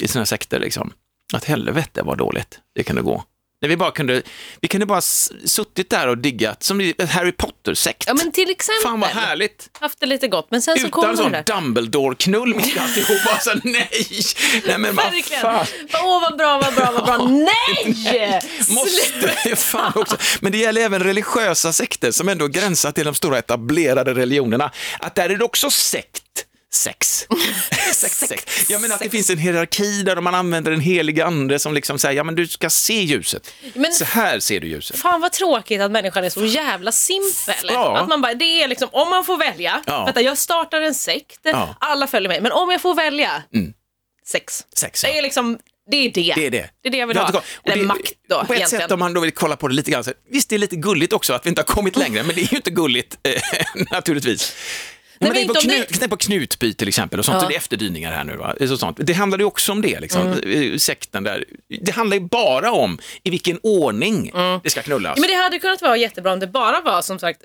i 0.00 0.08
sina 0.08 0.26
sekter 0.26 0.60
liksom. 0.60 0.92
Att 1.32 1.44
helvete 1.44 2.02
var 2.02 2.16
dåligt, 2.16 2.60
det 2.74 2.82
kunde 2.82 3.02
gå. 3.02 3.24
När 3.62 3.68
vi 3.68 3.76
bara 3.76 3.90
kunde, 3.90 4.22
vi 4.60 4.68
kunde 4.68 4.86
bara 4.86 5.00
suttit 5.00 5.90
där 5.90 6.08
och 6.08 6.18
diggat, 6.18 6.62
som 6.62 6.92
Harry 7.10 7.32
Potter-sekt. 7.32 8.04
Ja 8.06 8.14
men 8.14 8.32
till 8.32 8.50
exempel, 8.50 8.82
Fan 8.82 9.00
vad 9.00 9.10
härligt. 9.10 9.70
haft 9.80 10.00
det 10.00 10.06
lite 10.06 10.28
gott. 10.28 10.46
Men 10.50 10.62
sen 10.62 10.78
så 10.78 10.86
Utan 10.86 11.16
sån. 11.16 11.32
Dumbledore-knull 11.46 12.54
mitt 12.54 12.76
i 12.76 12.78
alltihop. 12.78 13.24
Bara 13.24 13.38
så, 13.38 13.50
nej, 13.64 13.88
nej 14.66 14.78
men 14.78 14.94
vad 14.94 15.04
fan. 15.40 15.66
Åh 15.94 16.20
vad 16.22 16.36
bra, 16.38 16.60
vad 16.64 16.74
bra, 16.74 16.90
vad 16.92 17.04
bra. 17.04 17.28
Nej! 17.28 18.40
Måste, 18.68 19.56
fan 19.56 19.92
också. 19.94 20.16
Men 20.40 20.52
det 20.52 20.58
gäller 20.58 20.80
även 20.80 21.02
religiösa 21.02 21.72
sekter 21.72 22.10
som 22.10 22.28
ändå 22.28 22.48
gränsar 22.48 22.92
till 22.92 23.04
de 23.04 23.14
stora 23.14 23.38
etablerade 23.38 24.14
religionerna. 24.14 24.70
Att 24.98 25.14
där 25.14 25.30
är 25.30 25.36
det 25.36 25.44
också 25.44 25.70
sekt. 25.70 26.22
Sex. 26.82 27.26
sex, 27.92 28.18
sex. 28.18 28.70
Jag 28.70 28.80
menar 28.80 28.94
att 28.94 28.98
det 29.00 29.04
sex. 29.04 29.12
finns 29.16 29.30
en 29.30 29.38
hierarki 29.38 30.02
där 30.02 30.20
man 30.20 30.34
använder 30.34 30.72
en 30.72 30.80
helig 30.80 31.20
ande 31.20 31.58
som 31.58 31.74
liksom 31.74 31.98
säger, 31.98 32.16
ja 32.16 32.24
men 32.24 32.34
du 32.34 32.46
ska 32.46 32.70
se 32.70 33.02
ljuset. 33.02 33.52
Men- 33.74 33.92
Så 33.92 34.04
här 34.04 34.40
ser 34.40 34.60
du 34.60 34.68
ljuset. 34.68 34.98
Fan 34.98 35.20
vad 35.20 35.32
tråkigt 35.32 35.80
att 35.80 35.90
människan 35.90 36.24
är 36.24 36.30
så 36.30 36.44
jävla 36.44 36.92
simpel. 36.92 37.54
Ja. 37.68 37.98
Att 37.98 38.08
man 38.08 38.20
bara, 38.22 38.34
det 38.34 38.62
är 38.62 38.68
liksom, 38.68 38.88
om 38.92 39.10
man 39.10 39.24
får 39.24 39.36
välja, 39.38 39.82
Ja. 39.86 40.04
vänta 40.04 40.20
jag 40.20 40.38
startar 40.38 40.80
en 40.80 40.94
sekt, 40.94 41.40
Ja. 41.42 41.50
Mm. 41.62 41.74
alla 41.80 42.06
följer 42.06 42.28
mig, 42.28 42.40
men 42.40 42.52
om 42.52 42.70
jag 42.70 42.80
får 42.80 42.94
välja, 42.94 43.42
sex. 44.26 44.64
Sex, 44.76 45.02
Det 45.02 45.08
ja. 45.10 45.14
är 45.18 45.22
liksom, 45.22 45.58
det 45.90 45.96
är 45.96 46.10
det. 46.10 46.32
Det 46.36 46.46
är 46.46 46.50
det. 46.50 46.70
Det 46.82 46.88
är 46.88 46.92
det 46.92 46.98
jag 46.98 47.06
vill 47.06 47.16
Det 47.16 47.22
ha. 47.22 47.42
Eller 47.64 47.76
det- 47.76 47.82
makt 47.82 48.12
då, 48.28 48.44
På 48.44 48.52
ett 48.52 48.58
egentligen. 48.58 48.82
sätt 48.82 48.90
om 48.92 48.98
man 48.98 49.14
då 49.14 49.20
vill 49.20 49.32
kolla 49.32 49.56
på 49.56 49.68
det 49.68 49.74
lite 49.74 49.90
grann, 49.90 50.04
så, 50.04 50.12
visst 50.30 50.48
det 50.48 50.56
är 50.56 50.58
lite 50.58 50.76
gulligt 50.76 51.12
också 51.12 51.32
att 51.32 51.46
vi 51.46 51.48
inte 51.48 51.60
har 51.60 51.66
kommit 51.66 51.96
längre, 51.96 52.22
men 52.22 52.34
det 52.34 52.40
är 52.40 52.50
ju 52.52 52.56
inte 52.56 52.70
gulligt 52.70 53.16
eh, 53.22 53.42
naturligtvis. 53.90 54.54
Men 55.20 55.32
Men 55.32 55.48
om 55.50 55.54
det- 55.54 55.60
knut, 55.60 55.88
tänk 55.98 56.10
på 56.10 56.16
Knutby 56.16 56.74
till 56.74 56.88
exempel, 56.88 57.18
och 57.18 57.24
sånt, 57.24 57.42
Ja. 57.42 57.48
det 57.48 57.54
är 57.54 57.58
efterdyningar 57.58 58.12
här 58.12 58.24
nu. 58.24 58.36
Va? 58.36 58.54
Så 58.68 58.76
sånt. 58.76 58.96
Det 59.00 59.12
handlar 59.12 59.38
ju 59.38 59.44
också 59.44 59.72
om 59.72 59.82
det, 59.82 60.00
liksom. 60.00 60.22
Mm. 60.26 60.72
eh, 60.72 60.78
sekten 60.78 61.24
där. 61.24 61.44
Det 61.80 61.92
handlar 61.92 62.16
ju 62.16 62.20
bara 62.22 62.72
om 62.72 62.98
i 63.22 63.30
vilken 63.30 63.58
ordning 63.62 64.32
det 64.62 64.70
ska 64.70 64.82
knullas. 64.82 65.16
Mm. 65.18 65.28
Ja, 65.28 65.28
Men 65.30 65.38
det 65.38 65.44
hade 65.44 65.58
kunnat 65.58 65.82
vara 65.82 65.96
jättebra 65.96 66.32
om 66.32 66.40
det 66.40 66.46
bara 66.46 66.80
var 66.80 67.02
som 67.02 67.18
sagt 67.18 67.42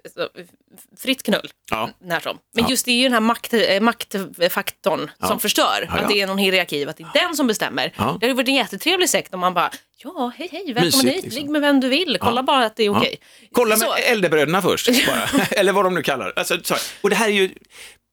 fritt 1.04 1.24
knull. 1.24 1.50
Ja. 1.72 1.90
När 2.04 2.20
som. 2.20 2.38
Men 2.56 2.64
Ja. 2.64 2.70
just 2.70 2.86
det 2.86 2.92
är 2.92 2.96
ju 2.96 3.04
den 3.04 3.14
här 3.14 3.20
makt, 3.20 3.54
eh, 3.54 3.80
maktfaktorn 3.82 5.12
som 5.28 5.40
förstör. 5.40 5.88
Att 5.90 6.10
det 6.10 6.22
är 6.22 6.28
någon 6.28 6.38
hierarki, 6.38 6.86
att 6.86 6.98
det 6.98 7.04
är 7.04 7.26
den 7.26 7.36
som 7.36 7.48
bestämmer. 7.48 7.94
Det 7.98 8.04
hade 8.28 8.34
varit 8.34 8.48
en 8.48 8.56
jättetrevlig 8.56 9.10
sekt 9.10 9.34
om 9.34 9.40
man 9.40 9.54
bara, 9.54 9.72
ja 10.04 10.32
hej 10.38 10.50
hej, 10.52 10.64
välkommen 10.74 10.84
Mysigt, 11.06 11.16
hit, 11.16 11.24
liksom. 11.24 11.42
ligg 11.42 11.50
med 11.50 11.62
vem 11.62 11.80
du 11.80 11.90
vill, 11.90 12.18
kolla 12.22 12.44
bara 12.44 12.66
att 12.66 12.76
det 12.76 12.84
är 12.84 12.86
Ja. 12.86 12.98
okej. 12.98 13.16
Kolla 13.52 13.70
med 13.70 13.80
Så- 13.80 13.94
äldrebröderna 13.94 14.62
först, 14.62 14.88
bara. 15.08 15.46
eller 15.52 15.72
vad 15.74 15.86
de 15.86 15.94
nu 15.94 16.04
kallar 16.04 16.34
alltså, 16.36 16.58
så. 16.64 16.76
Och 17.02 17.10
det 17.10 17.16
här 17.16 17.28
är 17.28 17.34
ju, 17.34 17.50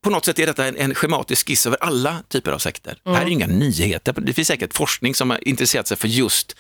på 0.05 0.11
något 0.11 0.24
sätt 0.24 0.38
är 0.38 0.46
detta 0.46 0.66
en, 0.66 0.77
en 0.77 0.94
schematisk 0.94 1.46
skiss 1.48 1.66
över 1.66 1.79
alla 1.85 2.16
typer 2.29 2.53
av 2.53 2.59
sekter. 2.59 2.98
Mm. 3.07 3.16
Här 3.16 3.22
är 3.22 3.27
ju 3.27 3.33
inga 3.33 3.46
nyheter. 3.46 4.14
Det 4.16 4.33
finns 4.35 4.48
säkert 4.48 4.74
forskning 4.74 5.14
som 5.14 5.31
har 5.31 5.48
intresserat 5.48 5.87
sig 5.88 5.96
för 5.96 6.09
just 6.09 6.57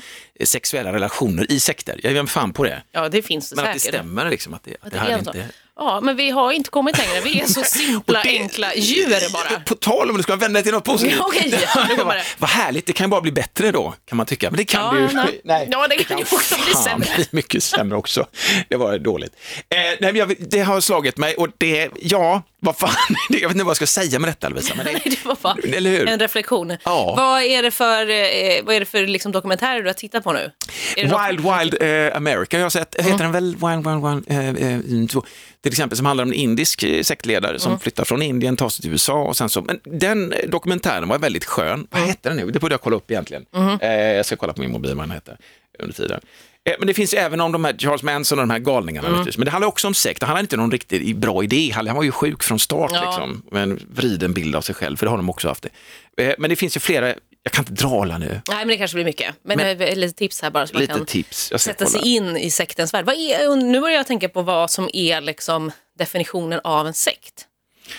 sexuella 0.46 0.92
relationer 0.92 1.52
i 1.52 1.60
sekter. 1.60 2.00
Jag 2.02 2.12
mig 2.14 2.26
fan 2.26 2.52
på 2.52 2.64
det. 2.64 2.82
Ja, 2.92 3.08
det 3.08 3.22
finns 3.22 3.50
det 3.50 3.56
Men 3.56 3.64
att 3.66 3.74
det 3.74 3.80
säkert. 3.80 3.94
stämmer 4.00 4.30
liksom, 4.30 4.54
att 4.54 4.64
det, 4.64 4.70
att 4.80 4.90
det 4.90 4.90
Det 4.90 4.98
här 4.98 5.08
är 5.08 5.12
är 5.14 5.18
inte... 5.18 5.44
Ja, 5.80 6.00
men 6.00 6.16
vi 6.16 6.30
har 6.30 6.52
inte 6.52 6.70
kommit 6.70 6.98
längre. 6.98 7.20
Vi 7.20 7.40
är 7.40 7.46
så 7.46 7.62
simpla, 7.64 8.18
Och 8.20 8.24
det- 8.26 8.30
enkla 8.38 8.74
djur 8.74 9.32
bara. 9.32 9.60
På 9.60 9.74
tal 9.74 10.10
om 10.10 10.16
du 10.16 10.22
ska 10.22 10.36
vända 10.36 10.54
dig 10.54 10.62
till 10.62 10.72
något 10.72 10.84
positivt. 10.84 11.14
Ja, 11.18 11.24
okej, 11.26 11.50
kommer 11.98 12.14
det. 12.14 12.22
Vad 12.38 12.50
härligt, 12.50 12.86
det 12.86 12.92
kan 12.92 13.10
bara 13.10 13.20
bli 13.20 13.32
bättre 13.32 13.70
då, 13.72 13.94
kan 14.08 14.16
man 14.16 14.26
tycka. 14.26 14.50
Men 14.50 14.56
det 14.56 14.64
kan 14.64 14.96
Ja, 14.96 15.16
det 15.22 15.30
ju. 15.32 15.40
nej. 15.44 15.68
Ja, 15.72 15.88
det 15.88 16.04
kan 16.04 16.18
ju 16.18 16.24
också 16.24 16.54
bli 16.64 16.74
sämre. 16.74 17.08
bli 17.16 17.26
mycket 17.30 17.62
sämre 17.62 17.98
också. 17.98 18.26
Det 18.68 18.76
var 18.76 18.98
dåligt. 18.98 19.32
Eh, 19.68 19.78
nej, 19.78 19.96
men 20.00 20.16
jag, 20.16 20.34
det 20.50 20.60
har 20.60 20.80
slagit 20.80 21.16
mig 21.16 21.34
och 21.34 21.48
det, 21.58 21.88
ja, 22.00 22.42
vad 22.60 22.76
fan, 22.78 22.90
jag 23.28 23.40
vet 23.40 23.50
inte 23.50 23.64
vad 23.64 23.70
jag 23.70 23.76
ska 23.76 23.86
säga 23.86 24.18
med 24.18 24.30
detta 24.30 24.48
Lovisa. 24.48 24.74
Men 24.74 24.86
det, 24.86 24.92
Nej, 24.92 25.02
det 25.04 25.24
var 25.24 25.36
bara 25.42 25.56
Eller 25.76 25.90
hur? 25.90 26.08
en 26.08 26.18
reflektion. 26.18 26.76
Ja. 26.84 27.14
Vad 27.16 27.42
är 27.42 27.62
det 27.62 27.70
för, 27.70 28.10
eh, 28.10 28.64
vad 28.64 28.74
är 28.74 28.80
det 28.80 28.86
för 28.86 29.06
liksom, 29.06 29.32
dokumentärer 29.32 29.82
du 29.82 29.88
har 29.88 29.94
tittat 29.94 30.24
på 30.24 30.27
nu? 30.32 30.50
Är 30.96 31.02
det 31.02 31.08
något- 31.08 31.20
Wild 31.30 31.40
Wild 31.40 31.82
eh, 31.82 32.16
America, 32.16 32.56
jag 32.58 32.64
har 32.64 32.70
sett, 32.70 32.94
heter 32.98 33.18
den 33.18 33.32
väl 33.32 33.44
Wild 33.56 33.86
Wild 33.88 34.06
Wild, 34.06 34.24
eh, 34.26 34.48
eh, 34.48 34.74
mm, 34.74 35.08
två. 35.08 35.22
till 35.62 35.72
exempel 35.72 35.96
som 35.96 36.06
handlar 36.06 36.24
om 36.24 36.30
en 36.30 36.34
indisk 36.34 36.82
eh, 36.82 37.02
sektledare 37.02 37.58
som 37.58 37.78
flyttar 37.80 38.04
från 38.04 38.22
Indien, 38.22 38.56
tar 38.56 38.68
sig 38.68 38.82
till 38.82 38.90
USA 38.92 39.22
och 39.22 39.36
sen 39.36 39.48
så, 39.48 39.62
men 39.62 39.80
den 39.84 40.32
eh, 40.32 40.48
dokumentären 40.48 41.08
var 41.08 41.18
väldigt 41.18 41.44
skön. 41.44 41.86
Vad 41.90 42.00
hette 42.02 42.28
den 42.28 42.36
nu? 42.36 42.50
Det 42.50 42.58
borde 42.60 42.72
jag 42.72 42.80
kolla 42.80 42.96
upp 42.96 43.10
egentligen. 43.10 43.44
Eh, 43.80 43.92
jag 43.92 44.26
ska 44.26 44.36
kolla 44.36 44.52
på 44.52 44.60
min 44.60 44.72
mobil 44.72 44.94
vad 44.94 45.04
den 45.04 45.10
heter 45.14 45.36
under 45.78 45.94
tiden. 45.94 46.20
Men 46.78 46.86
det 46.86 46.94
finns 46.94 47.14
även 47.14 47.40
om 47.40 47.52
de 47.52 47.64
här 47.64 47.74
Charles 47.78 48.02
Manson 48.02 48.38
och 48.38 48.42
de 48.46 48.50
här 48.50 48.58
galningarna. 48.58 49.08
naturligtvis. 49.08 49.38
Men 49.38 49.44
det 49.44 49.50
handlar 49.50 49.68
också 49.68 49.86
om 49.88 49.94
sekt. 49.94 50.20
Det 50.20 50.26
handlar 50.26 50.40
inte 50.40 50.56
någon 50.56 50.70
riktigt 50.70 51.16
bra 51.16 51.44
idé. 51.44 51.72
Han 51.74 51.96
var 51.96 52.02
ju 52.02 52.12
sjuk 52.12 52.42
från 52.42 52.58
start, 52.58 52.90
Ja. 52.94 53.04
liksom, 53.04 53.42
med 53.52 53.62
en 53.62 53.80
vriden 53.94 54.32
bild 54.32 54.56
av 54.56 54.60
sig 54.60 54.74
själv, 54.74 54.96
för 54.96 55.06
det 55.06 55.10
har 55.10 55.16
de 55.16 55.30
också 55.30 55.48
haft. 55.48 55.66
Det. 56.16 56.34
Men 56.38 56.50
det 56.50 56.56
finns 56.56 56.76
ju 56.76 56.80
flera, 56.80 57.14
jag 57.42 57.52
kan 57.52 57.62
inte 57.68 57.84
dra 57.84 58.02
alla 58.02 58.18
nu. 58.18 58.26
Nej, 58.48 58.58
men 58.58 58.68
det 58.68 58.76
kanske 58.76 58.94
blir 58.94 59.04
mycket. 59.04 59.34
Men, 59.42 59.56
Men- 59.56 59.80
eh, 59.80 59.96
lite 59.96 60.18
tips 60.18 60.42
här 60.42 60.50
bara 60.50 60.66
så 60.66 60.74
man 60.74 60.80
Lite 60.80 60.94
kan 60.94 61.06
tips. 61.06 61.52
Sätta 61.56 61.86
sig 61.86 62.00
kolla. 62.00 62.12
in 62.12 62.36
i 62.36 62.50
sektens 62.50 62.94
värld. 62.94 63.08
Är, 63.08 63.56
nu 63.56 63.80
börjar 63.80 63.96
jag 63.96 64.06
tänka 64.06 64.28
på 64.28 64.42
vad 64.42 64.70
som 64.70 64.88
är 64.92 65.20
liksom 65.20 65.70
definitionen 65.98 66.60
av 66.64 66.86
en 66.86 66.94
sekt. 66.94 67.46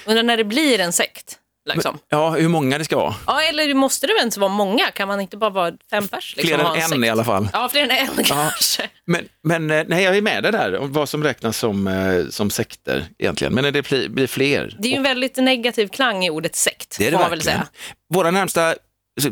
Undrar 0.06 0.23
när 0.23 0.38
det 0.38 0.43
blir 0.43 0.80
en 0.80 0.93
sekt. 0.93 1.36
Liksom. 1.73 1.97
Ja, 2.10 2.30
hur 2.30 2.47
många 2.47 2.78
det 2.78 2.86
ska 2.86 2.95
vara. 2.95 3.15
Ja, 3.28 3.41
eller 3.41 3.73
måste 3.73 4.08
det 4.08 4.13
väl 4.13 4.23
inte 4.25 4.39
vara 4.39 4.52
många? 4.52 4.91
Kan 4.91 5.08
man 5.08 5.21
inte 5.21 5.38
bara 5.38 5.49
vara 5.49 5.73
fem 5.89 6.08
pers? 6.08 6.34
Liksom, 6.38 6.58
Fler 6.58 6.65
än 6.69 6.82
en 6.82 6.89
sekt? 6.89 7.06
i 7.06 7.10
alla 7.10 7.23
fall. 7.23 7.49
Ja, 7.54 7.69
fler 7.69 7.82
än 7.84 7.91
en 7.91 8.23
kanske. 8.23 8.89
Men, 9.06 9.28
men 9.43 9.71
eh, 9.71 9.84
nej, 9.88 10.04
jag 10.04 10.17
är 10.17 10.21
med 10.21 10.43
det 10.43 10.52
där, 10.52 10.78
vad 10.82 11.10
som 11.10 11.23
räknas 11.23 11.58
som, 11.58 11.88
eh, 11.88 12.25
som 12.30 12.49
sekter 12.49 13.06
egentligen. 13.19 13.54
Men 13.54 13.63
det 13.73 13.89
blir, 13.89 14.28
fler. 14.28 14.75
Det 14.80 14.88
är 14.88 14.91
ju 14.91 14.97
en 14.97 15.04
väldigt 15.04 15.38
negativ 15.38 15.88
klang 15.88 16.25
i 16.25 16.30
ordet 16.30 16.56
sekt, 16.56 16.95
det 16.99 17.08
är 17.08 17.12
det 17.12 17.17
får 17.17 17.21
man 17.23 17.30
väl 17.30 17.39
verkligen. 17.39 17.58
säga. 17.60 17.67
Våra 18.13 18.32
närmsta 18.32 18.75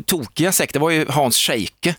tokiga 0.06 0.52
sekter 0.52 0.80
var 0.80 0.90
ju 0.90 1.06
Hans 1.08 1.36
Scheike. 1.36 1.94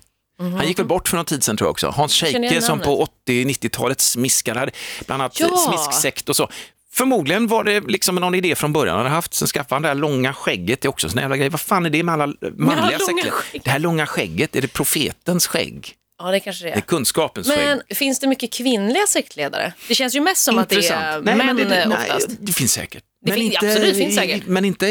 Han 0.58 0.68
gick 0.68 0.80
väl 0.80 0.86
bort 0.86 1.08
för 1.08 1.16
någon 1.18 1.26
tid 1.26 1.44
sedan 1.44 1.58
tror 1.58 1.66
jag 1.68 1.72
också. 1.72 1.88
Hans 1.88 2.14
Scheike 2.14 2.62
som 2.62 2.80
på 2.80 2.90
namnet. 2.90 3.10
80-90-talet 3.28 4.02
smiskade, 4.02 4.70
bland 5.06 5.22
annat 5.22 5.40
Ja. 5.40 5.48
smisksekt 5.58 6.30
och 6.30 6.36
så. 6.36 6.50
Förmodligen 6.94 7.48
var 7.48 7.64
det 7.64 7.80
liksom 7.80 8.16
någon 8.16 8.36
idé 8.36 8.56
från 8.56 8.74
början 8.74 8.96
han 8.96 9.06
hade 9.06 9.16
haft, 9.16 9.34
sen 9.34 9.48
skaffade 9.48 9.76
han 9.76 9.82
det 9.82 9.88
här 9.88 9.96
långa 9.96 10.34
skägget, 10.34 10.82
det 10.82 10.86
är 10.86 10.90
också 10.90 11.08
en 11.08 11.12
sån 11.12 11.22
jävla 11.22 11.38
grej. 11.38 11.50
Vad 11.50 11.60
fan 11.62 11.86
är 11.86 11.90
det 11.90 12.04
med 12.04 12.14
alla 12.14 12.34
manliga 12.58 13.00
sekter? 13.00 13.34
Det 13.64 13.70
här 13.70 13.80
långa 13.80 14.08
skägget, 14.08 14.56
är 14.56 14.62
det 14.62 14.68
profetens 14.68 15.48
skägg? 15.48 15.94
Ja, 16.22 16.32
det 16.32 16.40
kanske 16.40 16.64
det 16.64 16.70
Det 16.70 16.74
är 16.74 16.78
är. 16.78 16.82
kunskapens 16.82 17.48
skägg. 17.48 17.58
Men 17.66 17.82
finns 17.96 18.20
det 18.20 18.28
mycket 18.28 18.54
kvinnliga 18.54 19.08
sektledare? 19.08 19.74
Det 19.88 19.96
känns 19.96 20.16
ju 20.16 20.22
mest 20.22 20.44
som 20.44 20.58
att 20.58 20.70
det 20.70 20.76
är 20.76 20.78
Intressant. 20.78 21.26
Nej, 21.26 21.36
män 21.36 21.46
men 21.46 21.56
det, 21.70 21.86
nej, 21.88 21.98
oftast. 22.12 22.28
det 22.40 22.54
finns 22.54 22.74
säkert. 22.74 23.04
Det 23.26 23.32
fin- 23.34 23.54
absolut, 23.56 23.96
finns 23.98 24.16
säkert. 24.16 24.44
Men 24.48 24.66
inte 24.66 24.86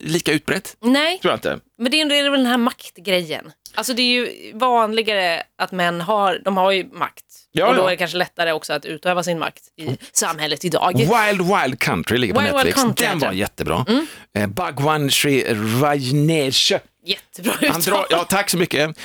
lika 0.00 0.32
utbrett, 0.32 0.76
Nej, 0.82 1.18
tror 1.18 1.32
jag 1.32 1.36
inte. 1.38 1.58
Men 1.84 2.08
det 2.08 2.18
är 2.18 2.30
väl 2.30 2.40
den 2.40 2.46
här 2.46 2.58
maktgrejen. 2.58 3.52
Alltså 3.74 3.94
det 3.94 4.02
är 4.02 4.06
ju 4.06 4.52
vanligare 4.54 5.42
att 5.58 5.72
män 5.72 6.00
har, 6.00 6.40
de 6.44 6.56
har 6.56 6.70
ju 6.70 6.84
makt. 6.92 7.24
Ja, 7.52 7.68
och 7.68 7.74
då 7.74 7.86
är 7.86 7.90
det 7.90 7.96
kanske 7.96 8.16
lättare 8.16 8.52
också 8.52 8.72
att 8.72 8.84
utöva 8.84 9.22
sin 9.22 9.38
makt 9.38 9.62
i 9.76 9.96
samhället 10.12 10.64
idag. 10.64 10.92
Wild 10.96 11.42
Wild 11.42 11.78
Country 11.78 12.18
ligger 12.18 12.34
på 12.34 12.40
Wild 12.40 12.52
Wild 12.52 12.56
Netflix. 12.64 12.82
Country 12.82 13.06
Den 13.06 13.18
var 13.18 13.32
jättebra. 13.32 13.86
Eh, 14.34 14.46
Bhagwan 14.46 15.10
Sri 15.10 15.44
Rajneesh. 15.82 16.72
Jättebra 17.06 17.52
Han 17.60 17.80
uttal. 17.80 17.82
drar, 17.82 18.06
ja, 18.10 18.24
tack 18.24 18.50
så 18.50 18.58
mycket. 18.58 18.98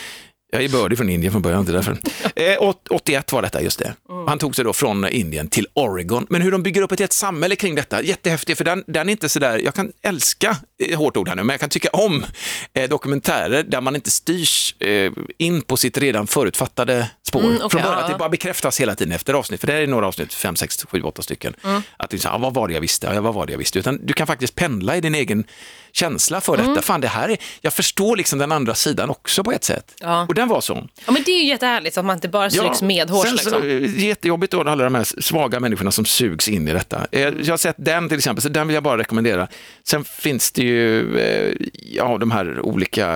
Jag 0.51 0.63
är 0.63 0.69
bördig 0.69 0.97
från 0.97 1.09
Indien 1.09 1.31
från 1.31 1.41
början, 1.41 1.59
inte 1.59 1.71
därför. 1.71 1.97
Eh, 2.35 2.62
åt- 2.62 2.88
81 2.89 3.31
var 3.31 3.41
detta, 3.41 3.62
just 3.62 3.79
det. 3.79 3.93
Mm. 4.09 4.27
Han 4.27 4.38
tog 4.39 4.55
sig 4.55 4.65
då 4.65 4.73
från 4.73 5.07
Indien 5.09 5.49
till 5.49 5.67
Oregon. 5.73 6.27
Men 6.29 6.41
hur 6.41 6.51
de 6.51 6.63
bygger 6.63 6.81
upp 6.81 6.91
ett 6.91 6.99
helt 6.99 7.13
samhälle 7.13 7.55
kring 7.55 7.75
detta, 7.75 8.01
jättehäftigt, 8.03 8.57
för 8.57 8.65
den, 8.65 8.83
den 8.88 9.07
är 9.09 9.12
inte 9.12 9.29
sådär, 9.29 9.57
jag 9.63 9.73
kan 9.75 9.91
älska, 10.01 10.57
eh, 10.83 10.97
hårt 10.97 11.17
ord 11.17 11.27
här 11.27 11.35
nu, 11.35 11.43
men 11.43 11.53
jag 11.53 11.59
kan 11.59 11.69
tycka 11.69 11.89
om 11.89 12.25
eh, 12.73 12.89
dokumentärer 12.89 13.63
där 13.63 13.81
man 13.81 13.95
inte 13.95 14.12
styrs 14.12 14.75
eh, 14.81 15.12
in 15.38 15.62
på 15.62 15.77
sitt 15.77 15.97
redan 15.97 16.27
förutfattade 16.27 17.09
spår. 17.27 17.39
Mm, 17.43 17.55
okej, 17.55 17.69
från 17.69 17.81
början, 17.81 17.97
ja, 17.99 18.03
att 18.05 18.12
det 18.12 18.17
bara 18.17 18.29
bekräftas 18.29 18.79
hela 18.81 18.95
tiden 18.95 19.13
efter 19.13 19.33
avsnitt, 19.33 19.59
för 19.59 19.67
det 19.67 19.73
är 19.73 19.88
några 19.88 20.07
avsnitt, 20.07 20.33
fem, 20.33 20.55
sex, 20.55 20.85
sju, 20.91 21.01
åtta 21.01 21.21
stycken. 21.21 21.53
Mm. 21.63 21.81
Att 21.97 22.09
det 22.09 22.17
är 22.17 22.19
så, 22.19 22.27
här, 22.29 22.35
ah, 22.35 22.39
vad 22.39 22.53
var 22.53 22.67
det 22.67 22.73
jag 22.73 22.81
visste? 22.81 23.12
Ja, 23.13 23.21
vad 23.21 23.33
var 23.33 23.45
det 23.45 23.51
jag 23.53 23.57
visste? 23.57 23.79
Utan 23.79 24.05
du 24.05 24.13
kan 24.13 24.27
faktiskt 24.27 24.55
pendla 24.55 24.95
i 24.97 25.01
din 25.01 25.15
egen 25.15 25.43
känsla 25.91 26.41
för 26.41 26.53
Mm. 26.53 26.69
detta. 26.69 26.81
Fan, 26.81 27.01
det 27.01 27.07
här 27.07 27.29
är, 27.29 27.38
jag 27.62 27.73
förstår 27.73 28.15
liksom 28.17 28.39
den 28.39 28.51
andra 28.51 28.75
sidan 28.75 29.09
också 29.09 29.43
på 29.43 29.51
ett 29.51 29.63
sätt. 29.63 29.95
Ja. 29.99 30.25
Den 30.39 30.47
var 30.47 30.62
så. 30.62 30.88
Ja, 31.06 31.12
men 31.12 31.23
det 31.25 31.32
är 31.32 31.41
ju 31.41 31.47
jättehärligt 31.47 31.97
att 31.97 32.06
man 32.06 32.15
inte 32.17 32.28
bara 32.30 32.49
sugs 32.49 32.82
medhårs. 32.82 33.25
sen 33.25 33.34
Liksom. 33.36 33.52
så, 33.52 33.65
eh, 33.67 34.04
jättejobbigt 34.06 34.52
då, 34.52 34.62
alla 34.62 34.84
de 34.84 34.95
här 34.95 35.21
svaga 35.21 35.60
människorna 35.60 35.91
som 35.91 36.06
sugs 36.06 36.47
in 36.47 36.67
i 36.67 36.73
detta. 36.73 37.08
Eh, 37.12 37.21
Jag 37.21 37.54
har 37.54 37.58
sett 37.58 37.75
den 37.78 38.10
till 38.10 38.17
exempel, 38.17 38.41
så 38.41 38.49
den 38.49 38.67
vill 38.67 38.73
jag 38.73 38.84
bara 38.84 38.97
rekommendera. 38.97 39.47
Sen 39.84 40.04
finns 40.04 40.52
det 40.52 40.62
ju, 40.63 41.17
eh, 41.19 41.56
ja, 41.73 42.17
de 42.17 42.32
här 42.32 42.60
olika 42.62 43.13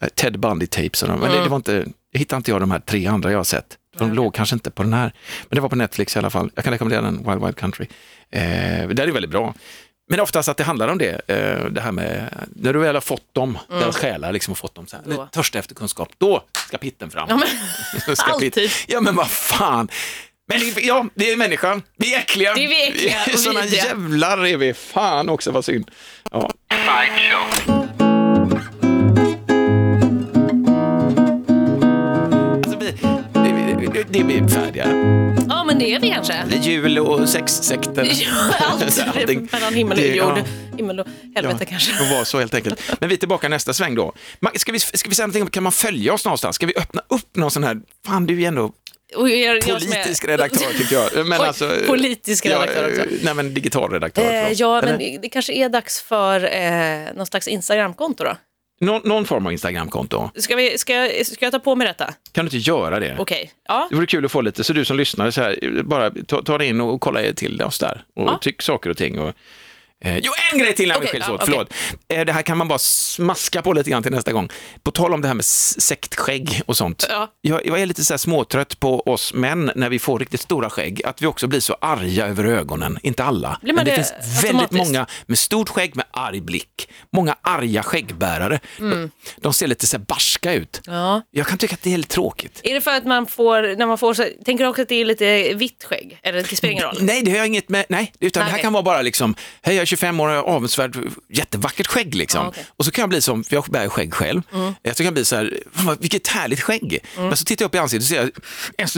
eh, 0.00 0.08
Ted 0.14 0.36
Bundy-tapes, 0.36 1.06
men 1.20 1.20
det, 1.30 1.42
det 1.42 1.48
var 1.48 1.56
inte, 1.56 1.84
hittade 2.12 2.36
inte 2.36 2.50
jag 2.50 2.60
de 2.60 2.70
här 2.70 2.80
tre 2.80 3.06
andra 3.06 3.30
jag 3.30 3.38
har 3.38 3.44
sett. 3.44 3.78
De 3.98 4.12
låg 4.12 4.34
kanske 4.34 4.54
inte 4.56 4.70
på 4.70 4.82
den 4.82 4.92
här, 4.92 5.12
men 5.48 5.54
det 5.56 5.60
var 5.60 5.68
på 5.68 5.76
Netflix 5.76 6.16
i 6.16 6.18
alla 6.18 6.30
fall. 6.30 6.50
Jag 6.54 6.64
kan 6.64 6.72
rekommendera 6.72 7.02
den, 7.02 7.16
Wild 7.30 7.44
Wild 7.44 7.56
Country. 7.56 7.86
Eh, 8.30 8.40
det 8.88 9.02
är 9.02 9.12
väldigt 9.12 9.30
bra. 9.30 9.54
Men 10.08 10.20
oftast 10.20 10.48
att 10.48 10.56
det 10.56 10.64
handlar 10.64 10.88
om 10.88 10.98
det, 10.98 11.20
eh, 11.30 11.64
det 11.64 11.80
här 11.80 11.92
med 11.92 12.34
när 12.56 12.72
du 12.72 12.78
väl 12.78 12.94
har 12.96 13.00
fått 13.00 13.34
dem, 13.34 13.58
deras 13.68 13.96
själar 13.96 14.32
liksom 14.32 14.50
har 14.50 14.56
fått 14.56 14.74
dem, 14.74 14.86
så 14.86 14.96
här, 14.96 15.16
Då. 15.16 15.26
törsta 15.32 15.58
efter 15.58 15.74
kunskap, 15.74 16.08
då 16.18 16.44
ska 16.68 16.78
pitten 16.78 17.10
fram. 17.10 17.26
Ja, 17.28 17.36
men, 17.36 17.48
alltid. 18.18 18.54
pit- 18.54 18.84
Ja 18.88 19.00
men 19.00 19.14
vad 19.16 19.30
fan. 19.30 19.88
Men 20.48 20.60
det- 20.60 20.80
ja, 20.80 21.06
det 21.14 21.30
är 21.30 21.36
människan. 21.36 21.82
Vi 21.96 22.14
är 22.14 22.18
äckliga. 22.18 22.54
Det 22.54 22.64
är 22.64 22.68
vi 22.68 22.88
äckliga 22.88 23.16
och 23.50 23.64
vidriga. 23.64 23.84
jävlar 23.84 24.46
är 24.46 24.56
vi. 24.56 24.74
Fan 24.74 25.28
också 25.28 25.50
vad 25.50 25.64
synd. 25.64 25.90
Ja. 26.30 26.50
Det, 34.08 34.18
är 34.20 34.24
vi 34.24 34.48
färdiga. 34.48 34.86
ja, 35.48 35.64
men 35.64 35.78
det 35.78 35.94
är 35.94 36.00
vi 36.00 36.08
kanske. 36.10 36.44
Jul 36.62 36.98
och 36.98 37.28
sexsekter. 37.28 38.04
Ja, 38.60 38.66
Allt 38.66 39.52
mellan 39.52 39.74
himmel 39.74 39.98
och 39.98 40.04
Det- 40.04 40.14
jord. 40.14 40.38
ja. 40.38 40.44
Himmel 40.76 41.00
och 41.00 41.06
helvete 41.34 41.64
kanske. 41.64 42.04
Det 42.04 42.14
var 42.14 42.24
så 42.24 42.38
helt 42.38 42.54
enkelt. 42.54 42.80
Men 43.00 43.08
vi 43.08 43.14
är 43.14 43.18
tillbaka 43.18 43.48
nästa 43.48 43.72
sväng 43.74 43.94
då. 43.94 44.12
Ska 44.54 44.72
vi, 44.72 44.78
ska 44.78 45.08
vi 45.08 45.14
säga 45.14 45.26
någonting 45.26 45.42
om, 45.42 45.50
kan 45.50 45.62
man 45.62 45.72
följa 45.72 46.12
oss 46.12 46.24
någonstans? 46.24 46.56
Ska 46.56 46.66
vi 46.66 46.72
öppna 46.76 47.02
upp 47.08 47.36
någon 47.36 47.50
sån 47.50 47.64
här, 47.64 47.76
fan 48.06 48.26
du 48.26 48.34
är 48.34 48.38
ju 48.38 48.44
ändå 48.44 48.72
jag- 49.12 49.30
jag 49.30 49.62
politisk 49.64 50.24
redaktör 50.24 50.78
tycker 50.78 50.94
jag. 50.96 51.26
Men 51.26 51.40
Oj, 51.40 51.46
alltså, 51.46 51.70
politisk 51.86 52.46
redaktör 52.46 52.88
ja, 52.96 53.02
också. 53.02 53.14
Nej 53.22 53.34
men 53.34 53.54
digital 53.54 53.90
redaktör. 53.92 54.22
Eh, 54.32 54.52
ja, 54.52 54.82
men 54.84 54.98
det 55.22 55.28
kanske 55.28 55.52
är 55.52 55.68
dags 55.68 56.00
för 56.00 56.54
eh, 56.54 57.14
någon 57.16 57.26
slags 57.26 57.48
Instagramkonto 57.48 58.24
då. 58.24 58.36
Någon, 58.80 59.00
någon 59.04 59.24
form 59.24 59.46
av 59.46 59.52
Instagramkonto. 59.52 60.30
Ska, 60.34 60.56
vi, 60.56 60.78
ska, 60.78 60.92
jag- 60.94 61.26
ska 61.26 61.44
jag 61.46 61.52
ta 61.52 61.58
på 61.58 61.74
mig 61.74 61.86
detta? 61.86 62.14
Kan 62.32 62.44
du 62.46 62.56
inte 62.56 62.70
göra 62.70 63.00
det? 63.00 63.16
Okej. 63.18 63.50
Ja. 63.68 63.86
Det 63.90 63.96
vore 63.96 64.06
kul 64.06 64.24
att 64.24 64.32
få 64.32 64.40
lite, 64.40 64.64
så 64.64 64.72
du 64.72 64.84
som 64.84 64.96
lyssnar, 64.96 65.30
så 65.30 65.40
här, 65.42 65.82
bara 65.82 66.10
ta, 66.10 66.42
ta 66.42 66.58
dig 66.58 66.68
in 66.68 66.80
och 66.80 67.00
kolla 67.00 67.20
till 67.32 67.62
oss 67.62 67.78
där 67.78 68.04
och 68.14 68.22
Ja. 68.28 68.38
tyck 68.40 68.62
saker 68.62 68.90
och 68.90 68.96
ting. 68.96 69.18
Och, 69.18 69.32
eh, 70.04 70.18
jo, 70.18 70.32
en 70.52 70.58
grej 70.58 70.74
till 70.74 70.84
innan 70.84 71.00
vi 71.00 71.06
skiljs 71.06 71.24
ja, 71.28 71.34
åt, 71.34 71.42
okej. 71.42 71.54
förlåt. 71.54 71.74
Eh, 72.08 72.24
det 72.24 72.32
här 72.32 72.42
kan 72.42 72.58
man 72.58 72.68
bara 72.68 72.78
smaska 72.78 73.62
på 73.62 73.72
lite 73.72 73.90
grann 73.90 74.02
till 74.02 74.12
nästa 74.12 74.32
gång. 74.32 74.48
På 74.82 74.90
tal 74.90 75.14
om 75.14 75.20
det 75.20 75.28
här 75.28 75.34
med 75.34 75.44
sektskägg 75.44 76.62
och 76.66 76.76
sånt. 76.76 77.06
Ja. 77.08 77.32
Jag, 77.40 77.66
jag 77.66 77.80
är 77.80 77.86
lite 77.86 78.04
så 78.04 78.12
här 78.12 78.18
småtrött 78.18 78.80
på 78.80 79.00
oss 79.00 79.34
män 79.34 79.70
när 79.74 79.88
vi 79.88 79.98
får 79.98 80.18
riktigt 80.18 80.40
stora 80.40 80.70
skägg, 80.70 81.02
att 81.04 81.22
vi 81.22 81.26
också 81.26 81.46
blir 81.46 81.60
så 81.60 81.76
arga 81.80 82.26
över 82.26 82.44
ögonen. 82.44 82.98
Inte 83.02 83.24
alla, 83.24 83.58
men 83.62 83.76
det, 83.76 83.84
det 83.84 83.94
finns 83.94 84.44
väldigt 84.44 84.70
många 84.70 85.06
med 85.26 85.38
stort 85.38 85.68
skägg 85.68 85.96
med 85.96 86.04
arg 86.10 86.40
blick. 86.40 86.88
Många 87.12 87.36
arga 87.42 87.82
skäggbärare. 87.82 88.60
De, 88.78 89.10
de 89.36 89.52
ser 89.52 89.66
lite 89.66 89.86
så 89.86 89.96
här 89.96 90.04
barska 90.04 90.52
ut. 90.52 90.80
Mm. 90.86 90.98
ja. 90.98 91.22
Jag 91.30 91.46
kan 91.46 91.58
tycka 91.58 91.74
att 91.74 91.82
det 91.82 91.94
är 91.94 91.98
lite 91.98 92.14
tråkigt. 92.14 92.60
Är 92.64 92.74
det 92.74 92.80
för 92.80 92.90
att 92.90 93.04
man 93.04 93.26
får, 93.26 93.76
när 93.76 93.86
man 93.86 93.98
får 93.98 94.14
så, 94.14 94.24
tänker 94.44 94.64
du 94.64 94.70
också 94.70 94.82
att 94.82 94.88
det 94.88 94.94
är 94.94 95.04
lite 95.04 95.54
vitt 95.54 95.84
skägg? 95.84 96.18
Eller 96.22 96.42
det 96.42 96.56
spelar 96.56 96.72
ingen 96.72 96.84
roll? 96.84 96.96
Nej, 97.00 97.22
det 97.22 97.30
har 97.30 97.38
jag 97.38 97.46
inget 97.46 97.68
med, 97.68 97.84
nej, 97.88 98.12
utan 98.20 98.40
Nej, 98.40 98.50
det 98.50 98.56
här 98.56 98.62
kan 98.62 98.72
vara 98.72 98.82
bara 98.82 99.02
liksom, 99.02 99.34
hej 99.62 99.85
är 99.86 99.88
25 99.88 100.20
år 100.20 100.28
och 100.28 100.34
jag 100.34 100.42
har 100.42 100.48
avundsvärt, 100.48 100.90
jättevackert 101.32 101.86
skägg 101.86 102.14
liksom. 102.14 102.40
Ja, 102.42 102.48
okej. 102.48 102.66
Och 102.76 102.84
så 102.84 102.90
kan 102.90 103.02
jag 103.02 103.08
bli 103.08 103.20
som, 103.20 103.44
för 103.44 103.56
jag 103.56 103.64
bär 103.64 103.88
skägg 103.88 104.14
själv, 104.14 104.42
jag 104.82 104.96
så 104.96 104.96
kan 104.96 105.04
jag 105.04 105.14
bli 105.14 105.24
så 105.24 105.36
här, 105.36 105.60
"Fan, 105.74 105.96
vilket 106.00 106.28
härligt 106.28 106.60
skägg. 106.60 106.98
Men 107.16 107.36
så 107.36 107.44
tittar 107.44 107.62
jag 107.62 107.68
upp 107.68 107.74
i 107.74 107.78
ansiktet 107.78 108.02
och 108.02 108.08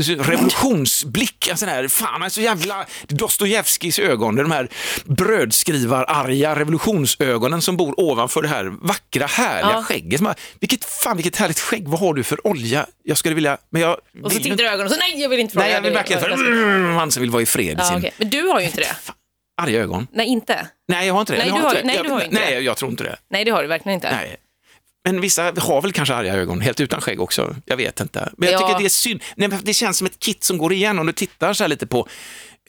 ser 0.04 0.12
jag 0.12 0.18
en 0.18 0.24
revolutionsblick, 0.24 1.48
en 1.48 1.56
sån 1.56 1.68
här, 1.68 1.88
fan 1.88 2.22
alltså 2.22 2.40
jävla 2.40 2.86
Dostojevskijs 3.08 3.98
ögon, 3.98 4.34
det 4.34 4.40
är 4.40 4.44
de 4.44 4.52
här 4.52 4.68
brödskrivar-arga 5.04 6.54
revolutionsögonen 6.56 7.62
som 7.62 7.76
bor 7.76 8.00
ovanför 8.00 8.42
det 8.42 8.48
här 8.48 8.64
vackra, 8.82 9.26
härliga 9.26 9.72
Ja. 9.72 9.82
skägget. 9.82 10.20
Man, 10.20 10.34
vilket, 10.60 10.84
fan 10.84 11.16
vilket 11.16 11.36
härligt 11.36 11.60
skägg, 11.60 11.88
vad 11.88 12.00
har 12.00 12.14
du 12.14 12.24
för 12.24 12.46
olja? 12.46 12.86
Jag 13.04 13.18
skulle 13.18 13.34
vilja, 13.34 13.58
men 13.70 13.82
jag 13.82 13.90
Och 13.92 13.98
så 14.32 14.38
vill 14.38 14.42
tittar 14.42 14.56
du 14.56 14.64
i 14.64 14.66
ögonen 14.68 14.86
och 14.86 14.92
så 14.92 14.98
nej, 14.98 15.20
jag 15.22 15.28
vill 15.28 15.38
inte 15.40 15.52
fråga. 15.52 15.64
Nej, 15.66 15.74
jag 15.74 15.82
vill 15.82 15.92
verkligen 15.92 16.22
för 16.22 16.36
man 16.94 17.10
som 17.10 17.20
vill 17.20 17.30
vara 17.30 17.42
i 17.42 17.46
fred 17.46 17.76
Ja, 17.78 17.84
sin 17.84 17.96
okej. 17.98 18.12
Men 18.16 18.30
du 18.30 18.42
har 18.42 18.60
ju 18.60 18.66
inte 18.66 18.80
det. 18.80 18.96
Arga 19.58 19.78
ögon. 19.80 20.06
Nej, 20.12 20.26
inte. 20.26 20.66
Nej, 20.88 21.06
jag 21.06 21.14
har 21.14 21.20
inte 21.20 21.32
det. 21.32 21.38
Nej, 21.38 21.48
jag 21.48 21.54
har 21.54 21.60
du 21.60 21.66
har- 21.66 21.74
inte 21.74 21.86
nej, 21.86 21.96
jag, 21.96 22.04
du 22.04 22.10
har 22.10 22.20
inte 22.20 22.34
nej, 22.40 22.64
jag 22.64 22.76
tror 22.76 22.90
inte 22.90 23.04
det. 23.04 23.16
Nej, 23.30 23.44
det 23.44 23.50
har 23.50 23.62
du 23.62 23.68
verkligen 23.68 23.94
inte. 23.94 24.10
Nej. 24.10 24.36
Men 25.04 25.20
vissa 25.20 25.42
har 25.58 25.82
väl 25.82 25.92
kanske 25.92 26.14
arga 26.14 26.34
ögon, 26.34 26.60
helt 26.60 26.80
utan 26.80 27.00
skägg 27.00 27.20
också. 27.20 27.56
Jag 27.64 27.76
vet 27.76 28.00
inte. 28.00 28.32
Men 28.36 28.50
jag 28.52 28.60
Ja. 28.62 28.66
tycker 28.68 28.78
det 28.80 28.84
är 28.84 28.88
synd. 28.88 29.22
Nej, 29.36 29.48
men 29.48 29.60
det 29.62 29.74
känns 29.74 29.98
som 29.98 30.06
ett 30.06 30.18
kit 30.18 30.44
som 30.44 30.58
går 30.58 30.72
igen 30.72 30.98
om 30.98 31.06
du 31.06 31.12
tittar 31.12 31.52
så 31.52 31.64
här 31.64 31.68
lite 31.68 31.86
på 31.86 32.08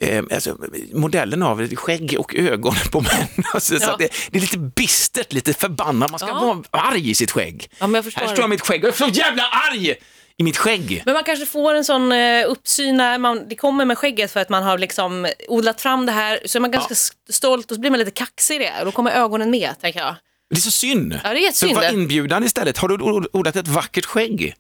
eh, 0.02 0.24
alltså, 0.34 0.58
modellen 0.94 1.44
av 1.44 1.76
skägg 1.76 2.16
och 2.20 2.36
ögon 2.36 2.76
på 2.92 3.02
män. 3.02 3.44
Alltså, 3.54 3.80
så 3.80 3.84
Ja. 3.86 3.92
att 3.94 4.00
det, 4.00 4.10
det 4.32 4.38
är 4.38 4.42
lite 4.42 4.58
bistert, 4.58 5.34
lite 5.34 5.54
förbannat. 5.54 6.12
Man 6.12 6.20
ska 6.20 6.28
Ja. 6.30 6.40
vara 6.72 6.84
arg 6.84 7.10
i 7.10 7.16
sitt 7.16 7.32
skägg. 7.32 7.68
Ja, 7.80 7.88
jag 7.94 8.04
här 8.16 8.28
står 8.28 8.42
det. 8.42 8.48
mitt 8.48 8.62
skägg 8.62 8.84
och 8.84 8.88
jag 8.88 8.94
är 8.94 9.12
så 9.12 9.20
jävla 9.20 9.44
arg 9.44 9.96
i 10.40 10.44
mitt 10.44 10.58
skägg. 10.58 11.02
Men 11.06 11.14
man 11.14 11.24
kanske 11.24 11.46
får 11.46 11.74
en 11.76 11.86
sån 11.86 12.12
uh, 12.12 12.52
uppsyn 12.52 12.98
när 12.98 13.18
man, 13.18 13.50
det 13.50 13.56
kommer 13.56 13.86
med 13.86 13.98
skägget 13.98 14.32
för 14.32 14.40
att 14.40 14.50
man 14.50 14.64
har 14.64 14.78
liksom 14.78 15.28
odlat 15.48 15.82
fram 15.82 16.06
det 16.06 16.12
här, 16.12 16.40
så 16.46 16.58
är 16.58 16.60
man 16.60 16.72
ganska 16.72 16.94
s- 16.94 17.12
stolt 17.30 17.72
och 17.72 17.76
så 17.76 17.82
blir 17.82 17.90
man 17.92 18.00
lite 18.00 18.12
kaxig 18.12 18.56
i 18.56 18.60
det 18.60 18.74
och 18.80 18.86
då 18.86 18.92
kommer 18.92 19.12
ögonen 19.12 19.52
med, 19.52 19.70
tänker 19.82 20.00
jag. 20.00 20.16
Det 20.50 20.56
är 20.58 20.62
så 20.62 20.72
synd. 20.72 21.20
Ja, 21.24 21.30
det 21.34 21.48
är. 21.48 21.52
Så 21.52 21.74
var 21.74 21.94
inbjudan 21.94 22.44
istället. 22.44 22.78
Har 22.78 22.88
du 22.88 22.96
od- 22.96 23.28
odlat 23.34 23.56
ett 23.56 23.68
vackert 23.68 24.06
skägg? 24.06 24.54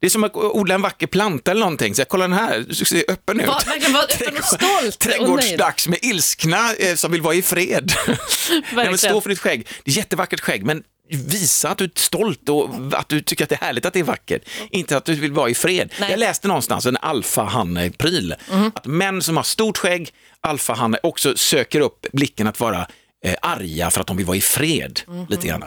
Det 0.00 0.06
är 0.06 0.10
som 0.10 0.24
att 0.24 0.36
odla 0.36 0.74
en 0.74 0.82
vacker 0.82 1.06
planta 1.06 1.50
eller 1.50 1.60
någonting. 1.60 1.94
Så 1.94 2.00
jag, 2.00 2.08
kolla 2.08 2.24
den 2.28 2.32
här, 2.38 2.64
du 2.68 2.74
ser 2.74 3.04
öppen 3.08 3.40
ut. 3.40 3.46
Va, 3.46 3.60
verkligen 3.66 3.92
vara 3.92 4.02
öppen 4.04 4.36
och 4.38 4.44
stolt 4.44 4.62
och 4.70 4.82
nöjd. 4.82 4.98
Trädgårdsdags 4.98 5.88
med 5.88 5.98
ilskna 6.02 6.74
eh, 6.74 6.94
som 6.94 7.12
vill 7.12 7.20
vara 7.22 7.34
i 7.34 7.42
fred. 7.42 7.92
Nej, 8.72 8.86
men 8.86 8.98
stå 8.98 9.20
för 9.20 9.28
ditt 9.30 9.38
skägg. 9.38 9.68
Det 9.84 9.90
är 9.90 9.96
jättevackert 9.96 10.40
skägg, 10.40 10.64
men 10.64 10.82
visa 11.10 11.70
att 11.70 11.78
du 11.78 11.84
är 11.84 11.90
stolt 11.94 12.48
och 12.48 12.70
att 12.92 13.08
du 13.08 13.20
tycker 13.20 13.44
att 13.44 13.50
det 13.50 13.54
är 13.54 13.66
härligt 13.66 13.86
att 13.86 13.92
det 13.92 14.00
är 14.00 14.04
vackert. 14.04 14.42
Inte 14.70 14.96
att 14.96 15.04
du 15.04 15.14
vill 15.14 15.32
vara 15.32 15.50
i 15.50 15.54
fred. 15.54 15.92
Nej. 16.00 16.10
Jag 16.10 16.18
läste 16.18 16.48
någonstans 16.48 16.86
en 16.86 16.96
alfahanne-pryl. 16.96 18.34
Mhm. 18.50 18.72
Att 18.74 18.86
män 18.86 19.22
som 19.22 19.36
har 19.36 19.44
stort 19.44 19.78
skägg, 19.78 20.10
alfahanne, 20.40 20.98
också 21.02 21.36
söker 21.36 21.80
upp 21.80 22.06
blicken 22.12 22.46
att 22.46 22.60
vara 22.60 22.86
eh, 23.24 23.34
arga 23.42 23.90
för 23.90 24.00
att 24.00 24.06
de 24.06 24.16
vill 24.16 24.26
vara 24.26 24.36
i 24.36 24.40
fred. 24.40 25.00
Lite 25.28 25.46
grann. 25.46 25.64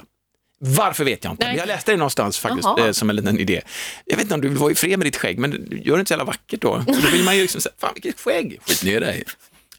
Varför 0.59 1.03
vet 1.03 1.23
jag 1.23 1.33
inte. 1.33 1.47
Nej. 1.47 1.57
Jag 1.57 1.67
läste 1.67 1.91
det 1.91 1.97
någonstans 1.97 2.37
faktiskt, 2.37 2.67
eh, 2.79 2.91
som 2.91 3.09
en 3.09 3.15
liten 3.15 3.39
idé. 3.39 3.61
Jag 4.05 4.15
vet 4.17 4.23
inte 4.23 4.35
om 4.35 4.41
du 4.41 4.49
vill 4.49 4.57
vara 4.57 4.71
i 4.71 4.75
fred 4.75 4.99
med 4.99 5.07
ditt 5.07 5.15
skägg, 5.17 5.39
men 5.39 5.81
gör 5.83 5.95
det 5.95 5.99
inte 5.99 6.07
så 6.07 6.13
jävla 6.13 6.25
vackert 6.25 6.61
då. 6.61 6.83
Då 6.87 7.09
vill 7.11 7.23
man 7.23 7.35
ju 7.35 7.41
liksom 7.41 7.61
säga, 7.61 7.73
fan 7.79 7.91
vilket 7.93 8.19
skägg, 8.19 8.59
skit 8.67 8.83
ner 8.83 8.99
dig. 8.99 9.23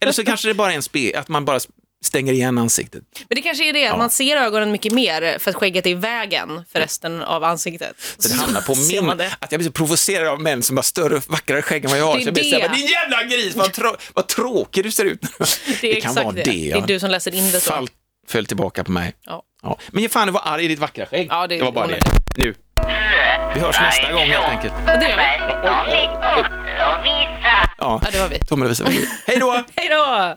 Eller 0.00 0.12
så 0.12 0.24
kanske 0.24 0.48
det 0.48 0.54
bara 0.54 0.72
är 0.72 0.76
en 0.76 0.82
spe, 0.82 1.18
att 1.18 1.28
man 1.28 1.44
bara 1.44 1.60
stänger 2.04 2.32
igen 2.32 2.58
ansiktet. 2.58 3.02
Men 3.28 3.36
det 3.36 3.42
kanske 3.42 3.68
är 3.68 3.72
det, 3.72 3.86
att 3.86 3.98
man 3.98 4.10
ser 4.10 4.36
ögonen 4.36 4.72
mycket 4.72 4.92
mer 4.92 5.38
för 5.38 5.50
att 5.50 5.56
skägget 5.56 5.86
är 5.86 5.90
i 5.90 5.94
vägen 5.94 6.64
för 6.72 6.78
resten 6.80 7.22
av 7.22 7.44
ansiktet. 7.44 7.96
Så 8.18 8.28
det 8.28 8.34
hamnar 8.34 8.60
på 8.60 8.74
min, 9.08 9.16
det. 9.18 9.32
att 9.38 9.52
jag 9.52 9.58
blir 9.58 9.66
så 9.68 9.72
provocerad 9.72 10.28
av 10.28 10.40
män 10.42 10.62
som 10.62 10.76
har 10.76 10.82
större 10.82 11.16
och 11.16 11.22
vackrare 11.28 11.62
skägg 11.62 11.84
än 11.84 11.90
vad 11.90 12.00
jag 12.00 12.06
har. 12.06 12.14
Det 12.14 12.20
är 12.20 12.22
så 12.22 12.28
jag 12.28 12.34
blir 12.34 12.44
så 12.44 12.58
här, 12.60 12.68
det. 12.68 12.74
din 12.74 12.86
jävla 12.86 13.22
gris, 13.22 13.56
vad, 13.56 13.72
trå 13.72 13.96
vad 14.14 14.26
tråkig 14.26 14.84
du 14.84 14.90
ser 14.90 15.04
ut. 15.04 15.20
Det 15.80 15.96
är 15.96 16.00
kan 16.00 16.10
exakt 16.10 16.16
vara 16.24 16.32
det. 16.34 16.42
det. 16.42 16.50
Det 16.50 16.56
ja. 16.68 16.76
är 16.76 16.86
du 16.86 17.00
som 17.00 17.10
läser 17.10 17.34
in 17.34 17.50
det 17.50 17.60
så. 17.60 17.70
Fall, 17.70 17.88
föll 18.28 18.46
tillbaka 18.46 18.84
på 18.84 18.92
mig. 18.92 19.12
Ja. 19.26 19.42
Ja. 19.62 19.78
Men 19.88 20.02
ge 20.02 20.08
fan 20.08 20.26
du 20.26 20.32
var 20.32 20.42
arg 20.44 20.64
i 20.64 20.68
ditt 20.68 20.78
vackra 20.78 21.06
skägg. 21.06 21.26
Ja, 21.30 21.46
det- 21.46 21.56
det 21.56 21.64
var 21.64 21.72
bara 21.72 21.86
det. 21.86 22.00
Nu. 22.36 22.54
Vi 23.54 23.60
hörs 23.60 23.80
nästa 23.80 24.12
gång 24.12 24.22
helt 24.26 24.44
enkelt. 24.44 24.72
Och 24.72 24.98
det 25.00 25.08
gör 25.08 25.16
vi. 25.16 25.22
Ja, 25.68 25.84
Ja, 27.78 28.00
det 28.12 28.18
var 28.18 28.28
vi. 28.28 28.36
ja. 28.36 28.48
Ja, 28.84 28.84
det. 28.84 29.06
Hej 29.26 29.38
då! 29.40 29.52
Hej 29.76 29.88
då! 29.88 30.36